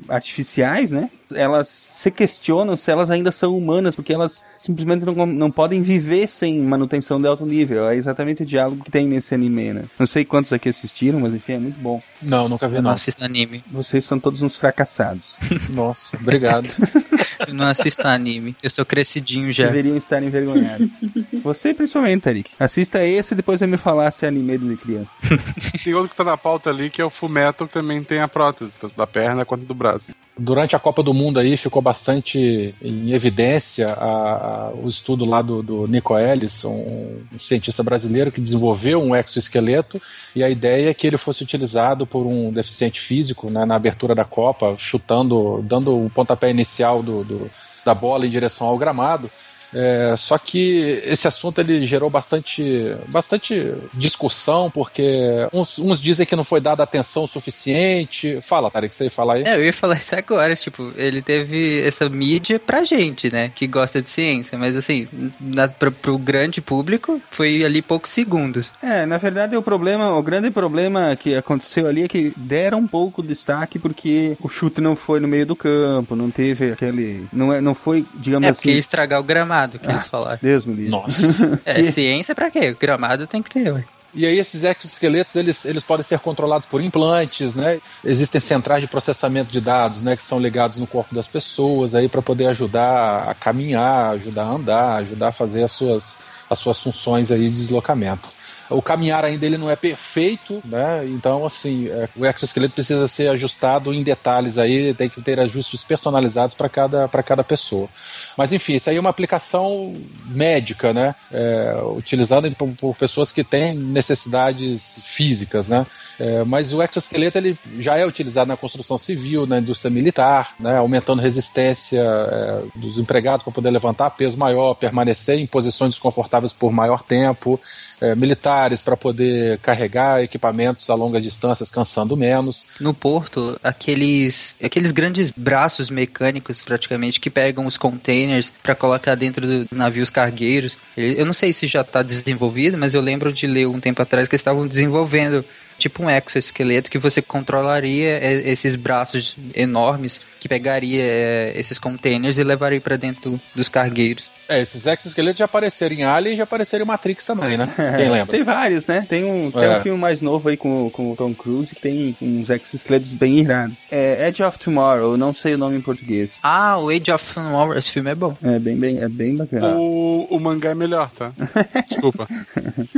[0.08, 1.10] artificiais, né?
[1.34, 6.28] Elas se questionam se elas ainda são humanas, porque elas simplesmente não, não podem viver
[6.28, 7.88] sem manutenção de alto nível.
[7.88, 9.84] É exatamente o diálogo que tem nesse anime, né?
[9.98, 12.02] Não sei quantos aqui assistiram, mas enfim, é muito bom.
[12.20, 12.94] Não, nunca vi Eu não não.
[12.94, 13.64] assisto anime.
[13.66, 15.24] Vocês são todos uns fracassados.
[15.74, 16.68] Nossa, obrigado.
[17.48, 18.54] Eu não assisto anime.
[18.62, 19.66] Eu sou crescidinho já.
[19.66, 20.90] Deveriam estar envergonhados.
[21.42, 22.50] Você principalmente, Tarik.
[22.58, 25.12] Assista esse e depois vai me falar se é anime de criança.
[25.82, 28.28] Tem outro que tá na pauta ali, que é o Fullmetal, que também tem a
[28.28, 30.12] prótese, tanto da perna quanto do braço.
[30.38, 35.42] Durante a Copa do Mundo aí ficou bastante em evidência a- a- o estudo lá
[35.42, 40.00] do, do Nico Ellis, um, um cientista brasileiro que desenvolveu um exoesqueleto
[40.34, 44.14] e a ideia é que ele fosse utilizado por um deficiente físico né, na abertura
[44.14, 47.50] da Copa, chutando, dando o pontapé inicial do, do-
[47.84, 49.30] da bola em direção ao gramado.
[49.74, 56.36] É, só que esse assunto ele gerou bastante, bastante discussão, porque uns, uns dizem que
[56.36, 58.40] não foi dada atenção suficiente.
[58.42, 59.42] Fala, Tarek, você ia falar aí?
[59.44, 63.66] É, eu ia falar isso agora, tipo, ele teve essa mídia pra gente, né, que
[63.66, 65.06] gosta de ciência, mas assim,
[65.40, 68.72] na, pro, pro grande público, foi ali poucos segundos.
[68.82, 72.86] É, na verdade o problema, o grande problema que aconteceu ali é que deram um
[72.86, 77.26] pouco de destaque porque o chute não foi no meio do campo, não teve aquele,
[77.32, 78.74] não é, não foi, digamos É, porque assim.
[78.74, 80.38] ia estragar o gramado, que Ah, eles falaram.
[80.40, 80.90] Deus me livre.
[80.90, 81.60] Nossa.
[81.64, 82.74] É, ciência pra quê?
[82.78, 83.84] Gramado tem que ter, ué.
[84.12, 87.78] E aí esses exoesqueletos, eles, eles podem ser controlados por implantes, né?
[88.04, 92.08] Existem centrais de processamento de dados, né, que são ligados no corpo das pessoas aí
[92.08, 96.18] para poder ajudar a caminhar, ajudar a andar, ajudar a fazer as suas,
[96.48, 98.30] as suas funções aí de deslocamento.
[98.70, 101.04] O caminhar ainda ele não é perfeito, né?
[101.06, 105.82] Então, assim, é, o exoesqueleto precisa ser ajustado em detalhes aí, tem que ter ajustes
[105.82, 107.88] personalizados para cada, cada pessoa.
[108.36, 109.92] Mas, enfim, isso aí é uma aplicação
[110.26, 111.14] médica, né?
[111.32, 115.86] É, utilizada em- por, por pessoas que têm necessidades físicas, né?
[116.18, 120.76] É, mas o exoesqueleto ele já é utilizado na construção civil, na indústria militar, né?
[120.76, 126.72] aumentando resistência é, dos empregados para poder levantar peso maior, permanecer em posições desconfortáveis por
[126.72, 127.58] maior tempo.
[128.00, 128.14] É,
[128.60, 132.66] celulares para poder carregar equipamentos a longas distâncias, cansando menos.
[132.78, 139.46] No porto, aqueles, aqueles grandes braços mecânicos, praticamente, que pegam os containers para colocar dentro
[139.46, 140.76] dos navios cargueiros.
[140.96, 144.28] Eu não sei se já está desenvolvido, mas eu lembro de ler um tempo atrás
[144.28, 145.44] que eles estavam desenvolvendo
[145.78, 152.36] tipo um exoesqueleto que você controlaria é, esses braços enormes que pegaria é, esses containers
[152.36, 154.30] e levaria para dentro dos cargueiros.
[154.50, 157.68] É, esses exoesqueletos já apareceram em Alien e já apareceram em Matrix também, né?
[157.96, 158.32] Quem lembra?
[158.34, 159.06] tem vários, né?
[159.08, 159.78] Tem um, tem É.
[159.78, 163.38] um filme mais novo aí com, com o Tom Cruise que tem uns exoesqueletos bem
[163.38, 163.84] irados.
[163.90, 166.30] É Edge of Tomorrow, eu não sei o nome em português.
[166.42, 168.36] Ah, o Age of Tomorrow, esse filme é bom.
[168.42, 169.76] É bem, bem, é bem bacana.
[169.76, 171.32] O, o mangá é melhor, tá?
[171.88, 172.26] Desculpa.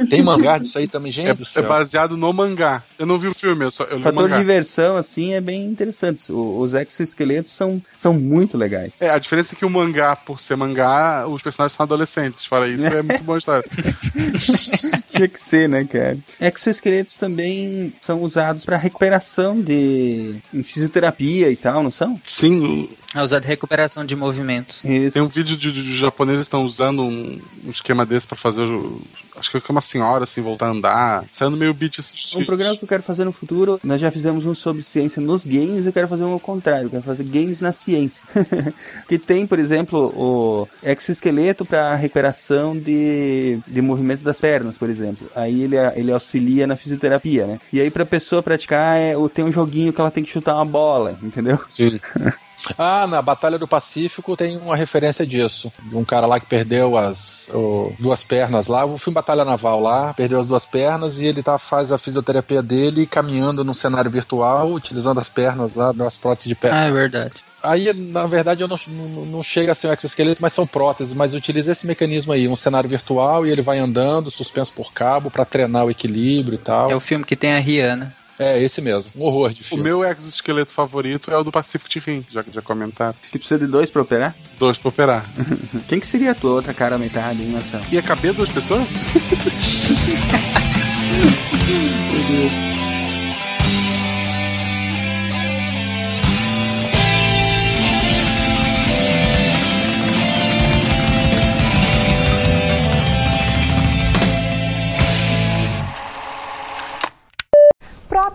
[0.09, 1.69] Tem mangá disso aí também, gente É, do é céu.
[1.69, 2.83] baseado no mangá.
[2.99, 4.39] Eu não vi o filme, eu, só, eu li o Fator de mangá.
[4.39, 6.31] diversão, assim, é bem interessante.
[6.33, 8.93] O- os exoesqueletos são, são muito legais.
[9.01, 12.45] É, a diferença é que o mangá, por ser mangá, os personagens são adolescentes.
[12.45, 13.65] Fora isso, é muito boa história.
[15.11, 16.19] Tinha que ser, né, cara?
[16.41, 22.21] Exoesqueletos também são usados para recuperação de em fisioterapia e tal, não são?
[22.27, 22.89] Sim.
[23.15, 24.81] É usado recuperação de movimentos.
[24.85, 25.13] Isso.
[25.13, 28.63] Tem um vídeo de, de, de japoneses estão usando um, um esquema desse pra fazer.
[28.63, 29.01] o-
[29.37, 31.25] Acho que é uma senhora assim voltar a andar.
[31.33, 31.99] Saindo meio beat.
[32.35, 35.45] Um programa que eu quero fazer no futuro, nós já fizemos um sobre ciência nos
[35.45, 38.23] games, eu quero fazer um ao contrário, eu quero fazer games na ciência.
[39.09, 45.29] que tem, por exemplo, o exoesqueleto para recuperação de, de movimentos das pernas, por exemplo.
[45.35, 47.59] Aí ele, ele auxilia na fisioterapia, né?
[47.73, 50.55] E aí pra pessoa praticar, é, o- tem um joguinho que ela tem que chutar
[50.55, 51.59] uma bola, entendeu?
[51.69, 51.99] Sim.
[52.79, 55.73] Ah, na Batalha do Pacífico tem uma referência disso.
[55.83, 57.51] De um cara lá que perdeu as
[57.99, 58.85] duas pernas lá.
[58.85, 62.63] O filme Batalha Naval lá, perdeu as duas pernas e ele tá, faz a fisioterapia
[62.63, 66.83] dele caminhando num cenário virtual, utilizando as pernas lá, das próteses de perna.
[66.83, 67.35] Ah, é verdade.
[67.63, 71.15] Aí, na verdade, eu não, não, não chega a ser um exoesqueleto, mas são próteses.
[71.15, 75.31] Mas utiliza esse mecanismo aí, um cenário virtual e ele vai andando, suspenso por cabo,
[75.31, 76.91] pra treinar o equilíbrio e tal.
[76.91, 78.15] É o filme que tem a Rihanna.
[78.43, 79.13] É, esse mesmo.
[79.17, 79.85] Um horror de O filme.
[79.85, 83.15] meu exoesqueleto favorito é o do Pacific Rim, já que já comentaram.
[83.31, 84.35] Que precisa de dois pra operar?
[84.59, 85.27] Dois pra operar.
[85.89, 87.85] Quem que seria a tua outra cara metade, hein, Marcelo?
[87.93, 88.87] Ia caber duas pessoas?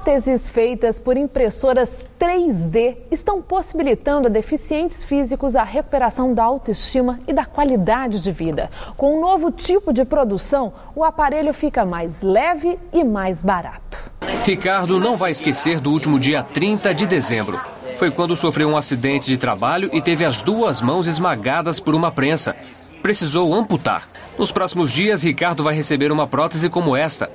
[0.08, 7.34] Próteses feitas por impressoras 3D estão possibilitando a deficientes físicos a recuperação da autoestima e
[7.34, 8.72] da qualidade de vida.
[8.96, 14.00] Com um novo tipo de produção, o aparelho fica mais leve e mais barato.
[14.46, 17.60] Ricardo não vai esquecer do último dia 30 de dezembro.
[17.98, 22.14] Foi quando sofreu um acidente de trabalho e teve as duas mãos esmagadas por uma
[22.14, 22.56] prensa.
[23.04, 24.08] Precisou amputar.
[24.40, 27.30] Nos próximos dias, Ricardo vai receber uma prótese como esta.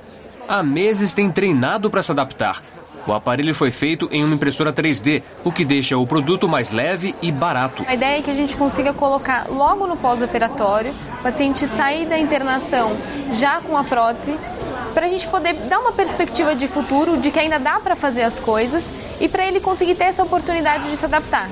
[0.47, 2.61] Há meses tem treinado para se adaptar.
[3.05, 7.15] O aparelho foi feito em uma impressora 3D, o que deixa o produto mais leve
[7.21, 7.83] e barato.
[7.87, 12.17] A ideia é que a gente consiga colocar logo no pós-operatório, o paciente sair da
[12.17, 12.95] internação
[13.31, 14.37] já com a prótese,
[14.93, 18.23] para a gente poder dar uma perspectiva de futuro, de que ainda dá para fazer
[18.23, 18.83] as coisas
[19.19, 21.49] e para ele conseguir ter essa oportunidade de se adaptar.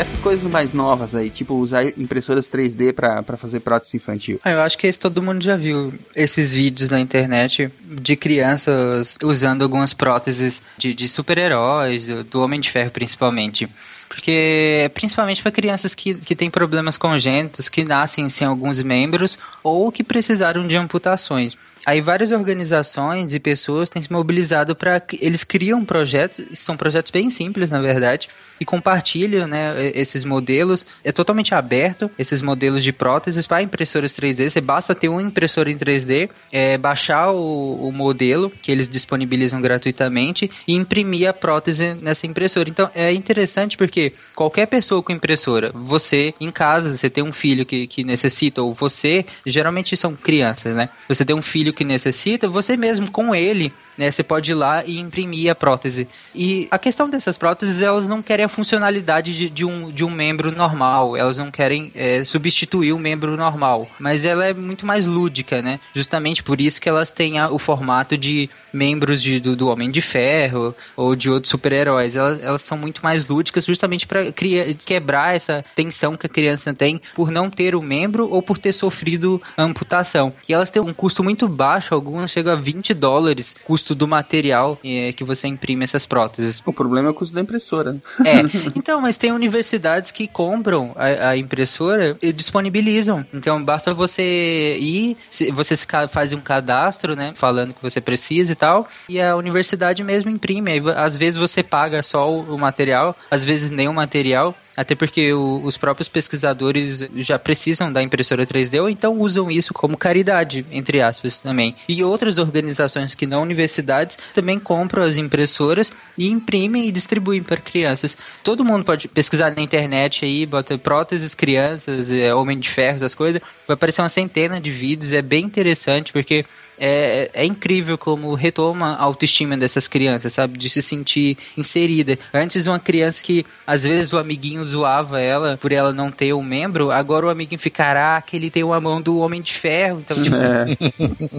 [0.00, 4.40] E essas coisas mais novas aí, tipo usar impressoras 3D pra, pra fazer prótese infantil.
[4.42, 9.18] Ah, Eu acho que esse todo mundo já viu esses vídeos na internet de crianças
[9.22, 13.68] usando algumas próteses de, de super-heróis, do Homem de Ferro principalmente.
[14.08, 19.92] Porque, principalmente para crianças que, que têm problemas congênitos, que nascem sem alguns membros ou
[19.92, 21.58] que precisaram de amputações.
[21.84, 27.28] Aí várias organizações e pessoas têm se mobilizado para eles criam projetos, são projetos bem
[27.28, 28.30] simples na verdade,
[28.60, 30.84] e compartilham né, esses modelos.
[31.02, 34.50] É totalmente aberto esses modelos de próteses para impressoras 3D.
[34.50, 39.60] Você basta ter uma impressora em 3D, é, baixar o, o modelo que eles disponibilizam
[39.60, 42.68] gratuitamente e imprimir a prótese nessa impressora.
[42.68, 47.64] Então é interessante porque qualquer pessoa com impressora, você em casa, você tem um filho
[47.64, 50.90] que, que necessita, ou você, geralmente são crianças, né?
[51.08, 54.10] Você tem um filho que necessita, você mesmo com ele né?
[54.10, 56.08] Você pode ir lá e imprimir a prótese.
[56.34, 60.10] E a questão dessas próteses, elas não querem a funcionalidade de, de um, de um
[60.10, 65.06] membro normal, elas não querem é, substituir um membro normal, mas ela é muito mais
[65.06, 65.78] lúdica, né?
[65.94, 69.90] Justamente por isso que elas têm a, o formato de membros de, do, do Homem
[69.90, 72.16] de Ferro ou de outros super-heróis.
[72.16, 77.00] Elas, elas são muito mais lúdicas justamente para quebrar essa tensão que a criança tem
[77.14, 80.32] por não ter o membro ou por ter sofrido amputação.
[80.48, 84.78] E elas têm um custo muito baixo, algumas chegam a 20 dólares, custo do material
[84.84, 86.62] é, que você imprime essas próteses.
[86.64, 87.96] O problema é o custo da impressora.
[88.24, 88.40] É,
[88.74, 93.24] então, mas tem universidades que compram a, a impressora e disponibilizam.
[93.32, 95.16] Então, basta você ir,
[95.54, 95.76] você
[96.10, 100.72] faz um cadastro, né, falando que você precisa e tal, e a universidade mesmo imprime.
[100.72, 104.94] Aí, às vezes você paga só o, o material, às vezes nem o material, até
[104.94, 109.96] porque o, os próprios pesquisadores já precisam da impressora 3D ou então usam isso como
[109.96, 111.74] caridade, entre aspas, também.
[111.88, 117.56] E outras organizações que não universidades também compram as impressoras e imprimem e distribuem para
[117.56, 118.16] crianças.
[118.42, 123.14] Todo mundo pode pesquisar na internet aí, bota próteses, crianças, é, homem de ferro, essas
[123.14, 123.42] coisas.
[123.66, 126.44] Vai aparecer uma centena de vídeos, é bem interessante porque
[126.80, 130.58] é, é incrível como retoma a autoestima dessas crianças, sabe?
[130.58, 132.18] De se sentir inserida.
[132.32, 136.42] Antes, uma criança que às vezes o amiguinho zoava ela por ela não ter um
[136.42, 140.00] membro, agora o amiguinho ficará que ele tem uma mão do Homem de Ferro.
[140.00, 140.66] Então, tipo, é.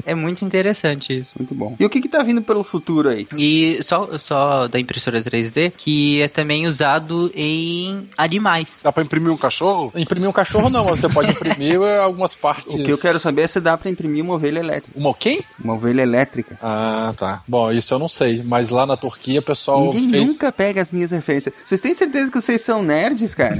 [0.11, 1.33] é muito interessante isso.
[1.37, 1.75] Muito bom.
[1.79, 3.27] E o que que tá vindo pelo futuro aí?
[3.35, 8.79] E só, só da impressora 3D, que é também usado em animais.
[8.83, 9.91] Dá pra imprimir um cachorro?
[9.95, 12.73] Imprimir um cachorro não, você pode imprimir algumas partes.
[12.73, 14.97] O que eu quero saber é se dá pra imprimir uma ovelha elétrica.
[14.97, 15.30] Uma o quê?
[15.63, 16.57] Uma ovelha elétrica.
[16.61, 17.41] Ah, tá.
[17.47, 20.31] Bom, isso eu não sei, mas lá na Turquia o pessoal Ninguém fez...
[20.31, 21.53] nunca pega as minhas referências.
[21.63, 23.59] Vocês têm certeza que vocês são nerds, cara?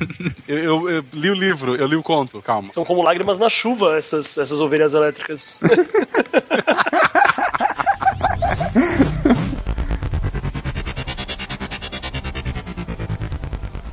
[0.48, 2.72] eu, eu, eu, li o livro, eu li o conto, calma.
[2.72, 5.58] São como lágrimas na chuva, essas, essas ovelhas elétricas.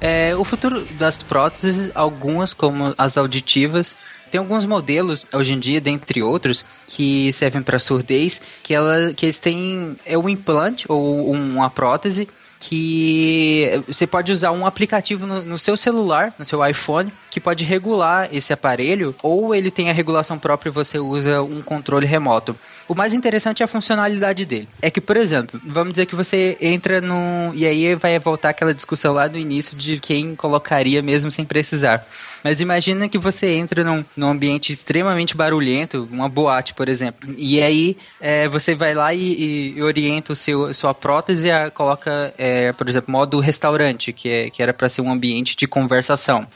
[0.01, 3.95] É, o futuro das próteses, algumas como as auditivas,
[4.30, 9.26] tem alguns modelos hoje em dia, dentre outros, que servem para surdez, que ela que
[9.26, 12.27] eles têm é um implante ou uma prótese
[12.60, 17.64] que você pode usar um aplicativo no, no, seu celular, no seu iPhone, que pode
[17.64, 22.56] regular esse aparelho, ou ele tem a regulação própria e você usa um controle remoto.
[22.88, 24.68] O mais interessante é a funcionalidade dele.
[24.81, 27.53] É que, por exemplo, vamos dizer que você entra no.
[27.53, 32.06] E aí vai voltar aquela discussão lá do início de quem colocaria mesmo sem precisar.
[32.44, 37.30] Mas imagina que você entra num, num ambiente extremamente barulhento, uma boate, por exemplo.
[37.38, 42.34] E aí é, você vai lá e, e orienta o seu, sua prótese a coloca,
[42.38, 46.48] é, por exemplo, modo restaurante, que, é, que era para ser um ambiente de conversação.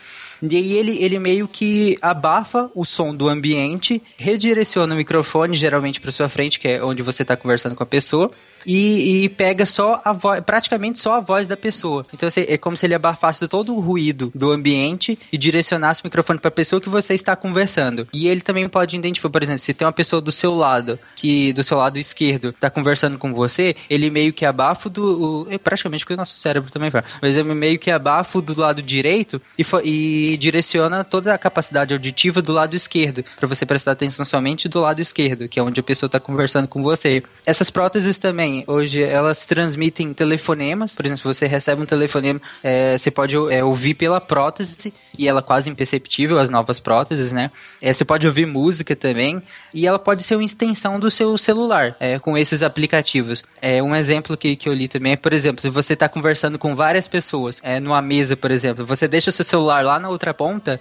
[0.41, 6.01] E aí ele, ele meio que abafa o som do ambiente, redireciona o microfone geralmente
[6.01, 8.30] para sua frente, que é onde você está conversando com a pessoa,
[8.65, 12.06] e, e pega só a voz, praticamente só a voz da pessoa.
[12.14, 16.40] Então é como se ele abafasse todo o ruído do ambiente e direcionasse o microfone
[16.40, 18.07] para a pessoa que você está conversando.
[18.14, 21.53] E ele também pode identificar, por exemplo, se tem uma pessoa do seu lado, que
[21.53, 25.03] do seu lado esquerdo está conversando com você, ele meio que abafa do.
[25.03, 27.06] O, é praticamente que o nosso cérebro também faz.
[27.22, 32.41] Mas ele meio que abafa do lado direito e, e direciona toda a capacidade auditiva
[32.41, 35.84] do lado esquerdo, para você prestar atenção somente do lado esquerdo, que é onde a
[35.84, 37.23] pessoa está conversando com você.
[37.45, 40.95] Essas próteses também hoje elas transmitem telefonemas.
[40.95, 45.27] Por exemplo, se você recebe um telefonema, é, você pode é, ouvir pela prótese e
[45.27, 47.51] ela é quase imperceptível, as novas próteses, né?
[47.81, 49.41] É, você pode ouvir música também
[49.73, 53.43] e ela pode ser uma extensão do seu celular é, com esses aplicativos.
[53.61, 56.57] É, um exemplo que, que eu li também é, por exemplo, se você está conversando
[56.57, 60.09] com várias pessoas é, numa mesa, por exemplo, você deixa o seu celular lá na
[60.09, 60.80] outra ponta,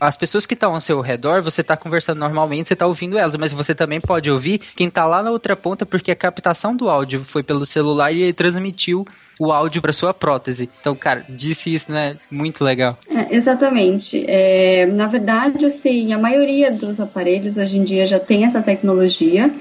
[0.00, 3.36] as pessoas que estão ao seu redor, você está conversando normalmente, você está ouvindo elas,
[3.36, 6.88] mas você também pode ouvir quem está lá na outra ponta porque a captação do
[6.88, 9.06] áudio áudio foi pelo celular e ele transmitiu
[9.38, 10.70] o áudio para sua prótese.
[10.80, 12.16] Então, cara, disse isso, né?
[12.30, 12.98] Muito legal.
[13.08, 14.24] É, exatamente.
[14.28, 19.52] É, na verdade, assim, a maioria dos aparelhos hoje em dia já tem essa tecnologia.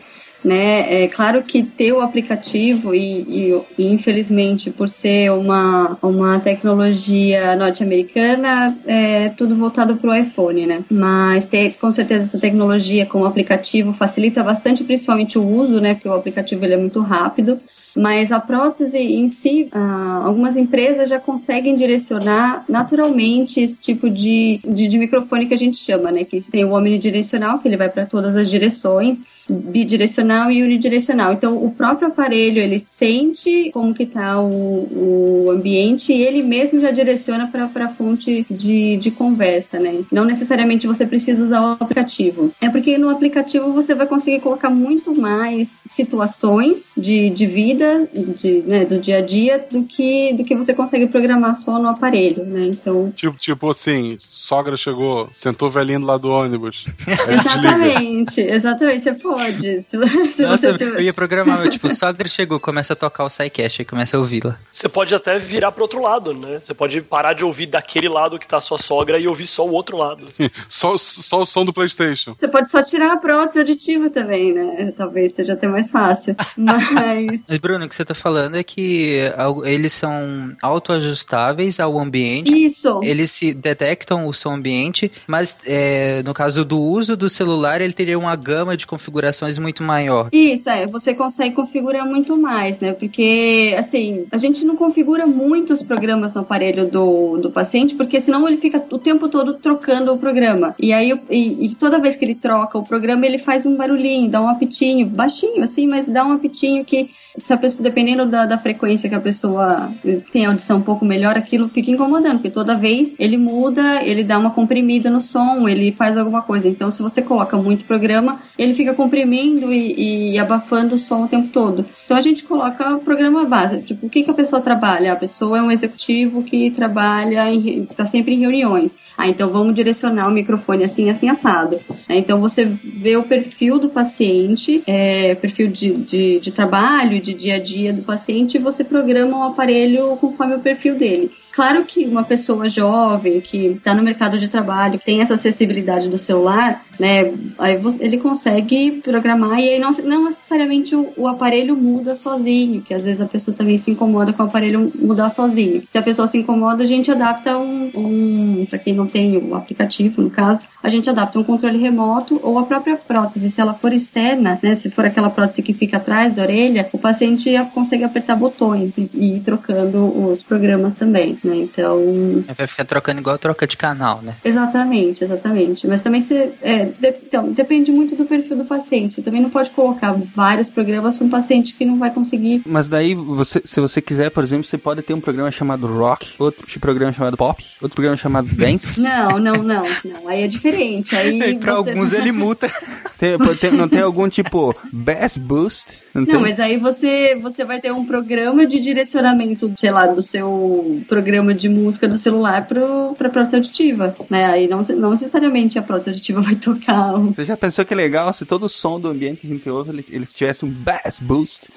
[0.44, 1.04] Né?
[1.04, 7.56] É claro que ter o aplicativo e, e, e infelizmente por ser uma, uma tecnologia
[7.56, 10.84] norte-americana é tudo voltado para o iPhone, né?
[10.92, 15.94] Mas ter com certeza essa tecnologia com o aplicativo facilita bastante, principalmente o uso, né?
[15.94, 17.58] Porque o aplicativo ele é muito rápido.
[17.96, 24.60] Mas a prótese em si, ah, algumas empresas já conseguem direcionar naturalmente esse tipo de,
[24.66, 26.24] de, de, microfone que a gente chama, né?
[26.24, 31.34] Que tem o omnidirecional, que ele vai para todas as direções bidirecional e unidirecional.
[31.34, 36.80] Então, o próprio aparelho, ele sente como que tá o, o ambiente e ele mesmo
[36.80, 40.04] já direciona para a fonte de, de conversa, né?
[40.12, 42.52] Não necessariamente você precisa usar o aplicativo.
[42.62, 48.62] É porque no aplicativo você vai conseguir colocar muito mais situações de, de vida, de,
[48.62, 52.46] né, do dia a dia, do que, do que você consegue programar só no aparelho,
[52.46, 52.68] né?
[52.68, 53.12] Então...
[53.16, 56.86] Tipo, tipo assim, sogra chegou, sentou velhinho do lado do ônibus.
[57.08, 59.82] Exatamente, exatamente, você pode.
[59.84, 59.98] Se,
[60.32, 60.96] se Nossa, você tiver...
[60.96, 64.20] eu ia programar, meu, tipo, sogra chegou, começa a tocar o SciCast e começa a
[64.20, 64.58] ouvi-la.
[64.72, 66.60] Você pode até virar pro outro lado, né?
[66.62, 69.66] Você pode parar de ouvir daquele lado que tá a sua sogra e ouvir só
[69.66, 70.28] o outro lado.
[70.70, 72.36] só, só o som do PlayStation.
[72.38, 74.94] Você pode só tirar a prótese auditiva também, né?
[74.98, 76.36] Talvez seja até mais fácil.
[76.58, 77.46] Mas.
[77.48, 79.20] Mas, Bruno, o que você tá falando é que
[79.66, 82.54] eles são autoajustáveis ao ambiente.
[82.54, 83.02] Isso.
[83.04, 87.94] Eles se detectam o som ambiente, mas é, no caso do uso do celular, ele
[87.94, 89.23] teria uma gama de configurações
[89.58, 90.30] muito maior.
[90.32, 92.94] Isso, é, você consegue configurar muito mais, né?
[92.94, 98.48] Porque, assim, a gente não configura muitos programas no aparelho do, do paciente, porque senão
[98.48, 100.76] ele fica o tempo todo trocando o programa.
[100.80, 104.30] E aí, e, e toda vez que ele troca o programa, ele faz um barulhinho,
[104.30, 108.46] dá um apitinho, baixinho assim, mas dá um apitinho que, se a pessoa, dependendo da,
[108.46, 109.92] da frequência que a pessoa
[110.32, 114.38] tem audição um pouco melhor, aquilo fica incomodando, porque toda vez ele muda, ele dá
[114.38, 116.68] uma comprimida no som, ele faz alguma coisa.
[116.68, 121.28] Então, se você coloca muito programa, ele fica comprimindo e, e abafando o som o
[121.28, 121.86] tempo todo.
[122.04, 123.84] Então a gente coloca o programa base.
[123.84, 125.14] Tipo, o que, que a pessoa trabalha?
[125.14, 128.98] A pessoa é um executivo que trabalha, está sempre em reuniões.
[129.16, 131.80] Ah, então vamos direcionar o microfone assim, assim, assado.
[132.10, 137.34] É, então você vê o perfil do paciente, é, perfil de, de, de trabalho, de
[137.34, 141.32] dia a dia do paciente, e você programa o aparelho conforme o perfil dele.
[141.54, 146.18] Claro que uma pessoa jovem que está no mercado de trabalho, tem essa acessibilidade do
[146.18, 147.32] celular, né?
[147.60, 152.94] Aí ele consegue programar e aí não, não necessariamente o, o aparelho muda sozinho, que
[152.94, 155.84] às vezes a pessoa também se incomoda com o aparelho mudar sozinho.
[155.86, 159.54] Se a pessoa se incomoda, a gente adapta um, um para quem não tem o
[159.54, 163.74] aplicativo, no caso, a gente adapta um controle remoto ou a própria prótese, se ela
[163.74, 164.76] for externa, né?
[164.76, 169.10] Se for aquela prótese que fica atrás da orelha, o paciente consegue apertar botões e,
[169.14, 171.56] e ir trocando os programas também, né?
[171.58, 174.36] Então, Vai ficar trocando igual troca de canal, né?
[174.44, 175.88] Exatamente, exatamente.
[175.88, 176.54] Mas também você.
[176.62, 179.16] É, de- então, depende muito do perfil do paciente.
[179.16, 182.62] Você também não pode colocar vários programas para um paciente que não vai conseguir.
[182.66, 186.30] Mas daí, você, se você quiser, por exemplo, você pode ter um programa chamado rock,
[186.40, 189.00] outro programa chamado pop, outro programa chamado dance.
[189.04, 190.28] Não, não, não, não.
[190.28, 191.16] Aí é diferente.
[191.16, 192.72] Aí E pra você- alguns ele muta.
[193.18, 196.00] Tem- ter- não tem algum tipo bass boost?
[196.14, 196.34] Não, tem?
[196.34, 201.02] Não, mas aí você, você vai ter um programa de direcionamento, sei lá, do seu
[201.08, 204.46] programa de música do celular pro, pra prótese auditiva, né?
[204.46, 208.32] Aí não, não necessariamente a prótese auditiva vai tocar o Você já pensou que legal
[208.34, 211.20] se todo o som do ambiente que a gente ouve ele, ele tivesse um bass
[211.20, 211.70] boost?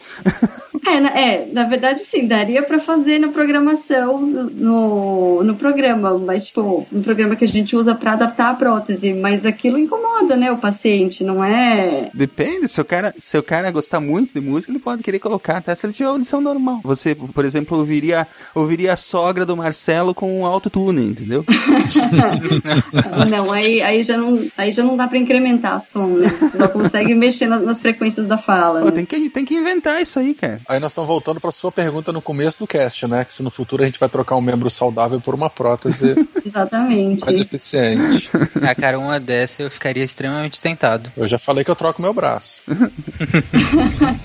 [0.87, 6.47] É, na, é, na verdade sim, daria pra fazer na programação, no, no programa, mas
[6.47, 10.53] tipo, um programa que a gente usa pra adaptar a prótese, mas aquilo incomoda, né,
[10.53, 12.09] o paciente, não é...
[12.15, 15.59] Depende, se o cara, se o cara gostar muito de música, ele pode querer colocar,
[15.59, 16.81] até se ele tiver audição normal.
[16.83, 21.45] Você, por exemplo, ouviria, ouviria a sogra do Marcelo com um autotune, entendeu?
[23.31, 26.69] Não, aí, aí, já não, aí já não dá pra incrementar som, né, você só
[26.69, 28.93] consegue mexer nas, nas frequências da fala, Pô, né?
[28.93, 30.61] tem, que, tem que inventar isso aí, cara.
[30.69, 33.25] Aí nós estamos voltando para sua pergunta no começo do cast, né?
[33.25, 37.25] Que se no futuro a gente vai trocar um membro saudável por uma prótese Exatamente.
[37.25, 38.31] mais eficiente.
[38.63, 41.11] Ah, cara, uma dessa eu ficaria extremamente tentado.
[41.17, 42.63] Eu já falei que eu troco meu braço.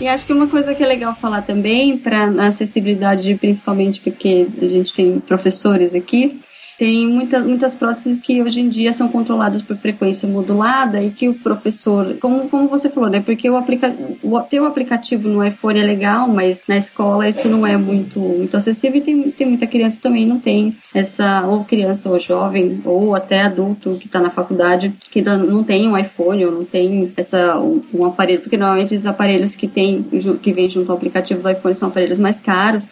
[0.00, 4.66] E acho que uma coisa que é legal falar também, para acessibilidade, principalmente porque a
[4.66, 6.40] gente tem professores aqui,
[6.80, 11.28] tem muita, muitas próteses que hoje em dia são controladas por frequência modulada e que
[11.28, 13.20] o professor, como, como você falou, né?
[13.20, 17.46] Porque o, aplica, o, ter o aplicativo no iPhone é legal, mas na escola isso
[17.50, 21.42] não é muito, muito acessível e tem, tem muita criança que também não tem essa,
[21.42, 25.98] ou criança ou jovem, ou até adulto que está na faculdade, que não tem um
[25.98, 30.02] iPhone ou não tem essa, um, um aparelho, porque normalmente os aparelhos que tem,
[30.40, 32.88] que vem junto ao aplicativo do iPhone são aparelhos mais caros,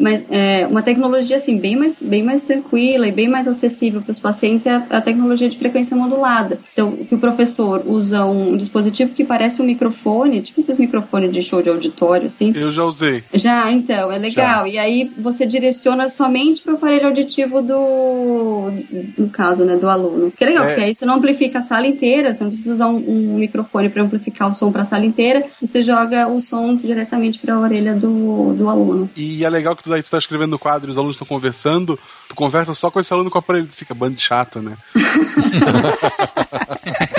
[0.00, 4.12] mas é, uma tecnologia assim bem mais, bem mais tranquila e bem mais acessível para
[4.12, 6.58] os pacientes é a, a tecnologia de frequência modulada.
[6.72, 11.42] Então, que o professor usa um dispositivo que parece um microfone, tipo esses microfones de
[11.42, 12.52] show de auditório, assim.
[12.54, 13.22] Eu já usei.
[13.32, 14.66] Já, então, é legal.
[14.66, 18.70] E aí você direciona somente para o aparelho auditivo do,
[19.16, 20.32] no caso, né, do aluno.
[20.36, 20.68] Que é legal, É.
[20.68, 23.88] porque aí você não amplifica a sala inteira, você não precisa usar um, um microfone
[23.88, 27.60] para amplificar o som para a sala inteira, você joga o som diretamente para a
[27.60, 29.08] orelha do, do aluno.
[29.16, 31.26] E é legal que tu, aí tu tá escrevendo no quadro e os alunos estão
[31.26, 31.98] conversando,
[32.28, 34.76] tu conversa só com esse aluno com o aparelho, tu fica bando de chato, né?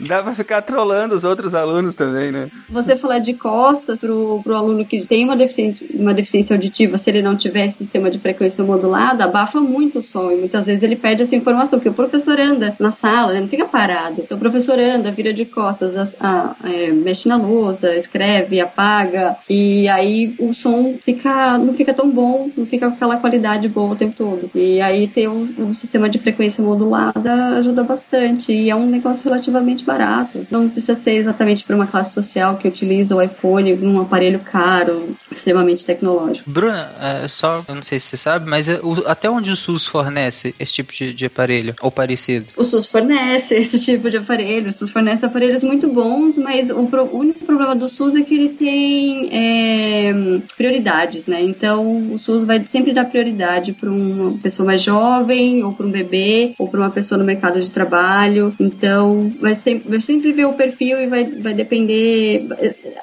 [0.00, 2.48] Dá pra ficar trolando os outros alunos também, né?
[2.68, 7.10] Você falar de costas pro, pro aluno que tem uma deficiência, uma deficiência auditiva, se
[7.10, 10.30] ele não tiver sistema de frequência modulada, abafa muito o som.
[10.30, 13.48] E muitas vezes ele perde essa informação, porque o professor anda na sala, né, não
[13.48, 14.20] fica parado.
[14.22, 19.36] Então o professor anda, vira de costas, as- a- é, mexe na lousa, escreve, apaga,
[19.48, 23.92] e aí o som fica, não fica tão bom, não fica com aquela qualidade boa
[23.92, 24.50] o tempo todo.
[24.54, 28.52] E aí ter um, um sistema de frequência modulada ajuda bastante.
[28.52, 30.46] E é um negócio relativamente barato.
[30.50, 35.16] Não precisa ser exatamente para uma classe social que utiliza o iPhone num aparelho caro,
[35.30, 36.48] extremamente tecnológico.
[36.50, 39.56] Bruna, é, só, eu não sei se você sabe, mas é, o- até onde o
[39.56, 41.74] SUS fornece esse tipo de, de aparelho?
[41.80, 42.46] Ou parecido?
[42.56, 46.86] O SUS fornece esse tipo de aparelho, o SUS fornece aparelhos muito bons, mas o,
[46.86, 50.12] pro- o único problema do SUS é que ele tem é,
[50.56, 51.42] prioridades, né?
[51.42, 55.90] Então o SUS vai sempre dar prioridade para uma pessoa mais jovem, ou para um
[55.90, 58.54] bebê, ou para uma pessoa no mercado de trabalho.
[58.58, 62.46] Então vai sempre, vai sempre ver o perfil e vai, vai depender.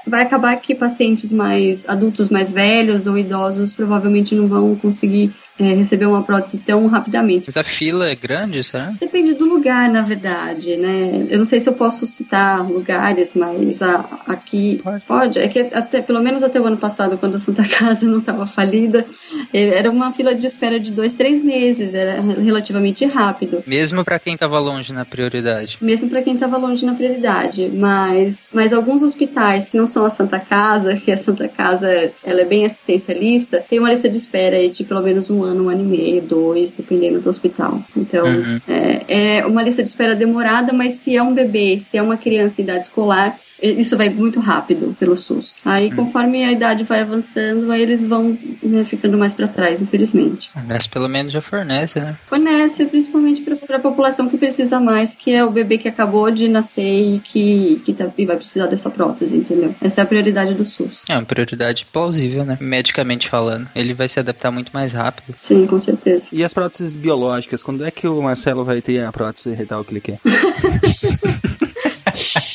[0.05, 5.73] Vai acabar que pacientes mais adultos mais velhos ou idosos provavelmente não vão conseguir é,
[5.73, 7.45] receber uma prótese tão rapidamente.
[7.47, 8.93] Mas a fila é grande, será?
[8.99, 11.25] Depende do lugar, na verdade, né?
[11.29, 15.39] Eu não sei se eu posso citar lugares, mas a- aqui pode.
[15.39, 18.45] É que até, pelo menos até o ano passado, quando a Santa Casa não estava
[18.45, 19.05] falida,
[19.53, 23.63] eh, era uma fila de espera de dois, três meses, era relativamente rápido.
[23.65, 25.77] Mesmo pra quem tava longe na prioridade.
[25.81, 30.09] Mesmo para quem estava longe na prioridade, mas, mas alguns hospitais que não são a
[30.09, 34.55] Santa Casa, que a Santa Casa ela é bem assistencialista, tem uma lista de espera
[34.69, 37.81] de pelo menos um ano, um ano e meio, dois, dependendo do hospital.
[37.95, 38.59] Então, Uhum.
[38.67, 42.17] é, é uma lista de espera demorada, mas se é um bebê, se é uma
[42.17, 43.37] criança em idade escolar,
[43.71, 45.55] isso vai muito rápido pelo SUS.
[45.63, 50.49] Aí, conforme a idade vai avançando, aí eles vão né, ficando mais para trás, infelizmente.
[50.67, 52.15] Mas pelo menos já fornece, né?
[52.27, 56.47] Fornece principalmente para a população que precisa mais, que é o bebê que acabou de
[56.47, 59.75] nascer e que, que tá- e vai precisar dessa prótese, entendeu?
[59.81, 61.03] Essa é a prioridade do SUS.
[61.09, 62.57] É uma prioridade plausível, né?
[62.59, 63.67] Medicamente falando.
[63.75, 65.35] Ele vai se adaptar muito mais rápido.
[65.41, 66.29] Sim, com certeza.
[66.31, 69.91] E as próteses biológicas, quando é que o Marcelo vai ter a prótese retal que
[69.93, 70.19] ele quer?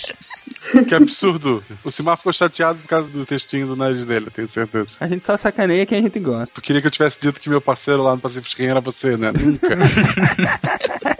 [0.88, 1.62] Que absurdo.
[1.84, 4.90] O Simar ficou chateado por causa do textinho do nariz dele, tenho certeza.
[5.00, 6.54] A gente só sacaneia quem a gente gosta.
[6.54, 9.16] Tu queria que eu tivesse dito que meu parceiro lá no Pacific quem era você,
[9.16, 9.32] né?
[9.32, 9.76] Nunca.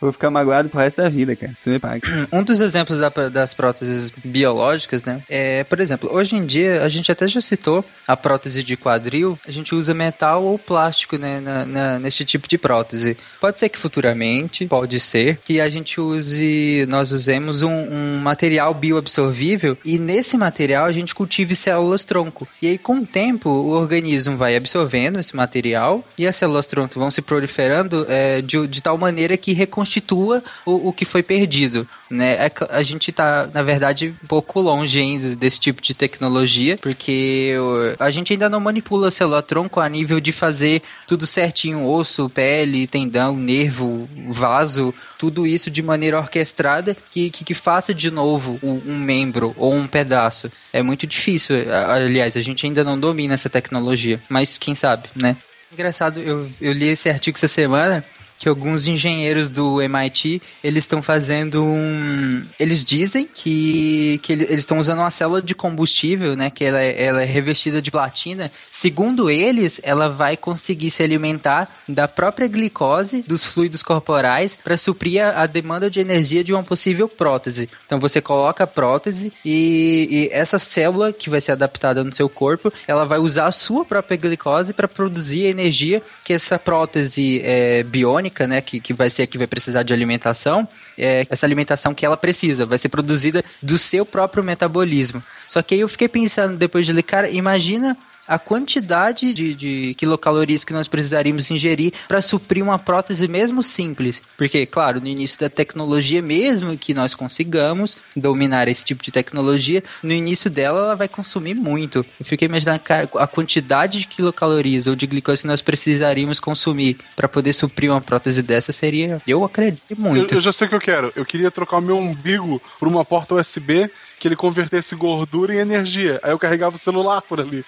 [0.00, 1.52] Vou ficar magoado pro resto da vida, cara.
[1.54, 2.00] Você me paga.
[2.32, 5.22] Um dos exemplos da- das próteses biológicas, né?
[5.28, 9.38] É, por exemplo, hoje em dia, a gente até já citou a prótese de quadril,
[9.46, 11.40] a gente usa metal ou plástico, né?
[11.40, 13.16] na- na- nesse tipo de prótese.
[13.40, 18.72] Pode ser que futuramente, pode ser, que a gente use, nós usemos um, um material
[18.74, 22.46] bioabsorvível e nesse material a gente cultive células tronco.
[22.62, 26.98] E aí, com o tempo, o organismo vai absorvendo esse material e as células tronco
[26.98, 31.86] vão se proliferando é, de, de tal maneira que reconstitua o, o que foi perdido.
[32.10, 32.36] Né?
[32.44, 36.76] É cl- a gente tá, na verdade, um pouco longe ainda desse tipo de tecnologia,
[36.80, 37.54] porque
[37.98, 42.28] a gente ainda não manipula a célula tronco a nível de fazer tudo certinho, osso,
[42.30, 48.58] pele, tendão, nervo, vaso, tudo isso de maneira orquestrada que, que, que faça de novo
[48.62, 50.50] um, um membro ou um pedaço.
[50.72, 51.56] É muito difícil.
[51.72, 55.36] A- Aliás, a gente ainda não domina essa tecnologia, mas quem sabe, né?
[55.72, 58.04] Engraçado, eu, eu li esse artigo essa semana
[58.38, 64.60] que alguns engenheiros do MIT eles estão fazendo um eles dizem que, que ele- eles
[64.60, 68.50] estão usando uma célula de combustível né que ela é, ela é revestida de platina.
[68.70, 75.22] Segundo eles ela vai conseguir se alimentar da própria glicose dos fluidos corporais para suprir
[75.24, 77.68] a, a demanda de energia de uma possível prótese.
[77.86, 82.28] Então você coloca a prótese e, e essa célula que vai ser adaptada no seu
[82.28, 87.40] corpo ela vai usar a sua própria glicose para produzir a energia que essa prótese
[87.44, 90.66] é, biônica, né, que, que vai ser a que vai precisar de alimentação,
[90.98, 95.22] é, essa alimentação que ela precisa, vai ser produzida do seu próprio metabolismo.
[95.48, 97.96] Só que aí eu fiquei pensando depois de ler, cara, imagina
[98.26, 104.22] a quantidade de, de quilocalorias que nós precisaríamos ingerir para suprir uma prótese mesmo simples.
[104.36, 109.82] Porque, claro, no início da tecnologia, mesmo que nós consigamos dominar esse tipo de tecnologia,
[110.02, 112.04] no início dela ela vai consumir muito.
[112.18, 112.82] Eu fiquei imaginando
[113.18, 118.00] a quantidade de quilocalorias ou de glicose que nós precisaríamos consumir para poder suprir uma
[118.00, 120.34] prótese dessa seria, eu acredito, Eu, muito.
[120.34, 121.12] eu já sei o que eu quero.
[121.14, 125.58] Eu queria trocar o meu umbigo por uma porta USB que ele convertesse gordura em
[125.58, 126.20] energia.
[126.22, 127.64] Aí eu carregava o celular por ali.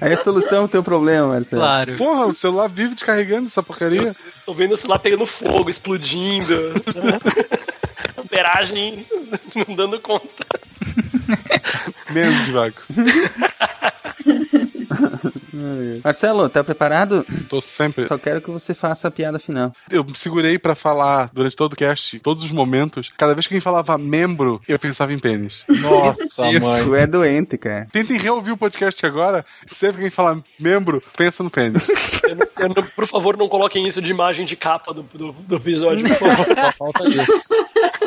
[0.00, 1.62] Aí a solução é o teu problema, Marcelo.
[1.96, 4.14] Porra, o celular vive descarregando essa porcaria.
[4.44, 6.74] Tô vendo o celular pegando fogo, explodindo.
[8.18, 9.06] Amperagem
[9.54, 10.44] não dando conta.
[12.10, 12.84] Menos devagar.
[16.02, 17.24] Marcelo, tá preparado?
[17.48, 18.06] Tô sempre.
[18.08, 19.72] Só quero que você faça a piada final.
[19.90, 23.10] Eu me segurei pra falar durante todo o cast, todos os momentos.
[23.16, 25.64] Cada vez que alguém falava membro, eu pensava em pênis.
[25.80, 26.84] Nossa, mãe.
[26.84, 27.86] Tu é doente, cara.
[27.92, 29.44] Tentem reouvir o podcast agora.
[29.66, 31.86] Sempre que alguém falar membro, pensa no pênis.
[32.24, 35.32] Eu não- eu não- por favor, não coloquem isso de imagem de capa do, do,
[35.32, 36.46] do episódio, por favor.
[36.46, 37.44] Só falta isso.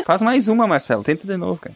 [0.06, 1.04] Faz mais uma, Marcelo.
[1.04, 1.76] Tenta de novo, cara.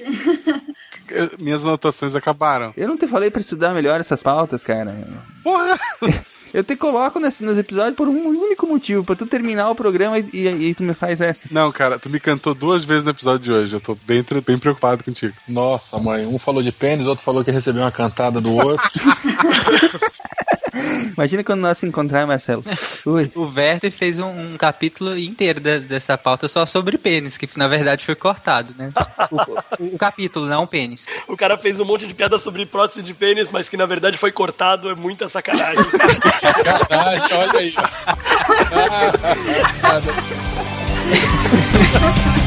[1.11, 2.73] Eu- Minhas anotações acabaram.
[2.75, 4.95] Eu não te falei pra estudar melhor essas pautas, cara.
[5.43, 5.79] Porra!
[6.53, 10.19] Eu te coloco nesse, nos episódios por um único motivo, pra tu terminar o programa
[10.19, 11.47] e, e, e tu me faz essa.
[11.49, 13.73] Não, cara, tu me cantou duas vezes no episódio de hoje.
[13.73, 15.33] Eu tô bem, bem preocupado contigo.
[15.47, 16.25] Nossa, mãe.
[16.25, 18.83] Um falou de pênis, outro falou que recebeu uma cantada do outro.
[21.17, 22.63] Imagina quando nós se encontrar, Marcelo.
[23.05, 23.31] Ui.
[23.35, 27.67] O Werther fez um, um capítulo inteiro de- dessa pauta só sobre pênis, que na
[27.67, 28.89] verdade foi cortado, né?
[29.79, 31.05] O, o capítulo, não o pênis.
[31.27, 34.17] O cara fez um monte de piada sobre prótese de pênis, mas que na verdade
[34.17, 35.83] foi cortado, é muita sacanagem.
[36.39, 37.73] Sacanagem, olha aí.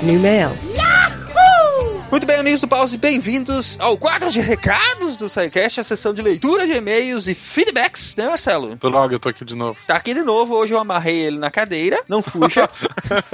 [0.00, 0.50] New mail.
[2.10, 6.20] Muito bem, amigos do Pause, bem-vindos ao quadro de recados do SciCast, a sessão de
[6.20, 8.76] leitura de e-mails e feedbacks, né, Marcelo?
[8.76, 9.78] Droga, eu tô aqui de novo.
[9.86, 12.68] Tá aqui de novo, hoje eu amarrei ele na cadeira, não fuja.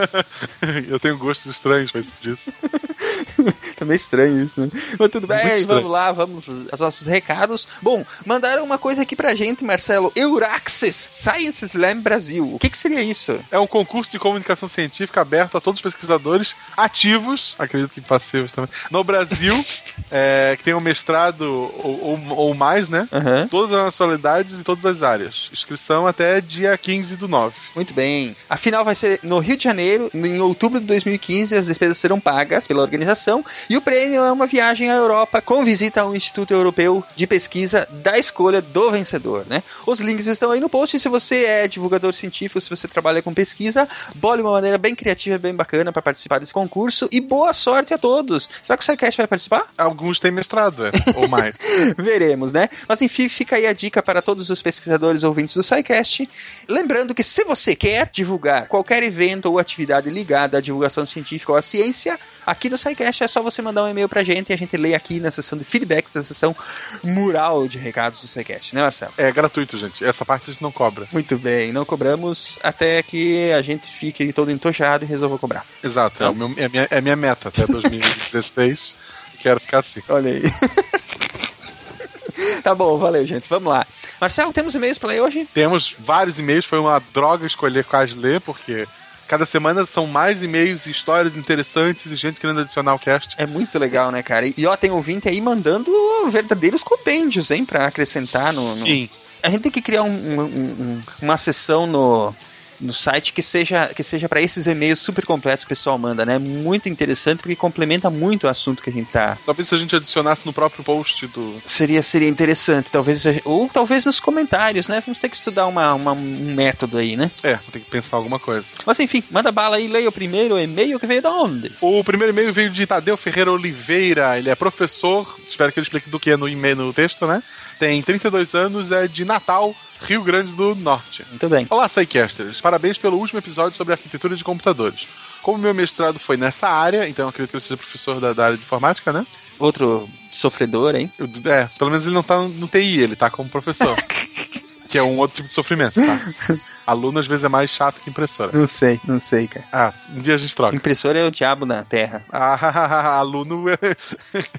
[0.89, 2.53] eu tenho gostos estranhos pra isso disso.
[3.83, 4.71] é meio estranho isso, né?
[4.99, 7.67] Mas tudo Muito bem, vamos lá, vamos aos nossos recados.
[7.83, 10.13] Bom, mandaram uma coisa aqui pra gente, Marcelo.
[10.15, 12.55] Euraxes Science Slam Brasil.
[12.55, 13.39] O que que seria isso?
[13.51, 18.53] É um concurso de comunicação científica aberto a todos os pesquisadores ativos, acredito que passivos
[18.53, 19.65] também, no Brasil,
[20.11, 23.09] é, que tenham mestrado ou, ou, ou mais, né?
[23.51, 25.51] Todas as nacionalidades e todas as áreas.
[25.53, 27.55] Inscrição até dia 15 do 9.
[27.75, 28.37] Muito bem.
[28.49, 31.57] A final vai ser no Rio de Janeiro, em outubro de 2015.
[31.57, 33.45] As despesas serão pagas pela organização.
[33.71, 37.87] E o prêmio é uma viagem à Europa com visita ao Instituto Europeu de Pesquisa
[37.91, 39.63] da escolha do vencedor, né?
[39.87, 40.97] Os links estão aí no post.
[40.97, 43.87] E se você é divulgador científico, se você trabalha com pesquisa,
[44.17, 47.11] bole uma maneira bem criativa, bem bacana para participar desse concurso.
[47.13, 48.49] E boa sorte a todos.
[48.63, 49.67] Será que o SciCast vai participar?
[49.77, 51.55] Alguns têm mestrado, é, ou mais.
[51.99, 52.71] Veremos, né?
[52.89, 56.27] Mas enfim, fica aí a dica para todos os pesquisadores ouvintes do SciCast.
[56.67, 61.59] Lembrando que se você quer divulgar qualquer evento ou atividade ligada à divulgação científica ou
[61.59, 64.57] à ciência, aqui no SciCast é só você mandar um e-mail pra gente e a
[64.57, 66.55] gente lê aqui na sessão de feedbacks, na sessão
[67.03, 69.13] mural de recados do SciCast, né, Marcelo?
[69.17, 70.05] É gratuito, gente.
[70.05, 71.07] Essa parte a gente não cobra.
[71.13, 75.65] Muito bem, não cobramos até que a gente fique todo entojado e resolva cobrar.
[75.83, 78.95] Exato, é, o meu- é minha, é a minha meta até 2016.
[79.41, 80.03] Quero ficar assim.
[80.09, 80.43] Olha aí.
[82.63, 83.49] tá bom, valeu, gente.
[83.49, 83.87] Vamos lá.
[84.21, 85.49] Marcelo, temos e-mails pra ler hoje?
[85.53, 88.87] Temos vários e-mails, foi uma droga escolher quais ler, porque
[89.29, 93.35] cada semana são mais e-mails e histórias interessantes e gente querendo adicionar o cast.
[93.39, 94.47] É muito legal, né, cara?
[94.57, 95.93] E ó, tem ouvinte aí mandando
[96.31, 98.75] verdadeiros compêndios, hein, pra acrescentar no.
[98.77, 99.09] no- Sim.
[99.43, 102.35] A gente tem que criar um- um- um- uma sessão no.
[102.81, 106.25] No site que seja que seja para esses e-mails super completos que o pessoal manda,
[106.25, 106.39] né?
[106.39, 109.37] Muito interessante porque complementa muito o assunto que a gente tá.
[109.45, 111.61] Talvez se a gente adicionasse no próprio post do.
[111.67, 115.03] Seria seria interessante, talvez ou talvez nos comentários, né?
[115.05, 117.31] Vamos ter que estudar uma, uma- um método aí, né?
[117.43, 118.65] É, ter que pensar alguma coisa.
[118.87, 121.73] Mas enfim, manda bala aí, leia o primeiro e-mail que veio da onde?
[121.81, 124.39] O primeiro e-mail veio de Tadeu Ferreira Oliveira.
[124.39, 127.43] Ele é professor, espero que ele explique do que é no e-mail no texto, né?
[127.79, 131.25] Tem 32 anos, é de Natal, Rio Grande do Norte.
[131.31, 131.67] Muito bem.
[131.71, 132.61] Olá, Psycasters.
[132.61, 135.07] Parabéns pelo último episódio sobre arquitetura de computadores.
[135.43, 138.47] Como meu mestrado foi nessa área, então eu acredito que ele seja professor da, da
[138.47, 139.25] área de informática, né?
[139.59, 141.11] Outro sofredor, hein?
[141.45, 143.95] É, pelo menos ele não tá no TI, ele tá como professor.
[144.89, 146.59] que é um outro tipo de sofrimento, tá?
[146.87, 148.51] Aluno às vezes é mais chato que impressora.
[148.57, 149.67] Não sei, não sei, cara.
[149.71, 150.75] Ah, um dia a gente troca.
[150.75, 152.25] Impressora é o diabo na Terra.
[152.33, 153.79] Ah, aluno é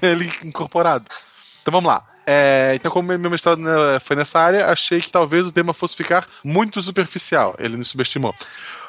[0.00, 1.04] ele incorporado.
[1.60, 2.09] Então vamos lá.
[2.26, 3.60] É, então, como meu mestrado
[4.04, 7.54] foi nessa área, achei que talvez o tema fosse ficar muito superficial.
[7.58, 8.34] Ele nos subestimou.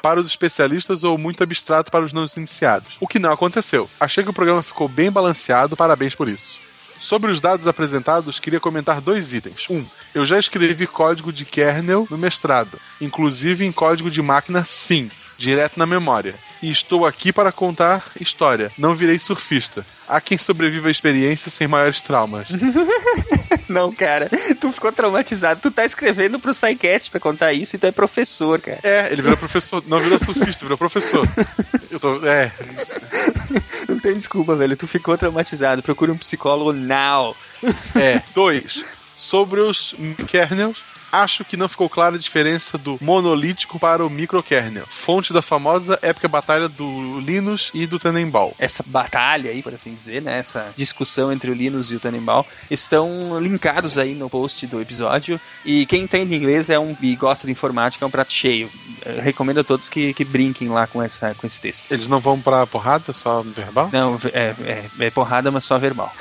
[0.00, 2.96] Para os especialistas ou muito abstrato para os não iniciados.
[3.00, 3.88] O que não aconteceu.
[3.98, 6.58] Achei que o programa ficou bem balanceado, parabéns por isso.
[7.00, 9.66] Sobre os dados apresentados, queria comentar dois itens.
[9.68, 9.84] Um,
[10.14, 15.10] eu já escrevi código de kernel no mestrado, inclusive em código de máquina sim,
[15.42, 16.34] direto na memória.
[16.62, 18.70] E estou aqui para contar história.
[18.78, 19.84] Não virei surfista.
[20.08, 22.46] Há quem sobreviva à experiência sem maiores traumas.
[23.68, 25.60] Não, cara, tu ficou traumatizado.
[25.60, 28.78] Tu tá escrevendo pro SciCast pra contar isso e tu é professor, cara.
[28.84, 29.82] É, ele virou professor.
[29.86, 31.26] Não virou surfista, virou professor.
[31.90, 32.24] Eu tô.
[32.24, 32.52] É.
[33.88, 34.76] Não tem desculpa, velho.
[34.76, 35.82] Tu ficou traumatizado.
[35.82, 37.36] Procura um psicólogo now.
[37.96, 38.22] É.
[38.34, 38.84] Dois.
[39.16, 39.94] Sobre os
[40.28, 40.78] kernels,
[41.12, 45.98] acho que não ficou clara a diferença do monolítico para o microkernel, fonte da famosa
[46.00, 48.52] épica batalha do Linus e do Tannenbaum.
[48.58, 50.38] Essa batalha aí, por assim dizer, né?
[50.38, 55.38] Essa discussão entre o Linus e o Tannenbaum estão linkados aí no post do episódio.
[55.64, 58.70] E quem entende inglês é um e gosta de informática é um prato cheio.
[59.04, 61.92] Eu recomendo a todos que, que brinquem lá com, essa, com esse texto.
[61.92, 63.90] Eles não vão pra porrada, só verbal?
[63.92, 66.12] Não, é, é, é porrada, mas só verbal.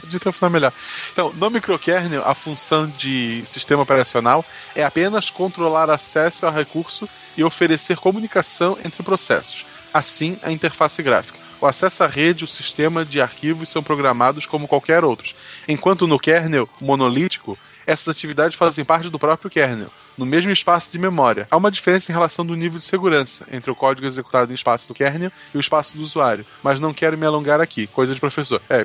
[0.00, 0.72] Podia ter funcionado melhor.
[1.12, 4.44] Então, no microkernel, a função de sistema operacional
[4.74, 9.64] é apenas controlar acesso ao recurso e oferecer comunicação entre processos.
[9.92, 11.38] Assim, a interface gráfica.
[11.60, 15.34] O acesso à rede o sistema de arquivos são programados como qualquer outros,
[15.66, 20.98] enquanto no kernel monolítico, essas atividades fazem parte do próprio kernel, no mesmo espaço de
[20.98, 21.46] memória.
[21.50, 24.88] Há uma diferença em relação do nível de segurança entre o código executado em espaço
[24.88, 28.20] do kernel e o espaço do usuário, mas não quero me alongar aqui, coisa de
[28.20, 28.60] professor.
[28.68, 28.84] É.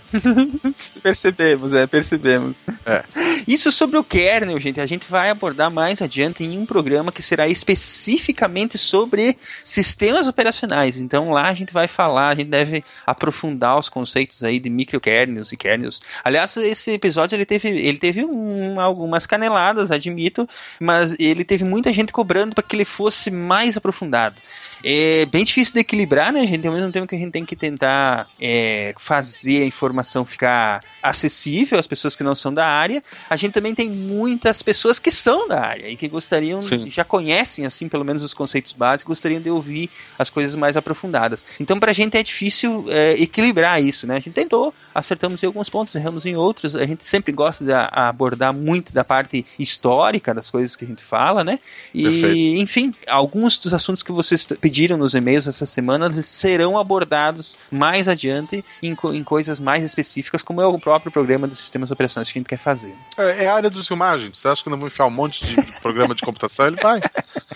[1.02, 2.66] percebemos, é, percebemos.
[2.86, 3.04] É.
[3.48, 7.22] Isso sobre o kernel, gente, a gente vai abordar mais adiante em um programa que
[7.22, 10.98] será especificamente sobre sistemas operacionais.
[10.98, 15.52] Então lá a gente vai falar, a gente deve aprofundar os conceitos aí de microkernels
[15.52, 16.02] e kernels.
[16.24, 20.48] Aliás, esse episódio ele teve, ele teve um, algumas caneladas, admito,
[20.80, 24.36] mas ele teve muita gente cobrando para que ele fosse mais aprofundado.
[24.84, 26.68] É bem difícil de equilibrar, né, gente?
[26.68, 31.80] Ao mesmo tempo que a gente tem que tentar é, fazer a informação ficar acessível
[31.80, 35.48] às pessoas que não são da área, a gente também tem muitas pessoas que são
[35.48, 36.90] da área e que gostariam, Sim.
[36.92, 39.90] já conhecem, assim, pelo menos os conceitos básicos, gostariam de ouvir
[40.20, 41.46] as coisas mais aprofundadas.
[41.60, 44.16] Então, pra gente é difícil é, equilibrar isso, né?
[44.16, 46.76] A gente tentou, acertamos em alguns pontos, erramos em outros.
[46.76, 51.04] A gente sempre gosta de abordar muito da parte histórica das coisas que a gente
[51.04, 51.60] fala, né?
[51.94, 52.62] E, Perfeito.
[52.62, 57.56] enfim, alguns dos assuntos que vocês t- pediram nos e-mails essa semana eles serão abordados
[57.70, 61.92] mais adiante em, co- em coisas mais específicas, como é o próprio programa dos sistemas
[61.92, 62.96] operacionais que a gente quer fazer.
[63.16, 64.36] É, é a área dos filmagens.
[64.36, 66.66] Você acha que eu não vou enfiar um monte de programa de computação?
[66.66, 67.00] Ele vai.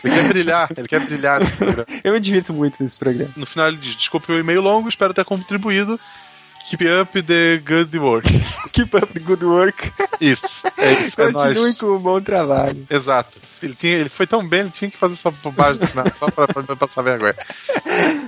[0.03, 0.69] Ele quer brilhar.
[0.77, 1.85] Ele quer brilhar nesse programa.
[2.03, 3.31] Eu me divirto muito nesse programa.
[3.35, 5.99] No final ele diz: Desculpe o e-mail longo, espero ter contribuído.
[6.69, 8.27] Keep up the good work.
[8.73, 9.89] Keep up the good work.
[10.19, 10.67] Isso.
[10.77, 11.21] É isso.
[11.21, 11.79] É Continue nóis.
[11.79, 12.85] com o bom trabalho.
[12.89, 13.39] Exato.
[13.63, 16.45] Ele, tinha, ele foi tão bem, ele tinha que fazer essa bobagem final, só pra,
[16.45, 17.35] pra, pra passar vergonha.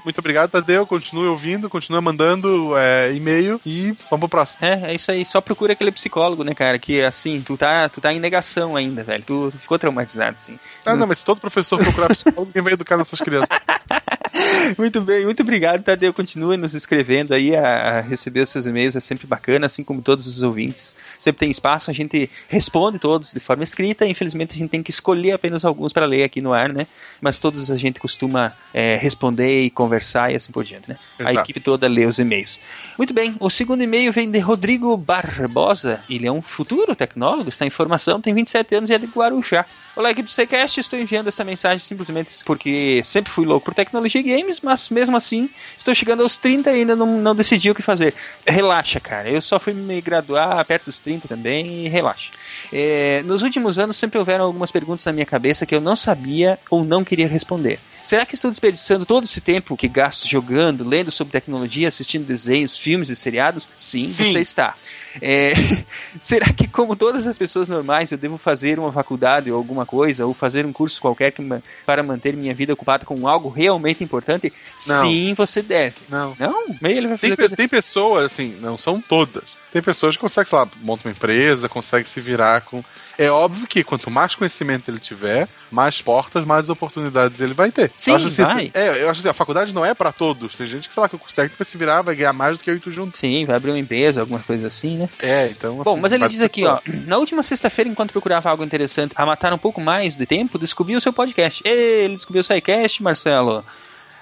[0.06, 0.88] Muito obrigado, Tadeu.
[0.88, 4.66] Continue ouvindo, continue mandando é, e-mail e vamos pro próximo.
[4.66, 5.26] É, é isso aí.
[5.26, 6.80] Só procura aquele psicólogo, né, cara?
[6.80, 9.24] Que assim, tu tá, tu tá em negação ainda, velho.
[9.26, 10.58] Tu ficou traumatizado, sim.
[10.86, 13.50] Ah, não, mas se todo professor procurar psicólogo, quem vai educar nossas crianças?
[14.78, 16.14] Muito bem, muito obrigado, Tadeu.
[16.14, 20.02] Continue nos escrevendo aí, a, a receber os seus e-mails é sempre bacana, assim como
[20.02, 20.98] todos os ouvintes.
[21.18, 24.06] Sempre tem espaço, a gente responde todos de forma escrita.
[24.06, 26.88] Infelizmente, a gente tem que escolher apenas alguns para ler aqui no ar, né?
[27.22, 30.98] Mas todos a gente costuma é, responder e conversar e assim por diante, né?
[31.18, 31.40] A Exato.
[31.40, 32.60] equipe toda lê os e-mails.
[32.98, 36.02] Muito bem, o segundo e-mail vem de Rodrigo Barbosa.
[36.10, 39.66] Ele é um futuro tecnólogo, está em formação, tem 27 anos e é de Guarujá.
[39.96, 44.19] Olá, equipe do Sequest, estou enviando essa mensagem simplesmente porque sempre fui louco por tecnologia
[44.24, 47.82] games, mas mesmo assim estou chegando aos 30 e ainda não, não decidi o que
[47.82, 48.14] fazer.
[48.46, 52.32] Relaxa, cara, eu só fui me graduar perto dos 30 também e relaxa.
[52.72, 56.60] É, nos últimos anos sempre houveram algumas perguntas na minha cabeça que eu não sabia
[56.70, 57.80] ou não queria responder.
[58.10, 62.76] Será que estou desperdiçando todo esse tempo que gasto jogando, lendo sobre tecnologia, assistindo desenhos,
[62.76, 63.70] filmes e seriados?
[63.76, 64.34] Sim, Sim.
[64.34, 64.74] você está.
[65.22, 65.52] É,
[66.20, 70.26] será que, como todas as pessoas normais, eu devo fazer uma faculdade ou alguma coisa,
[70.26, 71.44] ou fazer um curso qualquer que
[71.86, 74.52] para manter minha vida ocupada com algo realmente importante?
[74.88, 75.02] Não.
[75.06, 75.98] Sim, você deve.
[76.10, 76.36] Não.
[76.40, 76.66] Não?
[76.82, 77.56] Meio ele vai Tem, fazer pe- coisa...
[77.56, 79.44] tem pessoas, assim, não são todas.
[79.72, 82.84] Tem pessoas que conseguem, sei lá, monta uma empresa, consegue se virar com.
[83.18, 87.92] É óbvio que quanto mais conhecimento ele tiver, mais portas, mais oportunidades ele vai ter.
[87.96, 88.72] Sim, eu acho assim, vai.
[88.74, 90.56] é, eu acho assim, a faculdade não é pra todos.
[90.56, 92.76] Tem gente que, sei lá, que consegue se virar, vai ganhar mais do que eu
[92.76, 93.18] e tu junto.
[93.18, 95.10] Sim, vai abrir uma empresa, alguma coisa assim, né?
[95.20, 95.76] É, então.
[95.84, 99.26] Bom, assim, mas ele diz aqui, ó, na última sexta-feira, enquanto procurava algo interessante a
[99.26, 101.62] matar um pouco mais de tempo, descobri o seu podcast.
[101.66, 103.64] Ê, Ele descobriu o SciCast, Marcelo.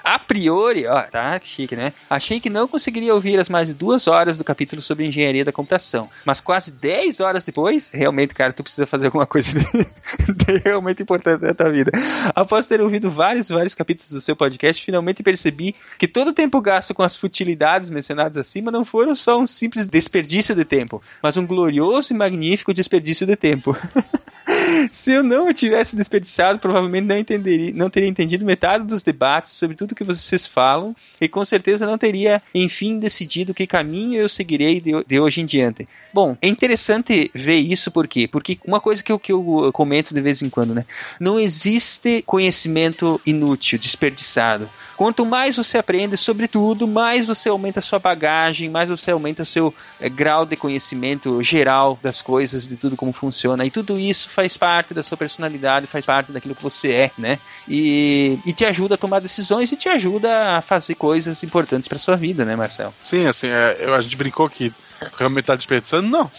[0.07, 1.91] A priori, ó, tá chique, né?
[2.09, 6.09] Achei que não conseguiria ouvir as mais duas horas do capítulo sobre engenharia da computação.
[6.23, 9.51] Mas quase 10 horas depois, realmente, cara, tu precisa fazer alguma coisa
[10.63, 11.91] realmente importante na tua vida.
[12.33, 16.61] Após ter ouvido vários, vários capítulos do seu podcast, finalmente percebi que todo o tempo
[16.61, 21.35] gasto com as futilidades mencionadas acima não foram só um simples desperdício de tempo, mas
[21.35, 23.75] um glorioso e magnífico desperdício de tempo.
[24.91, 29.75] Se eu não tivesse desperdiçado, provavelmente não entenderia, não teria entendido metade dos debates sobre
[29.75, 34.79] tudo que vocês falam e com certeza não teria, enfim, decidido que caminho eu seguirei
[34.79, 35.87] de, de hoje em diante.
[36.13, 38.27] Bom, é interessante ver isso por quê?
[38.27, 40.85] Porque uma coisa que eu, que eu comento de vez em quando, né?
[41.19, 44.69] Não existe conhecimento inútil, desperdiçado.
[44.97, 49.43] Quanto mais você aprende sobre tudo, mais você aumenta a sua bagagem, mais você aumenta
[49.43, 49.71] o seu
[50.01, 53.63] é, grau de conhecimento geral das coisas, de tudo como funciona.
[53.63, 57.37] E tudo isso faz parte da sua personalidade, faz parte daquilo que você é, né?
[57.67, 61.99] E, e te ajuda a tomar decisões e te ajuda a fazer coisas importantes para
[61.99, 62.93] sua vida, né, Marcelo?
[63.03, 64.73] Sim, assim, é, eu, a gente brincou que
[65.15, 66.07] realmente tá desperdiçando.
[66.07, 66.31] Não,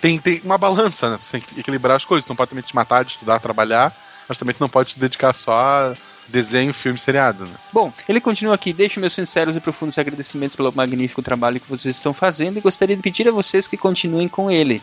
[0.00, 1.18] tem, tem uma balança, né?
[1.22, 2.26] Você tem que equilibrar as coisas.
[2.26, 3.94] Não pode também te matar de estudar, trabalhar,
[4.26, 5.94] mas também não pode se dedicar só a
[6.28, 7.44] desenho, filme, seriado.
[7.44, 7.54] Né?
[7.72, 8.72] Bom, ele continua aqui.
[8.72, 12.96] Deixo meus sinceros e profundos agradecimentos pelo magnífico trabalho que vocês estão fazendo e gostaria
[12.96, 14.82] de pedir a vocês que continuem com ele.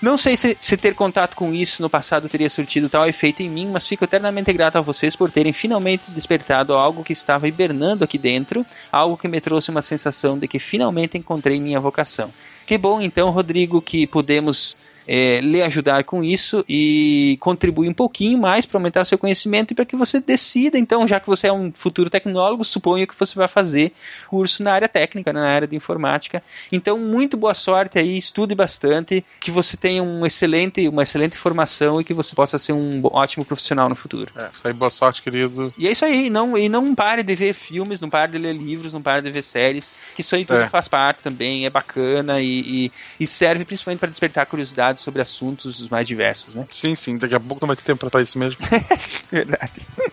[0.00, 3.50] Não sei se, se, ter contato com isso no passado teria surtido tal efeito em
[3.50, 8.04] mim, mas fico eternamente grato a vocês por terem finalmente despertado algo que estava hibernando
[8.04, 12.32] aqui dentro, algo que me trouxe uma sensação de que finalmente encontrei minha vocação.
[12.64, 14.76] Que bom então, Rodrigo, que pudemos
[15.08, 19.72] é, lhe ajudar com isso e contribuir um pouquinho mais para aumentar o seu conhecimento
[19.72, 23.18] e para que você decida, então, já que você é um futuro tecnólogo, suponho que
[23.18, 23.92] você vai fazer
[24.28, 26.42] curso na área técnica, na área de informática.
[26.70, 32.00] Então, muito boa sorte aí, estude bastante, que você tenha um excelente, uma excelente formação
[32.00, 34.30] e que você possa ser um ótimo profissional no futuro.
[34.36, 35.72] É, isso aí, boa sorte, querido.
[35.78, 38.54] E é isso aí, não, e não pare de ver filmes, não pare de ler
[38.54, 40.68] livros, não pare de ver séries, que isso aí tudo É.
[40.68, 45.80] faz parte também, é bacana e, e, e serve principalmente para despertar curiosidade sobre assuntos
[45.80, 46.66] os mais diversos, né?
[46.70, 48.58] Sim, sim, daqui a pouco não vai ter tempo pra estar isso mesmo.
[49.30, 49.72] Verdade.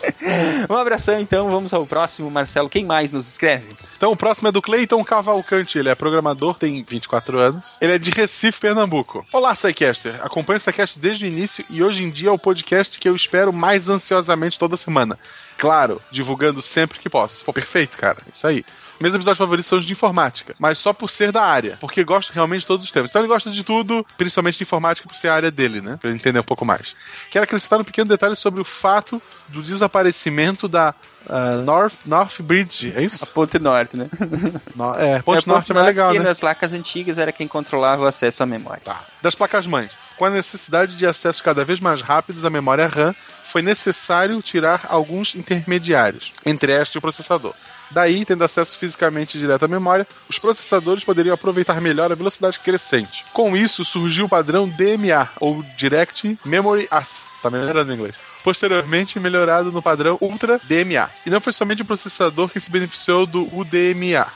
[0.70, 2.70] um abração então, vamos ao próximo, Marcelo.
[2.70, 3.76] Quem mais nos escreve?
[3.98, 7.64] Então o próximo é do Cleiton Cavalcante, ele é programador, tem 24 anos.
[7.80, 9.26] Ele é de Recife, Pernambuco.
[9.32, 10.24] Olá, Psycaster.
[10.24, 13.16] Acompanho o Psycast desde o início e hoje em dia é o podcast que eu
[13.16, 15.18] espero mais ansiosamente toda semana.
[15.58, 17.44] Claro, divulgando sempre que posso.
[17.44, 18.18] Pô, perfeito, cara.
[18.34, 18.66] Isso aí.
[19.00, 22.32] Meus episódios favoritos são os de informática, mas só por ser da área, porque gosto
[22.32, 23.12] realmente de todos os temas.
[23.12, 25.98] Então ele gosta de tudo, principalmente de informática, por ser a área dele, né?
[26.00, 26.96] Pra ele entender um pouco mais.
[27.30, 30.94] Quero acrescentar um pequeno detalhe sobre o fato do desaparecimento da
[31.30, 33.24] ah, North, North Bridge, é isso?
[33.24, 34.08] A Ponte Norte, né?
[34.76, 36.26] No- é, Ponte É, Norte é mais legal, e né?
[36.26, 38.82] nas placas antigas era quem controlava o acesso à memória.
[39.22, 39.92] das placas-mães.
[40.18, 43.14] Com a necessidade de acessos cada vez mais rápidos à memória RAM,
[43.52, 47.54] foi necessário tirar alguns intermediários, entre esta e o processador.
[47.96, 53.24] Daí, tendo acesso fisicamente direto à memória, os processadores poderiam aproveitar melhor a velocidade crescente.
[53.32, 57.22] Com isso, surgiu o padrão DMA, ou Direct Memory Access.
[57.42, 58.16] Tá melhorando em inglês.
[58.44, 61.10] Posteriormente, melhorado no padrão Ultra DMA.
[61.26, 64.28] E não foi somente o processador que se beneficiou do UDMA.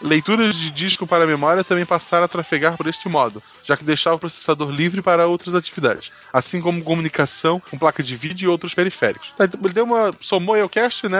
[0.00, 3.84] Leituras de disco para a memória também passaram a trafegar por este modo, já que
[3.84, 8.48] deixava o processador livre para outras atividades, assim como comunicação com placa de vídeo e
[8.48, 9.32] outros periféricos.
[9.36, 10.12] Tá, Ele deu uma.
[10.20, 11.18] somou o cast, né?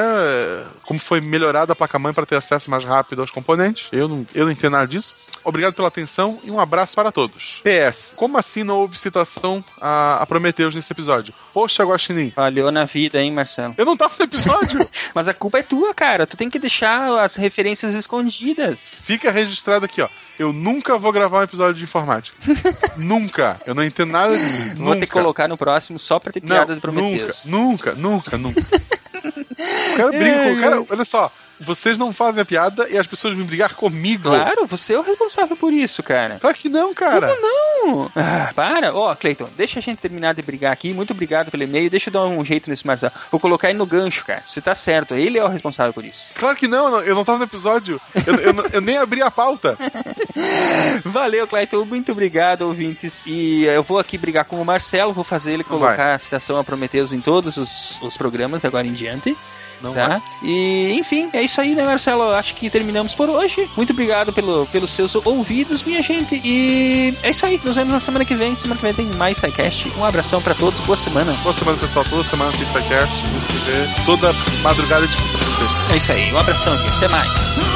[0.84, 3.88] Como foi melhorada a placa-mãe para ter acesso mais rápido aos componentes.
[3.92, 5.14] Eu não, eu não entendo nada disso.
[5.46, 7.62] Obrigado pela atenção e um abraço para todos.
[7.62, 11.32] PS, como assim não houve citação a, a Prometheus nesse episódio?
[11.54, 12.32] Poxa, Guaxinim.
[12.32, 13.72] Falhou na vida, hein, Marcelo?
[13.78, 14.88] Eu não tava no episódio.
[15.14, 16.26] Mas a culpa é tua, cara.
[16.26, 18.65] Tu tem que deixar as referências escondidas.
[18.74, 20.08] Fica registrado aqui, ó.
[20.38, 22.36] Eu nunca vou gravar um episódio de informática.
[22.96, 23.60] nunca.
[23.64, 24.74] Eu não entendo nada disso.
[24.74, 25.00] Vou nunca.
[25.00, 27.44] ter que colocar no próximo só pra ter piada de Prometheus.
[27.44, 28.60] Nunca, nunca, nunca, nunca.
[29.92, 33.34] o cara brinca, o cara, olha só, vocês não fazem a piada e as pessoas
[33.34, 34.24] vêm brigar comigo.
[34.24, 36.38] Claro, você é o responsável por isso, cara.
[36.40, 37.28] Claro que não, cara.
[37.28, 38.10] Como não?
[38.16, 38.94] Ah, para.
[38.94, 40.92] Ó, Cleiton, deixa a gente terminar de brigar aqui.
[40.92, 41.88] Muito obrigado pelo e-mail.
[41.90, 43.12] Deixa eu dar um jeito nesse Marcelo.
[43.30, 44.42] Vou colocar ele no gancho, cara.
[44.46, 45.14] Você tá certo.
[45.14, 46.22] Ele é o responsável por isso.
[46.34, 48.00] Claro que não, eu não- eu tava no episódio.
[48.26, 49.76] Eu, eu não- eu nem abri a pauta.
[51.04, 51.84] Valeu, Cleiton.
[51.84, 53.22] Muito obrigado, ouvintes.
[53.26, 55.12] E eu vou aqui brigar com o Marcelo.
[55.12, 56.14] Vou fazer ele colocar vai.
[56.14, 59.36] a citação a Prometheus em todos os, os programas agora em diante.
[59.80, 60.20] Não tá?
[60.42, 62.30] E, enfim, é isso aí, né, Marcelo?
[62.30, 63.68] Acho que terminamos por hoje.
[63.76, 66.40] Muito obrigado pelo, pelos seus ouvidos, minha gente.
[66.44, 67.60] E é isso aí.
[67.64, 68.56] Nos vemos na semana que vem.
[68.56, 69.92] Semana que vem tem mais SciCast.
[69.98, 70.80] Um abração pra todos.
[70.80, 71.32] Boa semana.
[71.42, 72.04] Boa semana, pessoal.
[72.08, 74.32] Toda semana tem vê toda
[74.62, 75.14] madrugada de.
[75.92, 76.32] É isso aí.
[76.32, 76.96] Um abração, gente.
[76.96, 77.75] Até mais.